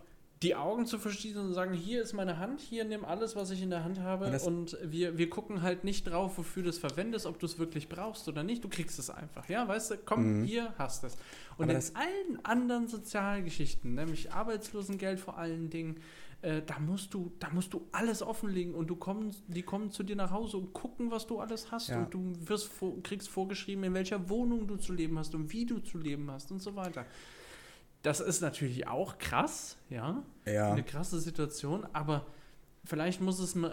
die 0.43 0.55
Augen 0.55 0.87
zu 0.87 0.99
verschließen 0.99 1.41
und 1.41 1.53
sagen, 1.53 1.75
hier 1.75 2.01
ist 2.01 2.15
meine 2.15 2.39
Hand, 2.39 2.61
hier 2.61 2.85
nimm 2.85 3.05
alles, 3.05 3.37
was 3.37 3.51
ich 3.51 3.63
in 3.63 3.69
der 3.69 3.85
Hand 3.85 4.01
habe 4.01 4.27
und, 4.27 4.75
und 4.75 4.79
wir, 4.83 5.19
wir 5.19 5.29
gucken 5.29 5.61
halt 5.61 5.85
nicht 5.85 6.05
drauf, 6.05 6.39
wofür 6.39 6.63
du 6.63 6.71
es 6.71 6.79
verwendest, 6.79 7.27
ob 7.27 7.39
du 7.39 7.45
es 7.45 7.59
wirklich 7.59 7.91
brauchst 7.91 8.27
oder 8.27 8.43
nicht. 8.43 8.65
Du 8.65 8.71
kriegst 8.71 8.99
es 8.99 9.11
einfach, 9.11 9.47
ja, 9.51 9.69
weißt 9.69 9.91
du, 9.91 9.97
komm, 9.99 10.41
mhm. 10.41 10.45
hier 10.45 10.73
hast 10.79 11.05
es. 11.05 11.17
Und 11.59 11.71
Aber 11.71 11.79
in 11.79 11.95
allen 11.95 12.45
anderen 12.45 12.89
Sozialgeschichten, 12.89 13.95
nämlich 13.95 14.33
Arbeitslosengeld 14.33 15.21
vor 15.21 15.37
allen 15.37 15.69
Dingen, 15.69 16.01
äh, 16.41 16.63
da 16.65 16.79
musst 16.79 17.13
du, 17.13 17.33
da 17.39 17.51
musst 17.51 17.75
du 17.75 17.87
alles 17.93 18.23
offenlegen 18.23 18.75
und 18.75 18.87
du 18.87 18.97
kommst, 18.97 19.43
die 19.47 19.63
kommen 19.63 19.91
zu 19.91 20.03
dir 20.03 20.17
nach 20.17 20.31
Hause 20.31 20.57
und 20.57 20.73
gucken, 20.73 21.11
was 21.11 21.27
du 21.27 21.39
alles 21.39 21.71
hast 21.71 21.89
ja. 21.89 21.99
und 21.99 22.15
du 22.15 22.33
wirst 22.47 22.71
kriegst 23.03 23.29
vorgeschrieben, 23.29 23.85
in 23.85 23.93
welcher 23.93 24.31
Wohnung 24.31 24.67
du 24.67 24.77
zu 24.77 24.95
leben 24.95 25.19
hast 25.19 25.35
und 25.35 25.53
wie 25.53 25.67
du 25.67 25.81
zu 25.81 25.99
leben 25.99 26.31
hast 26.31 26.51
und 26.51 26.63
so 26.63 26.75
weiter. 26.77 27.05
Das 28.03 28.21
ist 28.21 28.41
natürlich 28.41 28.87
auch 28.87 29.19
krass, 29.19 29.77
ja. 29.91 30.23
ja. 30.47 30.73
Eine 30.73 30.83
krasse 30.83 31.21
Situation, 31.21 31.87
aber 31.93 32.27
vielleicht 32.85 33.21
muss 33.21 33.39
es, 33.39 33.55
äh, 33.57 33.69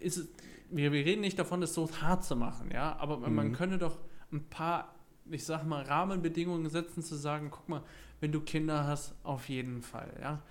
ist 0.00 0.28
wir, 0.70 0.92
wir 0.92 1.04
reden 1.04 1.20
nicht 1.20 1.38
davon, 1.38 1.60
das 1.60 1.74
so 1.74 1.88
hart 2.00 2.24
zu 2.24 2.36
machen, 2.36 2.70
ja, 2.72 2.96
aber 2.98 3.18
mhm. 3.18 3.34
man 3.34 3.52
könne 3.52 3.78
doch 3.78 3.98
ein 4.32 4.44
paar, 4.44 4.94
ich 5.30 5.44
sag 5.44 5.64
mal, 5.64 5.82
Rahmenbedingungen 5.82 6.68
setzen, 6.68 7.02
zu 7.02 7.14
sagen, 7.14 7.50
guck 7.50 7.68
mal, 7.68 7.82
wenn 8.20 8.32
du 8.32 8.40
Kinder 8.40 8.86
hast, 8.86 9.14
auf 9.22 9.48
jeden 9.48 9.82
Fall, 9.82 10.12
ja. 10.20 10.42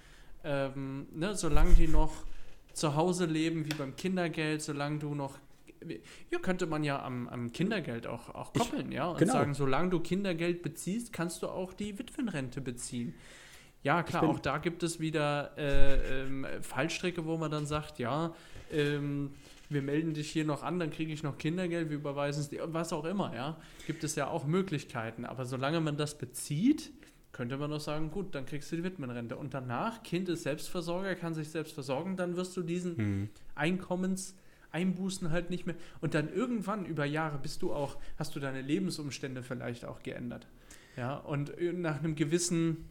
Ähm, 0.43 1.07
ne, 1.13 1.35
solange 1.35 1.73
die 1.73 1.87
noch 1.87 2.13
zu 2.73 2.95
Hause 2.95 3.25
leben, 3.25 3.65
wie 3.65 3.75
beim 3.75 3.95
Kindergeld, 3.95 4.61
solange 4.61 4.99
du 4.99 5.15
noch 5.15 5.37
hier 6.29 6.39
könnte 6.39 6.65
man 6.65 6.83
ja 6.83 7.01
am, 7.03 7.27
am 7.27 7.51
Kindergeld 7.51 8.07
auch, 8.07 8.33
auch 8.33 8.53
koppeln, 8.53 8.91
ich, 8.91 8.95
ja, 8.95 9.07
und 9.07 9.17
genau. 9.17 9.33
sagen, 9.33 9.53
solange 9.53 9.89
du 9.89 9.99
Kindergeld 9.99 10.61
beziehst, 10.61 11.13
kannst 11.13 11.43
du 11.43 11.47
auch 11.47 11.73
die 11.73 11.97
Witwenrente 11.97 12.61
beziehen. 12.61 13.13
Ja, 13.83 14.03
klar, 14.03 14.23
auch 14.23 14.39
da 14.39 14.57
gibt 14.57 14.83
es 14.83 14.99
wieder 14.99 15.57
äh, 15.57 16.23
ähm, 16.23 16.45
Fallstrecke, 16.61 17.25
wo 17.25 17.37
man 17.37 17.51
dann 17.51 17.65
sagt, 17.65 17.99
ja, 17.99 18.33
ähm, 18.71 19.31
wir 19.69 19.81
melden 19.81 20.13
dich 20.13 20.31
hier 20.31 20.45
noch 20.45 20.63
an, 20.63 20.79
dann 20.79 20.89
kriege 20.89 21.11
ich 21.11 21.23
noch 21.23 21.37
Kindergeld, 21.37 21.89
wir 21.89 21.97
überweisen 21.97 22.41
es 22.41 22.49
dir, 22.49 22.61
was 22.73 22.93
auch 22.93 23.05
immer, 23.05 23.35
ja, 23.35 23.57
gibt 23.85 24.03
es 24.03 24.15
ja 24.15 24.27
auch 24.27 24.45
Möglichkeiten. 24.45 25.25
Aber 25.25 25.45
solange 25.45 25.79
man 25.79 25.97
das 25.97 26.17
bezieht, 26.17 26.91
könnte 27.31 27.57
man 27.57 27.69
doch 27.69 27.79
sagen, 27.79 28.09
gut, 28.09 28.33
dann 28.33 28.45
kriegst 28.45 28.71
du 28.71 28.77
die 28.77 28.83
Witwenrente. 28.83 29.37
Und 29.37 29.53
danach, 29.53 30.01
Kind 30.03 30.27
ist 30.29 30.43
Selbstversorger, 30.43 31.15
kann 31.15 31.33
sich 31.33 31.49
selbst 31.49 31.73
versorgen, 31.73 32.17
dann 32.17 32.35
wirst 32.35 32.57
du 32.57 32.63
diesen 32.63 32.97
hm. 32.97 33.29
Einkommens- 33.55 34.35
Einbußen 34.71 35.31
halt 35.31 35.49
nicht 35.49 35.65
mehr. 35.65 35.75
Und 36.01 36.13
dann 36.13 36.31
irgendwann 36.31 36.85
über 36.85 37.05
Jahre 37.05 37.37
bist 37.37 37.61
du 37.61 37.73
auch, 37.73 37.97
hast 38.17 38.35
du 38.35 38.39
deine 38.39 38.61
Lebensumstände 38.61 39.43
vielleicht 39.43 39.85
auch 39.85 40.03
geändert. 40.03 40.47
Ja, 40.95 41.15
und 41.15 41.53
nach 41.73 41.99
einem 41.99 42.15
gewissen 42.15 42.85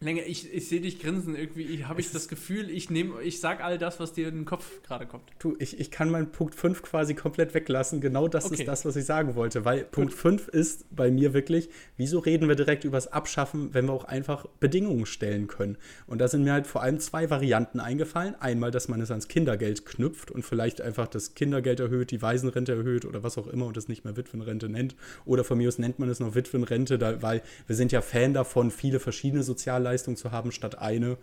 Länger, 0.00 0.22
ich, 0.26 0.52
ich 0.52 0.68
sehe 0.68 0.80
dich 0.80 1.00
grinsen. 1.00 1.34
Irgendwie 1.34 1.84
habe 1.84 2.00
ich 2.00 2.12
das 2.12 2.28
Gefühl, 2.28 2.70
ich 2.70 2.88
nehme, 2.88 3.20
ich 3.22 3.40
sag 3.40 3.64
all 3.64 3.78
das, 3.78 3.98
was 3.98 4.12
dir 4.12 4.28
in 4.28 4.36
den 4.36 4.44
Kopf 4.44 4.80
gerade 4.82 5.06
kommt. 5.06 5.24
Du, 5.40 5.56
ich, 5.58 5.80
ich 5.80 5.90
kann 5.90 6.08
meinen 6.08 6.30
Punkt 6.30 6.54
5 6.54 6.82
quasi 6.82 7.14
komplett 7.14 7.52
weglassen. 7.52 8.00
Genau 8.00 8.28
das 8.28 8.46
okay. 8.46 8.60
ist 8.60 8.68
das, 8.68 8.84
was 8.84 8.94
ich 8.94 9.04
sagen 9.04 9.34
wollte. 9.34 9.64
Weil 9.64 9.80
Gut. 9.80 9.90
Punkt 9.90 10.14
5 10.14 10.48
ist 10.48 10.86
bei 10.94 11.10
mir 11.10 11.34
wirklich, 11.34 11.68
wieso 11.96 12.20
reden 12.20 12.48
wir 12.48 12.54
direkt 12.54 12.84
über 12.84 12.96
das 12.96 13.12
Abschaffen, 13.12 13.74
wenn 13.74 13.86
wir 13.86 13.92
auch 13.92 14.04
einfach 14.04 14.46
Bedingungen 14.60 15.04
stellen 15.04 15.48
können? 15.48 15.76
Und 16.06 16.20
da 16.20 16.28
sind 16.28 16.44
mir 16.44 16.52
halt 16.52 16.68
vor 16.68 16.82
allem 16.82 17.00
zwei 17.00 17.28
Varianten 17.28 17.80
eingefallen. 17.80 18.36
Einmal, 18.38 18.70
dass 18.70 18.86
man 18.86 19.00
es 19.00 19.10
ans 19.10 19.26
Kindergeld 19.26 19.84
knüpft 19.84 20.30
und 20.30 20.44
vielleicht 20.44 20.80
einfach 20.80 21.08
das 21.08 21.34
Kindergeld 21.34 21.80
erhöht, 21.80 22.12
die 22.12 22.22
Waisenrente 22.22 22.70
erhöht 22.70 23.04
oder 23.04 23.24
was 23.24 23.36
auch 23.36 23.48
immer 23.48 23.66
und 23.66 23.76
das 23.76 23.88
nicht 23.88 24.04
mehr 24.04 24.16
Witwenrente 24.16 24.68
nennt. 24.68 24.94
Oder 25.24 25.42
von 25.42 25.58
mir 25.58 25.66
aus 25.66 25.78
nennt 25.78 25.98
man 25.98 26.08
es 26.08 26.20
noch 26.20 26.36
Witwenrente, 26.36 26.98
da, 26.98 27.20
weil 27.20 27.42
wir 27.66 27.74
sind 27.74 27.90
ja 27.90 28.00
Fan 28.00 28.32
davon, 28.32 28.70
viele 28.70 29.00
verschiedene 29.00 29.42
Sozialleistungen 29.42 29.87
Leistung 29.88 30.16
zu 30.16 30.32
haben 30.32 30.52
statt 30.52 30.78
eine. 30.78 31.16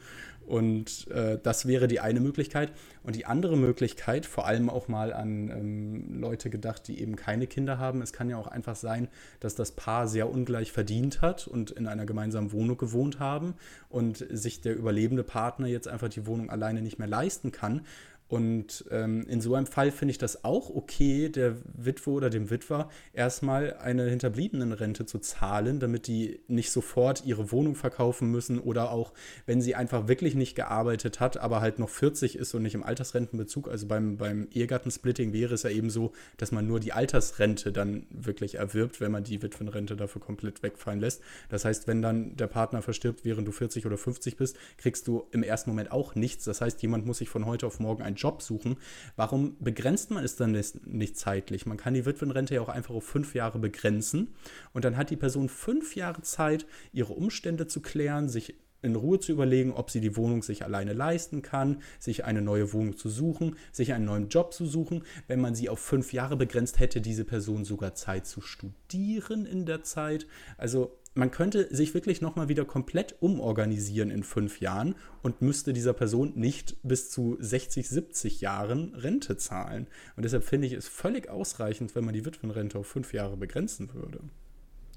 Und 0.45 1.07
äh, 1.09 1.39
das 1.41 1.68
wäre 1.68 1.88
die 1.88 1.99
eine 1.99 2.20
Möglichkeit. 2.20 2.72
Und 3.03 3.16
die 3.16 3.26
andere 3.26 3.57
Möglichkeit, 3.57 4.26
vor 4.26 4.45
allem 4.45 4.70
auch 4.70 4.88
mal 4.88 5.11
an 5.11 5.49
ähm, 5.49 6.20
Leute 6.20 6.49
gedacht, 6.49 6.88
die 6.88 7.01
eben 7.01 7.16
keine 7.16 7.47
Kinder 7.47 7.80
haben, 7.80 8.01
es 8.01 8.13
kann 8.13 8.30
ja 8.30 8.38
auch 8.38 8.47
einfach 8.47 8.76
sein, 8.76 9.07
dass 9.39 9.55
das 9.55 9.72
Paar 9.72 10.07
sehr 10.07 10.30
ungleich 10.30 10.72
verdient 10.72 11.22
hat 11.22 11.47
und 11.47 11.72
in 11.72 11.88
einer 11.88 12.05
gemeinsamen 12.05 12.51
Wohnung 12.51 12.78
gewohnt 12.78 13.20
haben 13.20 13.55
und 13.89 14.26
sich 14.30 14.61
der 14.61 14.76
überlebende 14.76 15.24
Partner 15.24 15.68
jetzt 15.68 15.88
einfach 15.88 16.09
die 16.09 16.28
Wohnung 16.28 16.49
alleine 16.49 16.82
nicht 16.82 16.99
mehr 16.99 17.07
leisten 17.07 17.51
kann. 17.51 17.82
Und 18.28 18.86
ähm, 18.90 19.26
in 19.28 19.40
so 19.40 19.54
einem 19.54 19.68
Fall 19.68 19.92
finde 19.92 20.12
ich 20.12 20.18
das 20.18 20.44
auch 20.44 20.70
okay, 20.70 21.30
der 21.30 21.58
Witwe 21.76 22.10
oder 22.10 22.32
dem 22.32 22.50
Witwer 22.50 22.90
erstmal 23.14 23.76
eine 23.76 24.10
Hinterbliebenenrente 24.10 25.06
zu 25.06 25.20
zahlen, 25.20 25.80
damit 25.80 26.08
die 26.08 26.40
nicht 26.48 26.72
sofort 26.72 27.24
ihre 27.26 27.52
Wohnung 27.52 27.76
verkaufen 27.76 28.32
müssen 28.32 28.60
oder 28.60 28.92
auch, 28.92 29.14
wenn 29.46 29.62
sie 29.62 29.76
einfach 29.76 30.08
wirklich 30.08 30.34
nicht 30.34 30.56
gearbeitet 30.56 31.20
hat, 31.20 31.38
aber 31.38 31.62
halt 31.62 31.78
noch 31.78 31.90
40 31.90 32.36
ist 32.36 32.56
und 32.56 32.64
nicht 32.64 32.74
im 32.74 32.82
Altersrentenbezug. 32.82 33.68
Also 33.68 33.86
beim, 33.88 34.18
beim 34.18 34.48
Ehegattensplitting 34.52 35.32
wäre 35.32 35.54
es 35.54 35.62
ja 35.62 35.70
eben 35.70 35.92
so, 35.92 36.12
dass 36.38 36.52
man 36.52 36.66
nur 36.66 36.80
die 36.80 36.94
Altersrente 36.94 37.72
dann 37.72 38.08
wirklich 38.10 38.56
erwirbt, 38.56 39.02
wenn 39.02 39.12
man 39.12 39.24
die 39.24 39.44
Witwenrente 39.44 39.96
dafür 39.96 40.22
komplett 40.22 40.64
wegfallen 40.64 41.00
lässt. 41.00 41.22
Das 41.50 41.64
heißt, 41.64 41.88
wenn 41.88 42.02
dann 42.02 42.36
der 42.36 42.48
Partner 42.48 42.82
verstirbt, 42.82 43.24
während 43.24 43.48
du 43.48 43.52
40 43.52 43.86
oder 43.86 43.98
50 43.98 44.36
bist, 44.36 44.58
kriegst 44.78 45.08
du 45.08 45.28
im 45.32 45.44
ersten 45.44 45.70
Moment 45.70 45.92
auch 45.92 46.16
nichts. 46.16 46.46
Das 46.46 46.62
heißt, 46.62 46.82
jemand 46.82 47.06
muss 47.06 47.20
sich 47.20 47.30
von 47.30 47.46
heute 47.46 47.68
auf 47.68 47.80
morgen 47.80 48.02
ein 48.02 48.14
einen 48.16 48.22
Job 48.22 48.41
suchen. 48.41 48.78
Warum 49.16 49.57
begrenzt 49.59 50.11
man 50.11 50.24
es 50.24 50.36
dann 50.36 50.51
nicht 50.86 51.18
zeitlich? 51.18 51.66
Man 51.66 51.78
kann 51.78 51.93
die 51.93 52.05
Witwenrente 52.05 52.55
ja 52.55 52.61
auch 52.61 52.70
einfach 52.70 52.95
auf 52.95 53.05
fünf 53.05 53.36
Jahre 53.36 53.59
begrenzen 53.59 54.34
und 54.74 54.86
dann 54.86 54.97
hat 54.97 55.09
die 55.09 55.18
Person 55.18 55.49
fünf 55.49 55.95
Jahre 55.95 56.22
Zeit, 56.22 56.66
ihre 56.93 57.13
Umstände 57.13 57.68
zu 57.68 57.82
klären, 57.82 58.30
sich 58.30 58.55
in 58.82 58.95
Ruhe 58.95 59.20
zu 59.20 59.32
überlegen, 59.32 59.74
ob 59.74 59.89
sie 59.89 59.99
die 59.99 60.16
Wohnung 60.16 60.43
sich 60.43 60.63
alleine 60.63 60.93
leisten 60.93 61.41
kann, 61.41 61.82
sich 61.99 62.24
eine 62.24 62.43
neue 62.43 62.72
Wohnung 62.72 62.95
zu 62.95 63.09
suchen, 63.09 63.55
sich 63.72 63.93
einen 63.93 64.05
neuen 64.05 64.30
Job 64.30 64.53
zu 64.53 64.66
suchen. 64.68 65.03
Wenn 65.28 65.41
man 65.41 65.55
sie 65.55 65.70
auf 65.70 65.80
fünf 65.80 66.13
Jahre 66.13 66.38
begrenzt, 66.38 66.80
hätte 66.80 67.01
diese 67.01 67.26
Person 67.26 67.66
sogar 67.66 67.95
Zeit 67.95 68.28
zu 68.28 68.41
studieren 68.41 69.47
in 69.47 69.66
der 69.66 69.84
Zeit. 69.84 70.28
Also 70.57 70.99
man 71.16 71.32
könnte 71.32 71.74
sich 71.74 71.93
wirklich 71.93 72.22
nochmal 72.22 72.49
wieder 72.49 72.66
komplett 72.66 73.16
umorganisieren 73.22 74.11
in 74.11 74.24
fünf 74.24 74.59
Jahren 74.59 74.95
und 75.24 75.41
müsste 75.41 75.72
dieser 75.72 75.93
Person 75.93 76.34
nicht 76.36 76.76
bis 76.84 77.09
zu 77.09 77.38
60, 77.39 77.88
70 77.88 78.41
Jahren 78.41 78.93
Rente 78.93 79.38
zahlen. 79.38 79.88
Und 80.18 80.24
deshalb 80.24 80.43
finde 80.43 80.68
ich 80.68 80.74
es 80.74 80.89
völlig 80.89 81.30
ausreichend, 81.30 81.95
wenn 81.95 82.03
man 82.03 82.13
die 82.13 82.26
Witwenrente 82.26 82.78
auf 82.78 82.88
fünf 82.88 83.13
Jahre 83.13 83.38
begrenzen 83.38 83.93
würde. 83.93 84.20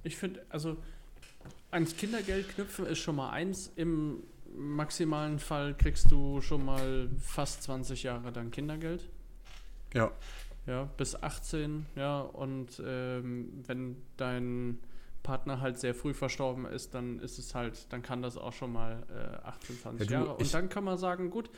Ich 0.03 0.17
finde, 0.17 0.45
also 0.49 0.77
ans 1.71 1.97
Kindergeld 1.97 2.49
knüpfen 2.49 2.87
ist 2.87 2.99
schon 2.99 3.15
mal 3.15 3.31
eins. 3.31 3.73
Im 3.77 4.25
maximalen 4.57 5.39
Fall 5.39 5.77
kriegst 5.77 6.11
du 6.11 6.41
schon 6.41 6.65
mal 6.65 7.09
fast 7.21 7.63
20 7.63 8.03
Jahre 8.03 8.33
dann 8.33 8.51
Kindergeld. 8.51 9.09
Ja. 9.95 10.11
Ja, 10.67 10.85
bis 10.99 11.15
18, 11.15 11.87
ja, 11.97 12.21
und 12.21 12.83
ähm, 12.85 13.49
wenn 13.67 13.97
dein 14.19 14.79
Partner 15.23 15.61
halt 15.61 15.79
sehr 15.79 15.95
früh 15.95 16.15
verstorben 16.15 16.65
ist, 16.67 16.95
dann 16.95 17.19
ist 17.21 17.39
es 17.39 17.55
halt, 17.55 17.93
dann 17.93 18.03
kann 18.03 18.23
das 18.23 18.37
auch 18.37 18.53
schon 18.53 18.73
mal 18.73 19.03
äh, 19.11 19.47
18, 19.47 19.79
20 19.81 20.11
ja, 20.11 20.19
du, 20.19 20.25
Jahre. 20.25 20.37
Und 20.39 20.55
dann 20.55 20.69
kann 20.69 20.85
man 20.85 20.99
sagen, 20.99 21.31
gut, 21.31 21.51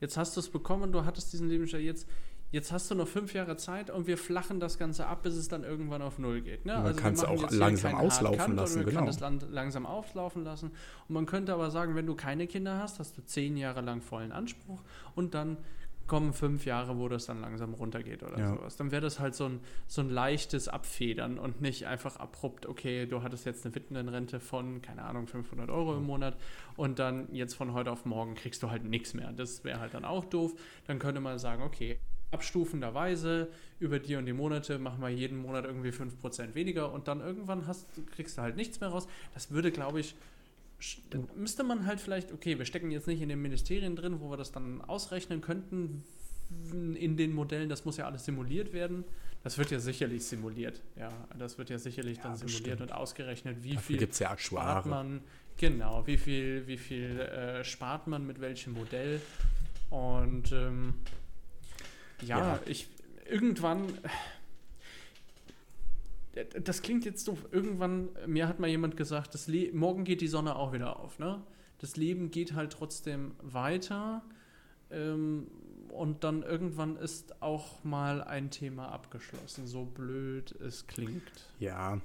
jetzt 0.00 0.16
hast 0.16 0.36
du 0.36 0.40
es 0.40 0.48
bekommen, 0.48 0.92
du 0.92 1.04
hattest 1.04 1.32
diesen 1.32 1.48
Lebensjahr 1.48 1.82
jetzt. 1.82 2.08
Jetzt 2.50 2.72
hast 2.72 2.90
du 2.90 2.94
noch 2.94 3.06
fünf 3.06 3.34
Jahre 3.34 3.58
Zeit 3.58 3.90
und 3.90 4.06
wir 4.06 4.16
flachen 4.16 4.58
das 4.58 4.78
Ganze 4.78 5.04
ab, 5.06 5.22
bis 5.22 5.34
es 5.34 5.48
dann 5.48 5.64
irgendwann 5.64 6.00
auf 6.00 6.18
Null 6.18 6.40
geht. 6.40 6.64
Ne? 6.64 6.72
Man 6.72 6.86
also 6.86 6.98
kann 6.98 7.12
es 7.12 7.22
auch 7.22 7.50
langsam 7.50 7.94
auslaufen 7.94 8.56
lassen. 8.56 8.78
Man 8.78 8.86
genau. 8.86 8.96
kann 9.00 9.06
das 9.06 9.20
Land 9.20 9.46
langsam 9.50 9.84
auslaufen 9.84 10.44
lassen. 10.44 10.70
Und 11.08 11.14
man 11.14 11.26
könnte 11.26 11.52
aber 11.52 11.70
sagen, 11.70 11.94
wenn 11.94 12.06
du 12.06 12.14
keine 12.14 12.46
Kinder 12.46 12.78
hast, 12.78 13.00
hast 13.00 13.18
du 13.18 13.22
zehn 13.22 13.58
Jahre 13.58 13.82
lang 13.82 14.00
vollen 14.00 14.32
Anspruch 14.32 14.80
und 15.14 15.34
dann 15.34 15.58
kommen 16.08 16.32
fünf 16.32 16.64
Jahre, 16.64 16.98
wo 16.98 17.08
das 17.08 17.26
dann 17.26 17.40
langsam 17.40 17.74
runtergeht 17.74 18.22
oder 18.22 18.38
ja. 18.38 18.54
sowas. 18.54 18.76
Dann 18.76 18.90
wäre 18.90 19.02
das 19.02 19.20
halt 19.20 19.34
so 19.34 19.44
ein, 19.44 19.60
so 19.86 20.00
ein 20.00 20.10
leichtes 20.10 20.66
Abfedern 20.68 21.38
und 21.38 21.60
nicht 21.60 21.86
einfach 21.86 22.16
abrupt, 22.16 22.66
okay, 22.66 23.06
du 23.06 23.22
hattest 23.22 23.46
jetzt 23.46 23.64
eine 23.64 23.74
Witwenrente 23.74 24.40
von, 24.40 24.82
keine 24.82 25.04
Ahnung, 25.04 25.26
500 25.26 25.70
Euro 25.70 25.96
im 25.96 26.04
Monat 26.04 26.36
und 26.76 26.98
dann 26.98 27.32
jetzt 27.32 27.54
von 27.54 27.72
heute 27.74 27.92
auf 27.92 28.04
morgen 28.04 28.34
kriegst 28.34 28.62
du 28.62 28.70
halt 28.70 28.84
nichts 28.84 29.14
mehr. 29.14 29.32
Das 29.32 29.62
wäre 29.64 29.78
halt 29.78 29.94
dann 29.94 30.04
auch 30.04 30.24
doof. 30.24 30.54
Dann 30.86 30.98
könnte 30.98 31.20
man 31.20 31.38
sagen, 31.38 31.62
okay, 31.62 31.98
abstufenderweise 32.30 33.48
über 33.78 33.98
die 33.98 34.16
und 34.16 34.26
die 34.26 34.32
Monate 34.32 34.78
machen 34.78 35.00
wir 35.00 35.08
jeden 35.08 35.38
Monat 35.38 35.64
irgendwie 35.64 35.90
5% 35.90 36.54
weniger 36.54 36.92
und 36.92 37.08
dann 37.08 37.20
irgendwann 37.20 37.66
hast, 37.66 37.86
kriegst 38.12 38.36
du 38.36 38.42
halt 38.42 38.56
nichts 38.56 38.80
mehr 38.80 38.90
raus. 38.90 39.06
Das 39.34 39.50
würde, 39.50 39.70
glaube 39.70 40.00
ich, 40.00 40.14
dann 41.10 41.28
müsste 41.34 41.64
man 41.64 41.86
halt 41.86 42.00
vielleicht, 42.00 42.32
okay, 42.32 42.58
wir 42.58 42.64
stecken 42.64 42.90
jetzt 42.90 43.06
nicht 43.06 43.20
in 43.20 43.28
den 43.28 43.42
Ministerien 43.42 43.96
drin, 43.96 44.20
wo 44.20 44.30
wir 44.30 44.36
das 44.36 44.52
dann 44.52 44.80
ausrechnen 44.82 45.40
könnten 45.40 46.04
in 46.70 47.16
den 47.16 47.32
Modellen, 47.34 47.68
das 47.68 47.84
muss 47.84 47.96
ja 47.98 48.06
alles 48.06 48.24
simuliert 48.24 48.72
werden. 48.72 49.04
Das 49.42 49.58
wird 49.58 49.70
ja 49.70 49.78
sicherlich 49.78 50.24
simuliert, 50.24 50.82
ja, 50.96 51.12
das 51.38 51.58
wird 51.58 51.70
ja 51.70 51.78
sicherlich 51.78 52.18
ja, 52.18 52.24
dann 52.24 52.36
simuliert 52.36 52.62
bestimmt. 52.62 52.80
und 52.82 52.92
ausgerechnet, 52.92 53.62
wie 53.62 53.74
Dafür 53.74 53.98
viel 53.98 54.08
ja 54.18 54.36
spart 54.36 54.86
man, 54.86 55.20
genau, 55.56 56.06
wie 56.06 56.16
viel, 56.16 56.66
wie 56.66 56.76
viel 56.76 57.20
äh, 57.20 57.64
spart 57.64 58.06
man 58.08 58.26
mit 58.26 58.40
welchem 58.40 58.72
Modell. 58.72 59.20
Und 59.90 60.52
ähm, 60.52 60.94
ja, 62.22 62.38
ja, 62.38 62.60
ich 62.66 62.88
irgendwann 63.28 63.86
das 66.62 66.82
klingt 66.82 67.04
jetzt 67.04 67.26
doof. 67.28 67.46
Irgendwann, 67.50 68.10
mir 68.26 68.48
hat 68.48 68.58
mal 68.58 68.68
jemand 68.68 68.96
gesagt, 68.96 69.34
das 69.34 69.48
morgen 69.72 70.04
geht 70.04 70.20
die 70.20 70.28
Sonne 70.28 70.56
auch 70.56 70.72
wieder 70.72 71.00
auf. 71.00 71.18
Ne? 71.18 71.42
Das 71.78 71.96
Leben 71.96 72.30
geht 72.30 72.54
halt 72.54 72.72
trotzdem 72.72 73.32
weiter. 73.42 74.22
Ähm, 74.90 75.48
und 75.90 76.22
dann 76.24 76.42
irgendwann 76.42 76.96
ist 76.96 77.42
auch 77.42 77.82
mal 77.82 78.22
ein 78.22 78.50
Thema 78.50 78.90
abgeschlossen, 78.90 79.66
so 79.66 79.84
blöd 79.84 80.52
es 80.60 80.86
klingt. 80.86 81.22
Ja, 81.58 82.00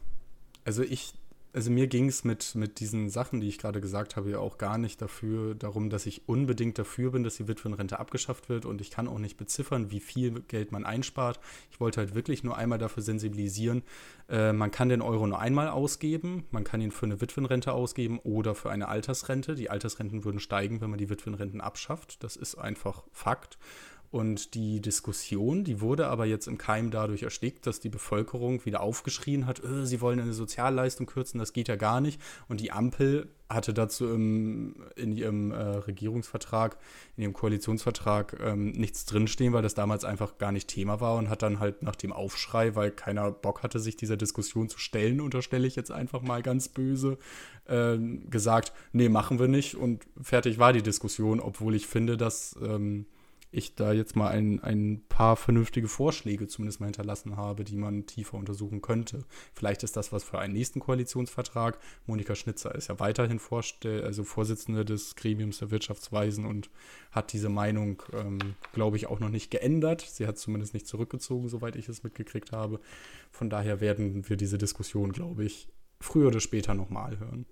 also 0.65 0.83
ich 0.83 1.13
also 1.53 1.69
mir 1.69 1.87
ging 1.87 2.07
es 2.09 2.23
mit, 2.23 2.55
mit 2.55 2.79
diesen 2.79 3.09
Sachen, 3.09 3.39
die 3.39 3.47
ich 3.47 3.59
gerade 3.59 3.79
gesagt 3.79 4.15
habe, 4.15 4.31
ja 4.31 4.39
auch 4.39 4.57
gar 4.57 4.77
nicht 4.77 5.01
dafür 5.01 5.53
darum, 5.53 5.89
dass 5.89 6.07
ich 6.07 6.27
unbedingt 6.27 6.79
dafür 6.79 7.11
bin, 7.11 7.23
dass 7.23 7.35
die 7.35 7.47
Witwenrente 7.47 7.99
abgeschafft 7.99 8.49
wird 8.49 8.65
und 8.65 8.81
ich 8.81 8.89
kann 8.89 9.07
auch 9.07 9.19
nicht 9.19 9.37
beziffern, 9.37 9.91
wie 9.91 9.99
viel 9.99 10.41
Geld 10.47 10.71
man 10.71 10.83
einspart. 10.83 11.39
Ich 11.71 11.79
wollte 11.79 12.01
halt 12.01 12.15
wirklich 12.15 12.43
nur 12.43 12.57
einmal 12.57 12.79
dafür 12.79 13.03
sensibilisieren, 13.03 13.83
äh, 14.29 14.51
man 14.51 14.71
kann 14.71 14.89
den 14.89 15.01
Euro 15.01 15.27
nur 15.27 15.39
einmal 15.39 15.69
ausgeben, 15.69 16.45
man 16.49 16.63
kann 16.63 16.81
ihn 16.81 16.91
für 16.91 17.05
eine 17.05 17.21
Witwenrente 17.21 17.71
ausgeben 17.73 18.19
oder 18.19 18.55
für 18.55 18.71
eine 18.71 18.87
Altersrente. 18.87 19.55
Die 19.55 19.69
Altersrenten 19.69 20.23
würden 20.23 20.39
steigen, 20.39 20.81
wenn 20.81 20.89
man 20.89 20.99
die 20.99 21.09
Witwenrenten 21.09 21.61
abschafft. 21.61 22.23
Das 22.23 22.35
ist 22.35 22.55
einfach 22.55 23.03
Fakt. 23.11 23.57
Und 24.13 24.53
die 24.53 24.79
Diskussion, 24.79 25.63
die 25.63 25.81
wurde 25.81 26.05
aber 26.05 26.25
jetzt 26.25 26.45
im 26.45 26.59
Keim 26.59 26.91
dadurch 26.91 27.23
erstickt, 27.23 27.65
dass 27.65 27.79
die 27.79 27.89
Bevölkerung 27.89 28.63
wieder 28.63 28.81
aufgeschrien 28.81 29.47
hat, 29.47 29.63
öh, 29.63 29.87
sie 29.87 30.01
wollen 30.01 30.19
eine 30.19 30.33
Sozialleistung 30.33 31.07
kürzen, 31.07 31.39
das 31.39 31.51
geht 31.51 31.67
ja 31.67 31.77
gar 31.77 31.99
nicht. 31.99 32.21
Und 32.47 32.61
die 32.61 32.71
Ampel 32.71 33.27
hatte 33.49 33.73
dazu 33.73 34.07
im, 34.13 34.75
in 34.95 35.13
ihrem 35.13 35.49
äh, 35.49 35.55
Regierungsvertrag, 35.55 36.77
in 37.17 37.23
ihrem 37.23 37.33
Koalitionsvertrag 37.33 38.39
ähm, 38.39 38.73
nichts 38.73 39.05
drinstehen, 39.05 39.51
weil 39.51 39.63
das 39.63 39.73
damals 39.73 40.05
einfach 40.05 40.37
gar 40.37 40.51
nicht 40.51 40.67
Thema 40.67 41.01
war 41.01 41.15
und 41.15 41.27
hat 41.27 41.41
dann 41.41 41.59
halt 41.59 41.81
nach 41.81 41.95
dem 41.95 42.13
Aufschrei, 42.13 42.75
weil 42.75 42.91
keiner 42.91 43.31
Bock 43.31 43.63
hatte, 43.63 43.79
sich 43.79 43.97
dieser 43.97 44.15
Diskussion 44.15 44.69
zu 44.69 44.77
stellen, 44.77 45.21
unterstelle 45.21 45.65
ich 45.65 45.75
jetzt 45.75 45.91
einfach 45.91 46.21
mal 46.21 46.43
ganz 46.43 46.69
böse, 46.69 47.17
äh, 47.65 47.97
gesagt, 48.29 48.73
nee, 48.91 49.09
machen 49.09 49.39
wir 49.39 49.47
nicht. 49.47 49.73
Und 49.73 50.05
fertig 50.21 50.59
war 50.59 50.71
die 50.71 50.83
Diskussion, 50.83 51.39
obwohl 51.39 51.73
ich 51.73 51.87
finde, 51.87 52.15
dass 52.15 52.55
ähm, 52.61 53.07
ich 53.53 53.75
da 53.75 53.93
jetzt 53.93 54.15
mal 54.15 54.29
ein, 54.29 54.59
ein 54.61 55.03
paar 55.07 55.35
vernünftige 55.35 55.87
Vorschläge 55.87 56.47
zumindest 56.47 56.79
mal 56.79 56.87
hinterlassen 56.87 57.37
habe, 57.37 57.63
die 57.63 57.75
man 57.75 58.05
tiefer 58.05 58.37
untersuchen 58.37 58.81
könnte. 58.81 59.25
Vielleicht 59.53 59.83
ist 59.83 59.95
das 59.95 60.11
was 60.11 60.23
für 60.23 60.39
einen 60.39 60.53
nächsten 60.53 60.79
Koalitionsvertrag. 60.79 61.77
Monika 62.07 62.35
Schnitzer 62.35 62.73
ist 62.73 62.89
ja 62.89 62.99
weiterhin 62.99 63.39
Vorstell 63.39 64.03
also 64.03 64.23
Vorsitzende 64.23 64.85
des 64.85 65.15
Gremiums 65.15 65.59
der 65.59 65.71
Wirtschaftsweisen 65.71 66.45
und 66.45 66.69
hat 67.11 67.31
diese 67.31 67.49
Meinung, 67.49 68.01
ähm, 68.13 68.39
glaube 68.73 68.97
ich, 68.97 69.07
auch 69.07 69.19
noch 69.19 69.29
nicht 69.29 69.51
geändert. 69.51 70.01
Sie 70.01 70.25
hat 70.25 70.37
zumindest 70.37 70.73
nicht 70.73 70.87
zurückgezogen, 70.87 71.47
soweit 71.47 71.75
ich 71.75 71.87
es 71.87 72.03
mitgekriegt 72.03 72.51
habe. 72.51 72.79
Von 73.31 73.49
daher 73.49 73.81
werden 73.81 74.27
wir 74.27 74.35
diese 74.35 74.57
Diskussion, 74.57 75.11
glaube 75.11 75.45
ich, 75.45 75.69
früher 75.99 76.27
oder 76.27 76.39
später 76.39 76.73
nochmal 76.73 77.19
hören. 77.19 77.45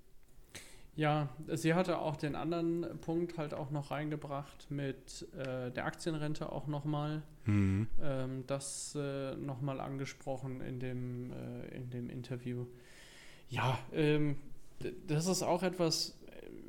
Ja, 0.96 1.30
sie 1.48 1.74
hatte 1.74 2.00
auch 2.00 2.18
den 2.18 2.36
anderen 2.36 3.00
Punkt 3.00 3.38
halt 3.38 3.54
auch 3.54 3.72
noch 3.72 3.92
reingebracht 3.92 4.70
mit 4.70 5.26
äh, 5.38 5.72
der 5.72 5.86
Aktienrente 5.86 6.52
auch 6.52 6.68
nochmal. 6.68 7.24
Mhm. 7.46 7.88
Ähm, 8.02 8.44
das 8.48 8.96
äh, 8.96 9.36
nochmal 9.38 9.80
angesprochen 9.80 10.62
in 10.62 10.80
dem, 10.80 11.32
äh, 11.32 11.76
in 11.76 11.89
dem 11.89 12.10
Interview. 12.10 12.66
Ja, 13.50 13.80
ähm, 13.94 14.38
das 15.08 15.28
ist 15.28 15.44
auch 15.44 15.64
etwas, 15.64 16.18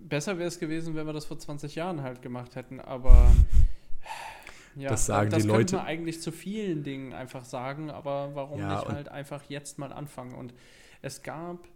besser 0.08 0.38
wäre 0.38 0.48
es 0.48 0.58
gewesen, 0.58 0.94
wenn 0.94 1.06
wir 1.06 1.12
das 1.12 1.24
vor 1.24 1.38
20 1.38 1.74
Jahren 1.74 2.02
halt 2.02 2.22
gemacht 2.22 2.56
hätten, 2.56 2.80
aber 2.80 3.32
ja, 4.74 4.88
das 4.88 5.06
sagen 5.06 5.30
das 5.30 5.42
die 5.42 5.48
Leute. 5.48 5.76
man 5.76 5.86
eigentlich 5.86 6.20
zu 6.20 6.32
vielen 6.32 6.82
Dingen 6.82 7.12
einfach 7.12 7.44
sagen, 7.44 7.90
aber 7.90 8.34
warum 8.34 8.60
Ja, 8.60 8.76
nicht 8.76 8.88
halt 8.88 9.08
einfach 9.08 9.42
jetzt 9.48 9.78
mal 9.78 9.92
anfangen? 9.92 10.34
Und 10.34 10.54
es 11.02 11.22
gab, 11.22 11.68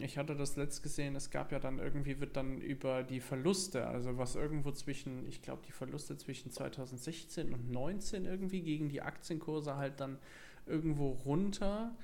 ich 0.00 0.18
hatte 0.18 0.34
das 0.34 0.56
letzt 0.56 0.82
gesehen, 0.82 1.16
es 1.16 1.30
gab 1.30 1.50
ja 1.50 1.58
dann 1.58 1.78
irgendwie, 1.78 2.20
wird 2.20 2.36
dann 2.36 2.60
über 2.60 3.02
die 3.02 3.20
Verluste, 3.20 3.86
also 3.86 4.18
was 4.18 4.34
irgendwo 4.34 4.70
zwischen, 4.72 5.26
ich 5.28 5.40
glaube, 5.40 5.62
die 5.66 5.72
Verluste 5.72 6.16
zwischen 6.16 6.50
2016 6.50 7.52
und 7.52 7.70
19 7.70 8.26
irgendwie 8.26 8.60
gegen 8.60 8.88
die 8.88 9.02
Aktienkurse 9.02 9.76
halt 9.76 10.00
dann 10.00 10.18
irgendwo 10.66 11.10
runter. 11.10 11.94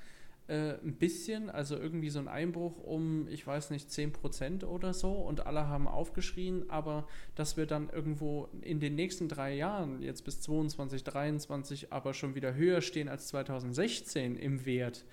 Äh, 0.47 0.79
ein 0.83 0.95
bisschen, 0.95 1.51
also 1.51 1.77
irgendwie 1.77 2.09
so 2.09 2.17
ein 2.17 2.27
Einbruch 2.27 2.79
um, 2.83 3.27
ich 3.27 3.45
weiß 3.45 3.69
nicht, 3.69 3.87
10% 3.87 4.65
oder 4.65 4.95
so 4.95 5.11
und 5.11 5.45
alle 5.45 5.67
haben 5.67 5.87
aufgeschrien, 5.87 6.67
aber 6.71 7.07
dass 7.35 7.55
wir 7.55 7.67
dann 7.67 7.89
irgendwo 7.89 8.49
in 8.61 8.79
den 8.79 8.95
nächsten 8.95 9.27
drei 9.27 9.53
Jahren, 9.53 10.01
jetzt 10.01 10.23
bis 10.23 10.41
22, 10.41 11.03
23, 11.03 11.93
aber 11.93 12.15
schon 12.15 12.33
wieder 12.33 12.55
höher 12.55 12.81
stehen 12.81 13.09
als 13.09 13.27
2016 13.27 14.35
im 14.37 14.65
Wert 14.65 15.05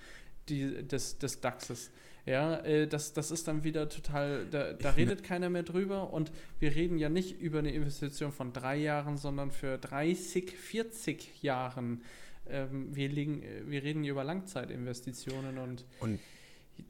die, 0.48 0.86
des, 0.86 1.18
des 1.18 1.40
DAXes. 1.42 1.90
Ja, 2.26 2.56
äh, 2.64 2.86
das, 2.88 3.12
das 3.12 3.30
ist 3.30 3.46
dann 3.46 3.62
wieder 3.64 3.88
total, 3.88 4.46
da, 4.50 4.72
da 4.72 4.90
redet 4.90 5.22
keiner 5.22 5.48
mehr 5.48 5.62
drüber 5.62 6.12
und 6.12 6.32
wir 6.58 6.74
reden 6.74 6.98
ja 6.98 7.08
nicht 7.08 7.40
über 7.40 7.60
eine 7.60 7.72
Investition 7.72 8.32
von 8.32 8.52
drei 8.52 8.76
Jahren, 8.76 9.16
sondern 9.16 9.52
für 9.52 9.78
30, 9.78 10.50
40 10.50 11.42
Jahren. 11.42 12.02
Ähm, 12.48 12.94
wir, 12.94 13.08
liegen, 13.08 13.42
äh, 13.42 13.62
wir 13.68 13.82
reden 13.84 14.02
hier 14.02 14.12
über 14.12 14.24
Langzeitinvestitionen 14.24 15.58
und 15.58 15.84
Und 16.00 16.18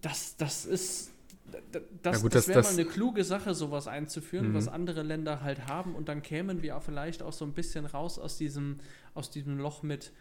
das, 0.01 0.37
das 0.37 0.65
ist. 0.67 1.11
Das, 2.03 2.17
Ja 2.17 2.23
gut, 2.23 2.35
das 2.35 2.47
das- 2.47 2.49
wäre 2.49 2.63
mal 2.63 2.71
eine 2.73 2.85
kluge 2.87 3.23
Sache, 3.23 3.55
sowas 3.55 3.87
einzuführen, 3.87 4.49
Mhm. 4.51 4.55
was 4.55 4.67
andere 4.69 5.03
Länder 5.03 5.43
halt 5.43 5.67
haben. 5.67 5.95
Und 5.95 6.09
dann 6.09 6.23
kämen 6.23 6.61
wir 6.63 6.81
vielleicht 6.81 7.23
auch 7.23 7.33
so 7.33 7.45
ein 7.45 7.53
bisschen 7.53 7.87
raus 7.87 8.19
aus 8.19 8.37
diesem, 8.37 8.81
aus 9.15 9.31
diesem 9.31 9.59
Loch 9.59 9.83
mit, 9.85 10.13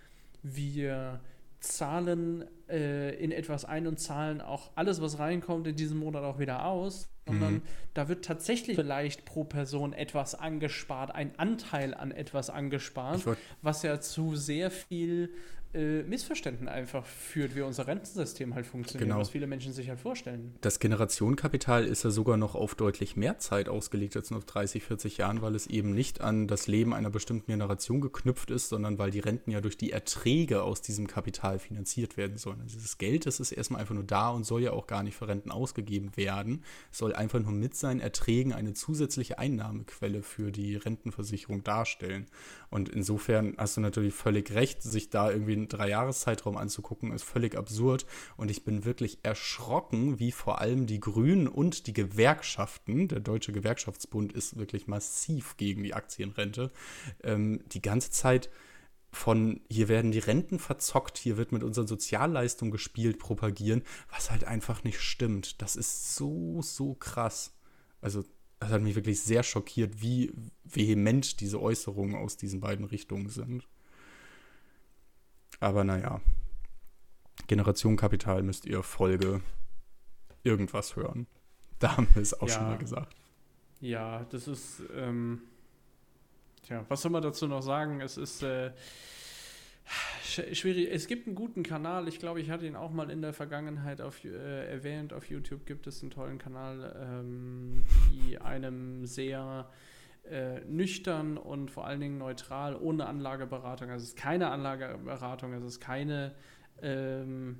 wir 0.43 1.19
zahlen 1.65 2.45
äh, 2.69 3.15
in 3.15 3.31
etwas 3.31 3.65
ein 3.65 3.87
und 3.87 3.99
zahlen 3.99 4.41
auch 4.41 4.71
alles, 4.75 5.01
was 5.01 5.19
reinkommt, 5.19 5.67
in 5.67 5.75
diesem 5.75 5.99
Monat 5.99 6.23
auch 6.23 6.39
wieder 6.39 6.65
aus. 6.65 7.09
Sondern 7.27 7.53
Mhm. 7.55 7.61
da 7.95 8.07
wird 8.07 8.23
tatsächlich 8.23 8.75
vielleicht 8.75 9.25
pro 9.25 9.43
Person 9.43 9.93
etwas 9.93 10.35
angespart, 10.35 11.13
ein 11.13 11.31
Anteil 11.39 11.95
an 11.95 12.11
etwas 12.11 12.51
angespart 12.51 13.21
was 13.63 13.81
ja 13.81 13.99
zu 13.99 14.35
sehr 14.35 14.69
viel 14.69 15.31
äh, 15.75 16.03
Missverständnissen 16.03 16.67
einfach 16.67 17.05
führt, 17.05 17.55
wie 17.55 17.61
unser 17.61 17.85
Rentensystem 17.87 18.55
halt 18.55 18.65
funktioniert, 18.65 19.09
Genau. 19.09 19.19
was 19.19 19.29
viele 19.29 19.45
Menschen 19.47 19.73
sich 19.73 19.89
halt 19.89 19.99
vorstellen. 19.99 20.55
Das 20.61 20.79
Generationenkapital 20.79 21.85
ist 21.85 22.03
ja 22.03 22.09
sogar 22.09 22.37
noch 22.37 22.55
auf 22.55 22.75
deutlich 22.75 23.15
mehr 23.15 23.37
Zeit 23.39 23.69
ausgelegt 23.69 24.15
als 24.15 24.31
nur 24.31 24.39
auf 24.39 24.45
30, 24.45 24.83
40 24.83 25.17
Jahren, 25.17 25.41
weil 25.41 25.55
es 25.55 25.67
eben 25.67 25.93
nicht 25.93 26.21
an 26.21 26.47
das 26.47 26.67
Leben 26.67 26.93
einer 26.93 27.09
bestimmten 27.09 27.47
Generation 27.51 28.01
geknüpft 28.01 28.51
ist, 28.51 28.69
sondern 28.69 28.97
weil 28.97 29.11
die 29.11 29.19
Renten 29.19 29.51
ja 29.51 29.61
durch 29.61 29.77
die 29.77 29.91
Erträge 29.91 30.63
aus 30.63 30.81
diesem 30.81 31.07
Kapital 31.07 31.59
finanziert 31.59 32.17
werden 32.17 32.37
sollen. 32.37 32.61
Also 32.61 32.75
dieses 32.77 32.97
Geld, 32.97 33.25
das 33.25 33.39
ist 33.39 33.51
erstmal 33.51 33.81
einfach 33.81 33.95
nur 33.95 34.03
da 34.03 34.29
und 34.29 34.45
soll 34.45 34.63
ja 34.63 34.71
auch 34.71 34.87
gar 34.87 35.03
nicht 35.03 35.15
für 35.15 35.27
Renten 35.27 35.51
ausgegeben 35.51 36.11
werden. 36.15 36.63
Es 36.91 36.99
soll 36.99 37.13
einfach 37.13 37.39
nur 37.39 37.51
mit 37.51 37.75
seinen 37.75 37.99
Erträgen 37.99 38.53
eine 38.53 38.73
zusätzliche 38.73 39.39
Einnahmequelle 39.39 40.23
für 40.23 40.51
die 40.51 40.75
Rentenversicherung 40.75 41.63
darstellen. 41.63 42.25
Und 42.69 42.89
insofern 42.89 43.55
hast 43.57 43.77
du 43.77 43.81
natürlich 43.81 44.13
völlig 44.13 44.53
recht, 44.53 44.81
sich 44.81 45.09
da 45.09 45.31
irgendwie 45.31 45.64
einen 45.65 45.79
Dreijahreszeitraum 45.79 46.57
anzugucken, 46.57 47.11
ist 47.11 47.23
völlig 47.23 47.57
absurd. 47.57 48.05
Und 48.37 48.49
ich 48.51 48.63
bin 48.63 48.85
wirklich 48.85 49.19
erschrocken, 49.23 50.19
wie 50.19 50.31
vor 50.31 50.59
allem 50.61 50.85
die 50.85 50.99
Grünen 50.99 51.47
und 51.47 51.87
die 51.87 51.93
Gewerkschaften, 51.93 53.07
der 53.07 53.19
Deutsche 53.19 53.51
Gewerkschaftsbund 53.51 54.33
ist 54.33 54.57
wirklich 54.57 54.87
massiv 54.87 55.57
gegen 55.57 55.83
die 55.83 55.93
Aktienrente, 55.93 56.71
ähm, 57.23 57.61
die 57.67 57.81
ganze 57.81 58.11
Zeit 58.11 58.49
von 59.11 59.61
hier 59.69 59.87
werden 59.87 60.11
die 60.11 60.19
Renten 60.19 60.59
verzockt, 60.59 61.17
hier 61.17 61.37
wird 61.37 61.53
mit 61.53 61.63
unseren 61.63 61.87
Sozialleistungen 61.87 62.71
gespielt, 62.71 63.17
propagieren, 63.17 63.83
was 64.11 64.29
halt 64.29 64.43
einfach 64.43 64.83
nicht 64.83 64.99
stimmt. 64.99 65.61
Das 65.61 65.77
ist 65.77 66.15
so, 66.15 66.61
so 66.61 66.95
krass. 66.95 67.53
Also, 68.01 68.25
das 68.59 68.71
hat 68.71 68.81
mich 68.81 68.95
wirklich 68.95 69.21
sehr 69.21 69.43
schockiert, 69.43 70.01
wie 70.01 70.33
vehement 70.65 71.39
diese 71.39 71.61
Äußerungen 71.61 72.15
aus 72.15 72.35
diesen 72.35 72.59
beiden 72.59 72.85
Richtungen 72.85 73.29
sind. 73.29 73.67
Aber 75.65 75.83
naja, 75.83 76.21
Generation 77.47 77.95
Kapital 77.97 78.43
müsst 78.43 78.65
ihr 78.67 78.83
Folge 78.83 79.41
irgendwas 80.43 80.95
hören. 80.95 81.25
Da 81.79 81.97
haben 81.97 82.07
wir 82.13 82.21
es 82.21 82.33
auch 82.39 82.47
Ja. 82.47 82.53
schon 82.53 82.63
mal 82.67 82.77
gesagt. 82.77 83.15
Ja, 83.81 84.25
das 84.29 84.47
ist, 84.47 84.81
ähm, 84.95 85.41
tja, 86.63 86.85
was 86.87 87.01
soll 87.01 87.11
man 87.11 87.21
dazu 87.23 87.47
noch 87.47 87.61
sagen? 87.61 87.99
Es 87.99 88.15
ist 88.15 88.43
äh, 88.43 88.71
sch- 90.23 90.55
schwierig. 90.55 90.87
Es 90.91 91.07
gibt 91.07 91.27
einen 91.27 91.35
guten 91.35 91.63
Kanal, 91.63 92.07
ich 92.07 92.19
glaube, 92.19 92.39
ich 92.39 92.49
hatte 92.49 92.65
ihn 92.65 92.75
auch 92.77 92.91
mal 92.91 93.09
in 93.09 93.21
der 93.21 93.33
Vergangenheit 93.33 93.99
auf, 94.01 94.23
äh, 94.23 94.67
erwähnt. 94.71 95.11
Auf 95.13 95.29
YouTube 95.29 95.65
gibt 95.65 95.85
es 95.87 96.01
einen 96.01 96.11
tollen 96.11 96.37
Kanal, 96.37 96.95
ähm, 97.01 97.83
die 98.13 98.37
einem 98.39 99.05
sehr 99.05 99.69
äh, 100.29 100.61
nüchtern 100.65 101.37
und 101.37 101.71
vor 101.71 101.85
allen 101.85 101.99
Dingen 101.99 102.17
neutral, 102.17 102.75
ohne 102.75 103.05
Anlageberatung. 103.05 103.89
Also 103.89 104.03
es 104.03 104.09
ist 104.09 104.17
keine 104.17 104.49
Anlageberatung, 104.49 105.53
es 105.53 105.63
ist 105.63 105.79
keine, 105.79 106.33
ähm, 106.81 107.59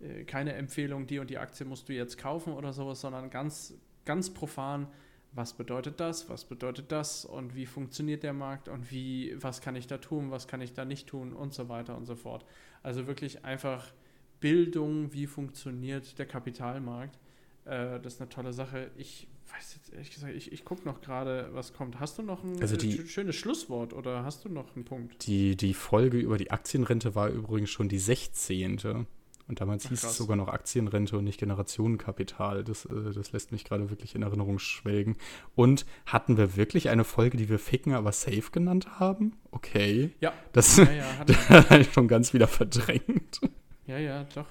äh, 0.00 0.24
keine 0.24 0.54
Empfehlung, 0.54 1.06
die 1.06 1.18
und 1.18 1.30
die 1.30 1.38
Aktie 1.38 1.66
musst 1.66 1.88
du 1.88 1.92
jetzt 1.92 2.18
kaufen 2.18 2.52
oder 2.52 2.72
sowas, 2.72 3.00
sondern 3.00 3.30
ganz, 3.30 3.74
ganz 4.04 4.32
profan, 4.32 4.88
was 5.32 5.54
bedeutet 5.54 5.98
das, 6.00 6.28
was 6.28 6.44
bedeutet 6.44 6.92
das 6.92 7.24
und 7.24 7.56
wie 7.56 7.66
funktioniert 7.66 8.22
der 8.22 8.32
Markt 8.32 8.68
und 8.68 8.90
wie, 8.90 9.34
was 9.42 9.60
kann 9.60 9.74
ich 9.74 9.86
da 9.86 9.98
tun, 9.98 10.30
was 10.30 10.46
kann 10.46 10.60
ich 10.60 10.74
da 10.74 10.84
nicht 10.84 11.08
tun 11.08 11.32
und 11.32 11.54
so 11.54 11.68
weiter 11.68 11.96
und 11.96 12.04
so 12.04 12.14
fort. 12.14 12.44
Also 12.82 13.06
wirklich 13.06 13.44
einfach 13.44 13.92
Bildung, 14.38 15.12
wie 15.12 15.26
funktioniert 15.26 16.18
der 16.18 16.26
Kapitalmarkt. 16.26 17.18
Äh, 17.64 17.98
das 18.00 18.14
ist 18.14 18.20
eine 18.20 18.28
tolle 18.28 18.52
Sache. 18.52 18.90
Ich 18.96 19.26
weiß 19.52 19.74
jetzt 19.76 19.92
ehrlich 19.92 20.10
gesagt, 20.10 20.34
ich, 20.34 20.52
ich 20.52 20.64
gucke 20.64 20.84
noch 20.84 21.00
gerade, 21.00 21.48
was 21.52 21.72
kommt. 21.72 22.00
Hast 22.00 22.18
du 22.18 22.22
noch 22.22 22.42
ein 22.44 22.60
Also 22.60 22.76
die- 22.76 22.98
sch- 22.98 23.06
schönes 23.08 23.36
Schlusswort 23.36 23.92
oder 23.92 24.24
hast 24.24 24.44
du 24.44 24.48
noch 24.48 24.74
einen 24.74 24.84
Punkt? 24.84 25.26
Die, 25.26 25.56
die 25.56 25.74
Folge 25.74 26.18
über 26.18 26.38
die 26.38 26.50
Aktienrente 26.50 27.14
war 27.14 27.28
übrigens 27.28 27.70
schon 27.70 27.88
die 27.88 27.98
16. 27.98 29.06
Und 29.46 29.60
damals 29.60 29.84
Ach, 29.84 29.90
hieß 29.90 30.00
krass. 30.00 30.12
es 30.12 30.16
sogar 30.16 30.36
noch 30.36 30.48
Aktienrente 30.48 31.18
und 31.18 31.24
nicht 31.24 31.38
Generationenkapital. 31.38 32.64
Das, 32.64 32.86
äh, 32.86 33.12
das 33.12 33.32
lässt 33.32 33.52
mich 33.52 33.64
gerade 33.64 33.90
wirklich 33.90 34.14
in 34.14 34.22
Erinnerung 34.22 34.58
schwelgen. 34.58 35.16
Und 35.54 35.84
hatten 36.06 36.38
wir 36.38 36.56
wirklich 36.56 36.88
eine 36.88 37.04
Folge, 37.04 37.36
die 37.36 37.50
wir 37.50 37.58
Ficken, 37.58 37.92
aber 37.92 38.10
safe 38.12 38.50
genannt 38.52 38.98
haben? 38.98 39.36
Okay. 39.50 40.12
Ja. 40.20 40.32
Das 40.52 40.78
Ja, 40.78 40.90
ja, 40.90 41.04
hat, 41.18 41.70
habe 41.70 41.80
ich 41.82 41.92
schon 41.92 42.08
ganz 42.08 42.32
wieder 42.32 42.48
verdrängt. 42.48 43.40
ja, 43.86 43.98
ja, 43.98 44.24
doch. 44.34 44.46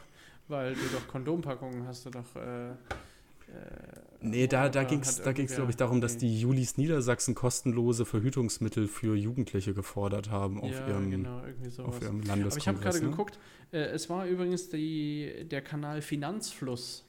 Weil 0.47 0.75
du 0.75 0.81
doch 0.93 1.07
Kondompackungen 1.07 1.87
hast 1.87 2.05
du 2.05 2.11
doch. 2.11 2.35
Äh, 2.35 2.69
äh, 2.71 2.73
Nee, 4.25 4.47
da, 4.47 4.69
da 4.69 4.85
ging 4.85 5.01
es, 5.01 5.21
da 5.21 5.33
ging's, 5.33 5.53
glaube 5.53 5.71
ich, 5.71 5.75
darum, 5.75 5.99
dass 5.99 6.17
die 6.17 6.39
Julis 6.39 6.77
Niedersachsen 6.77 7.35
kostenlose 7.35 8.05
Verhütungsmittel 8.05 8.87
für 8.87 9.15
Jugendliche 9.15 9.73
gefordert 9.73 10.31
haben 10.31 10.61
auf 10.61 10.71
ja, 10.71 10.87
ihrem, 10.87 11.11
genau, 11.11 11.41
auf 11.83 12.01
ihrem 12.01 12.19
Aber 12.19 12.27
Landeskongress. 12.27 12.57
ich 12.57 12.67
habe 12.67 12.79
gerade 12.79 13.01
ne? 13.01 13.09
geguckt, 13.09 13.37
äh, 13.73 13.79
es 13.79 14.09
war 14.09 14.25
übrigens 14.25 14.69
die, 14.69 15.45
der 15.45 15.61
Kanal 15.61 16.01
Finanzfluss. 16.01 17.05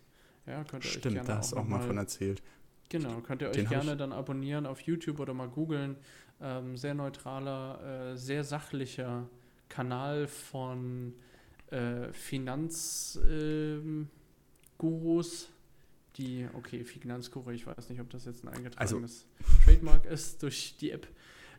Ja, 0.47 0.65
könnt 0.65 0.85
ihr 0.85 0.89
euch 0.89 0.95
Stimmt, 0.95 1.15
gerne 1.15 1.29
da 1.29 1.39
hast 1.39 1.53
du 1.53 1.57
auch 1.57 1.69
mal 1.69 1.81
von 1.81 1.97
erzählt. 1.97 2.43
Genau, 2.89 3.21
könnt 3.21 3.43
ihr 3.43 3.49
euch 3.49 3.69
gerne 3.69 3.97
dann 3.97 4.12
abonnieren 4.12 4.67
auf 4.67 4.81
YouTube 4.81 5.21
oder 5.21 5.35
mal 5.35 5.49
googeln. 5.49 5.97
Ähm, 6.41 6.77
sehr 6.77 6.95
neutraler, 6.95 8.12
äh, 8.12 8.17
sehr 8.17 8.43
sachlicher 8.43 9.29
Kanal 9.69 10.27
von 10.27 11.15
äh, 11.71 12.12
Finanzgurus, 12.12 14.09
die, 16.17 16.47
okay, 16.55 16.85
Finanzguru, 16.85 17.51
ich 17.51 17.67
weiß 17.67 17.89
nicht, 17.91 18.01
ob 18.01 18.11
das 18.11 18.25
jetzt 18.25 18.45
ein 18.45 18.49
Also 18.49 18.59
eingetragenes 18.97 19.27
Trademark 19.65 20.07
ist 20.07 20.43
durch 20.43 20.77
die 20.81 20.91
App, 20.91 21.07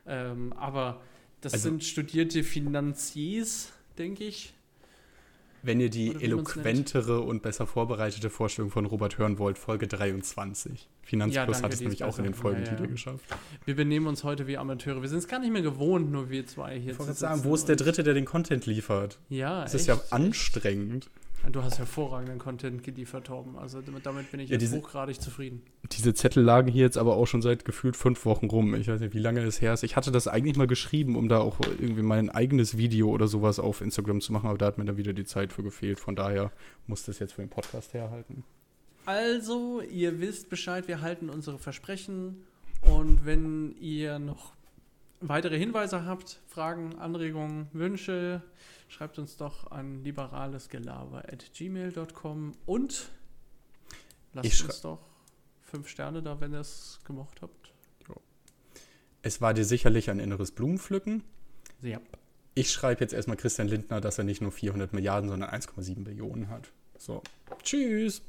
ähm, 0.06 0.54
aber 0.54 1.02
das 1.42 1.54
Also- 1.54 1.70
sind 1.70 1.84
studierte 1.84 2.44
Finanziers, 2.44 3.72
denke 3.98 4.24
ich. 4.24 4.54
Wenn 5.62 5.80
ihr 5.80 5.90
die 5.90 6.14
eloquentere 6.22 7.22
und 7.22 7.42
besser 7.42 7.66
vorbereitete 7.66 8.30
Vorstellung 8.30 8.70
von 8.70 8.86
Robert 8.86 9.18
hören 9.18 9.40
wollt, 9.40 9.58
Folge 9.58 9.88
23. 9.88 10.88
Finanzplus 11.02 11.58
Ja, 11.58 11.64
hat 11.64 11.74
es 11.74 11.80
nämlich 11.82 12.04
auch 12.04 12.20
in 12.20 12.26
den. 12.26 12.34
Folgentitel 12.36 12.76
Ja, 12.82 12.86
ja. 12.86 12.92
geschafft. 12.92 13.26
Wir 13.66 13.76
benehmen 13.76 14.06
uns 14.06 14.24
heute 14.24 14.46
wie 14.46 14.60
Amateure. 14.60 15.02
Wir 15.02 15.10
sind 15.10 15.18
es 15.20 15.28
gar 15.28 15.40
nicht 15.40 15.52
mehr 15.52 15.64
gewohnt, 15.64 16.12
nur 16.12 16.30
wir 16.30 16.46
zwei 16.46 16.80
hier 16.80 16.92
Ich 16.92 16.98
zu 17.00 17.12
sagen, 17.14 17.44
wo 17.46 17.56
ist 17.56 17.66
der 17.68 17.78
Dritte, 17.78 18.04
der 18.04 18.14
den 18.14 18.26
Content 18.26 18.68
liefert? 18.68 19.18
Ja, 19.30 19.64
Das 19.64 19.74
ist 19.74 19.88
ja 19.88 20.00
anstrengend. 20.12 21.10
Du 21.52 21.64
hast 21.64 21.78
hervorragenden 21.78 22.40
Content 22.40 22.84
geliefert, 22.84 23.28
Torben. 23.28 23.56
Also 23.58 23.80
damit 23.82 24.32
bin 24.32 24.40
ich 24.40 24.50
Ja, 24.50 24.54
jetzt 24.54 24.62
diese- 24.64 24.78
hochgradig 24.78 25.22
zufrieden. 25.22 25.62
Diese 25.92 26.14
Zettel 26.14 26.44
lagen 26.44 26.68
hier 26.68 26.82
jetzt 26.84 26.98
aber 26.98 27.16
auch 27.16 27.28
schon 27.28 27.42
seit 27.42 27.66
gefühlt 27.66 27.96
fünf 27.96 28.26
Wochen 28.26 28.48
rum. 28.48 28.74
Ich 28.76 28.88
weiß 28.88 29.00
nicht, 29.00 29.14
wie 29.14 29.20
lange 29.20 29.42
es 29.42 29.62
her 29.62 29.74
ist. 29.74 29.84
Ich 29.84 29.96
hatte 29.96 30.12
das 30.12 30.28
eigentlich 30.28 30.58
mal 30.58 30.68
geschrieben, 30.68 31.16
um 31.16 31.30
da 31.30 31.40
auch 31.40 31.60
irgendwie 31.80 32.02
mein 32.02 32.30
eigenes 32.30 32.78
Video 32.78 33.10
oder 33.10 33.28
sowas 33.28 33.60
auf 33.60 33.82
Instagram 33.82 34.22
zu 34.22 34.34
machen, 34.34 34.48
aber 34.50 34.58
da 34.58 34.66
hat 34.66 34.78
mir 34.78 34.86
dann 34.86 34.98
wieder 34.98 35.14
die 35.14 35.26
Zeit 35.26 35.54
für 35.54 35.62
gefehlt. 35.64 36.00
Von 36.00 36.16
daher 36.16 36.52
muss 36.88 37.04
das 37.06 37.20
jetzt 37.20 37.34
für 37.34 37.42
den 37.42 37.50
Podcast 37.50 37.94
herhalten. 37.94 38.44
Also, 39.06 39.82
ihr 39.82 40.20
wisst 40.20 40.50
Bescheid, 40.50 40.88
wir 40.88 41.02
halten 41.02 41.30
unsere 41.30 41.60
Versprechen. 41.60 42.38
Und 42.82 43.24
wenn 43.26 43.76
ihr 43.80 44.18
noch 44.20 44.54
weitere 45.22 45.58
Hinweise 45.60 46.06
habt, 46.06 46.42
Fragen, 46.48 46.96
Anregungen, 46.96 47.68
Wünsche, 47.72 48.42
schreibt 48.88 49.20
uns 49.20 49.38
doch 49.38 49.72
an 49.72 50.04
liberalesgelaber.gmail.com 50.04 52.58
und 52.66 53.10
lasst 54.34 54.64
uns 54.64 54.82
doch 54.82 55.00
fünf 55.62 55.88
Sterne 55.88 56.22
da, 56.22 56.40
wenn 56.40 56.54
ihr 56.54 56.62
es 56.62 57.00
gemocht 57.06 57.42
habt. 57.42 57.76
Es 59.26 59.42
war 59.42 59.56
dir 59.56 59.66
sicherlich 59.66 60.12
ein 60.12 60.20
inneres 60.20 60.52
Blumenpflücken. 60.52 61.24
Ja. 61.82 62.00
Ich 62.54 62.72
schreibe 62.72 63.02
jetzt 63.02 63.12
erstmal 63.12 63.38
Christian 63.38 63.68
Lindner, 63.68 64.00
dass 64.00 64.20
er 64.20 64.24
nicht 64.24 64.40
nur 64.40 64.52
400 64.52 64.94
Milliarden, 64.94 65.32
sondern 65.32 65.50
1,7 65.50 66.04
Billionen 66.04 66.50
hat. 66.50 66.72
So. 67.00 67.24
Tschüss. 67.64 68.22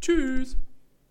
Tschüss. 0.00 0.56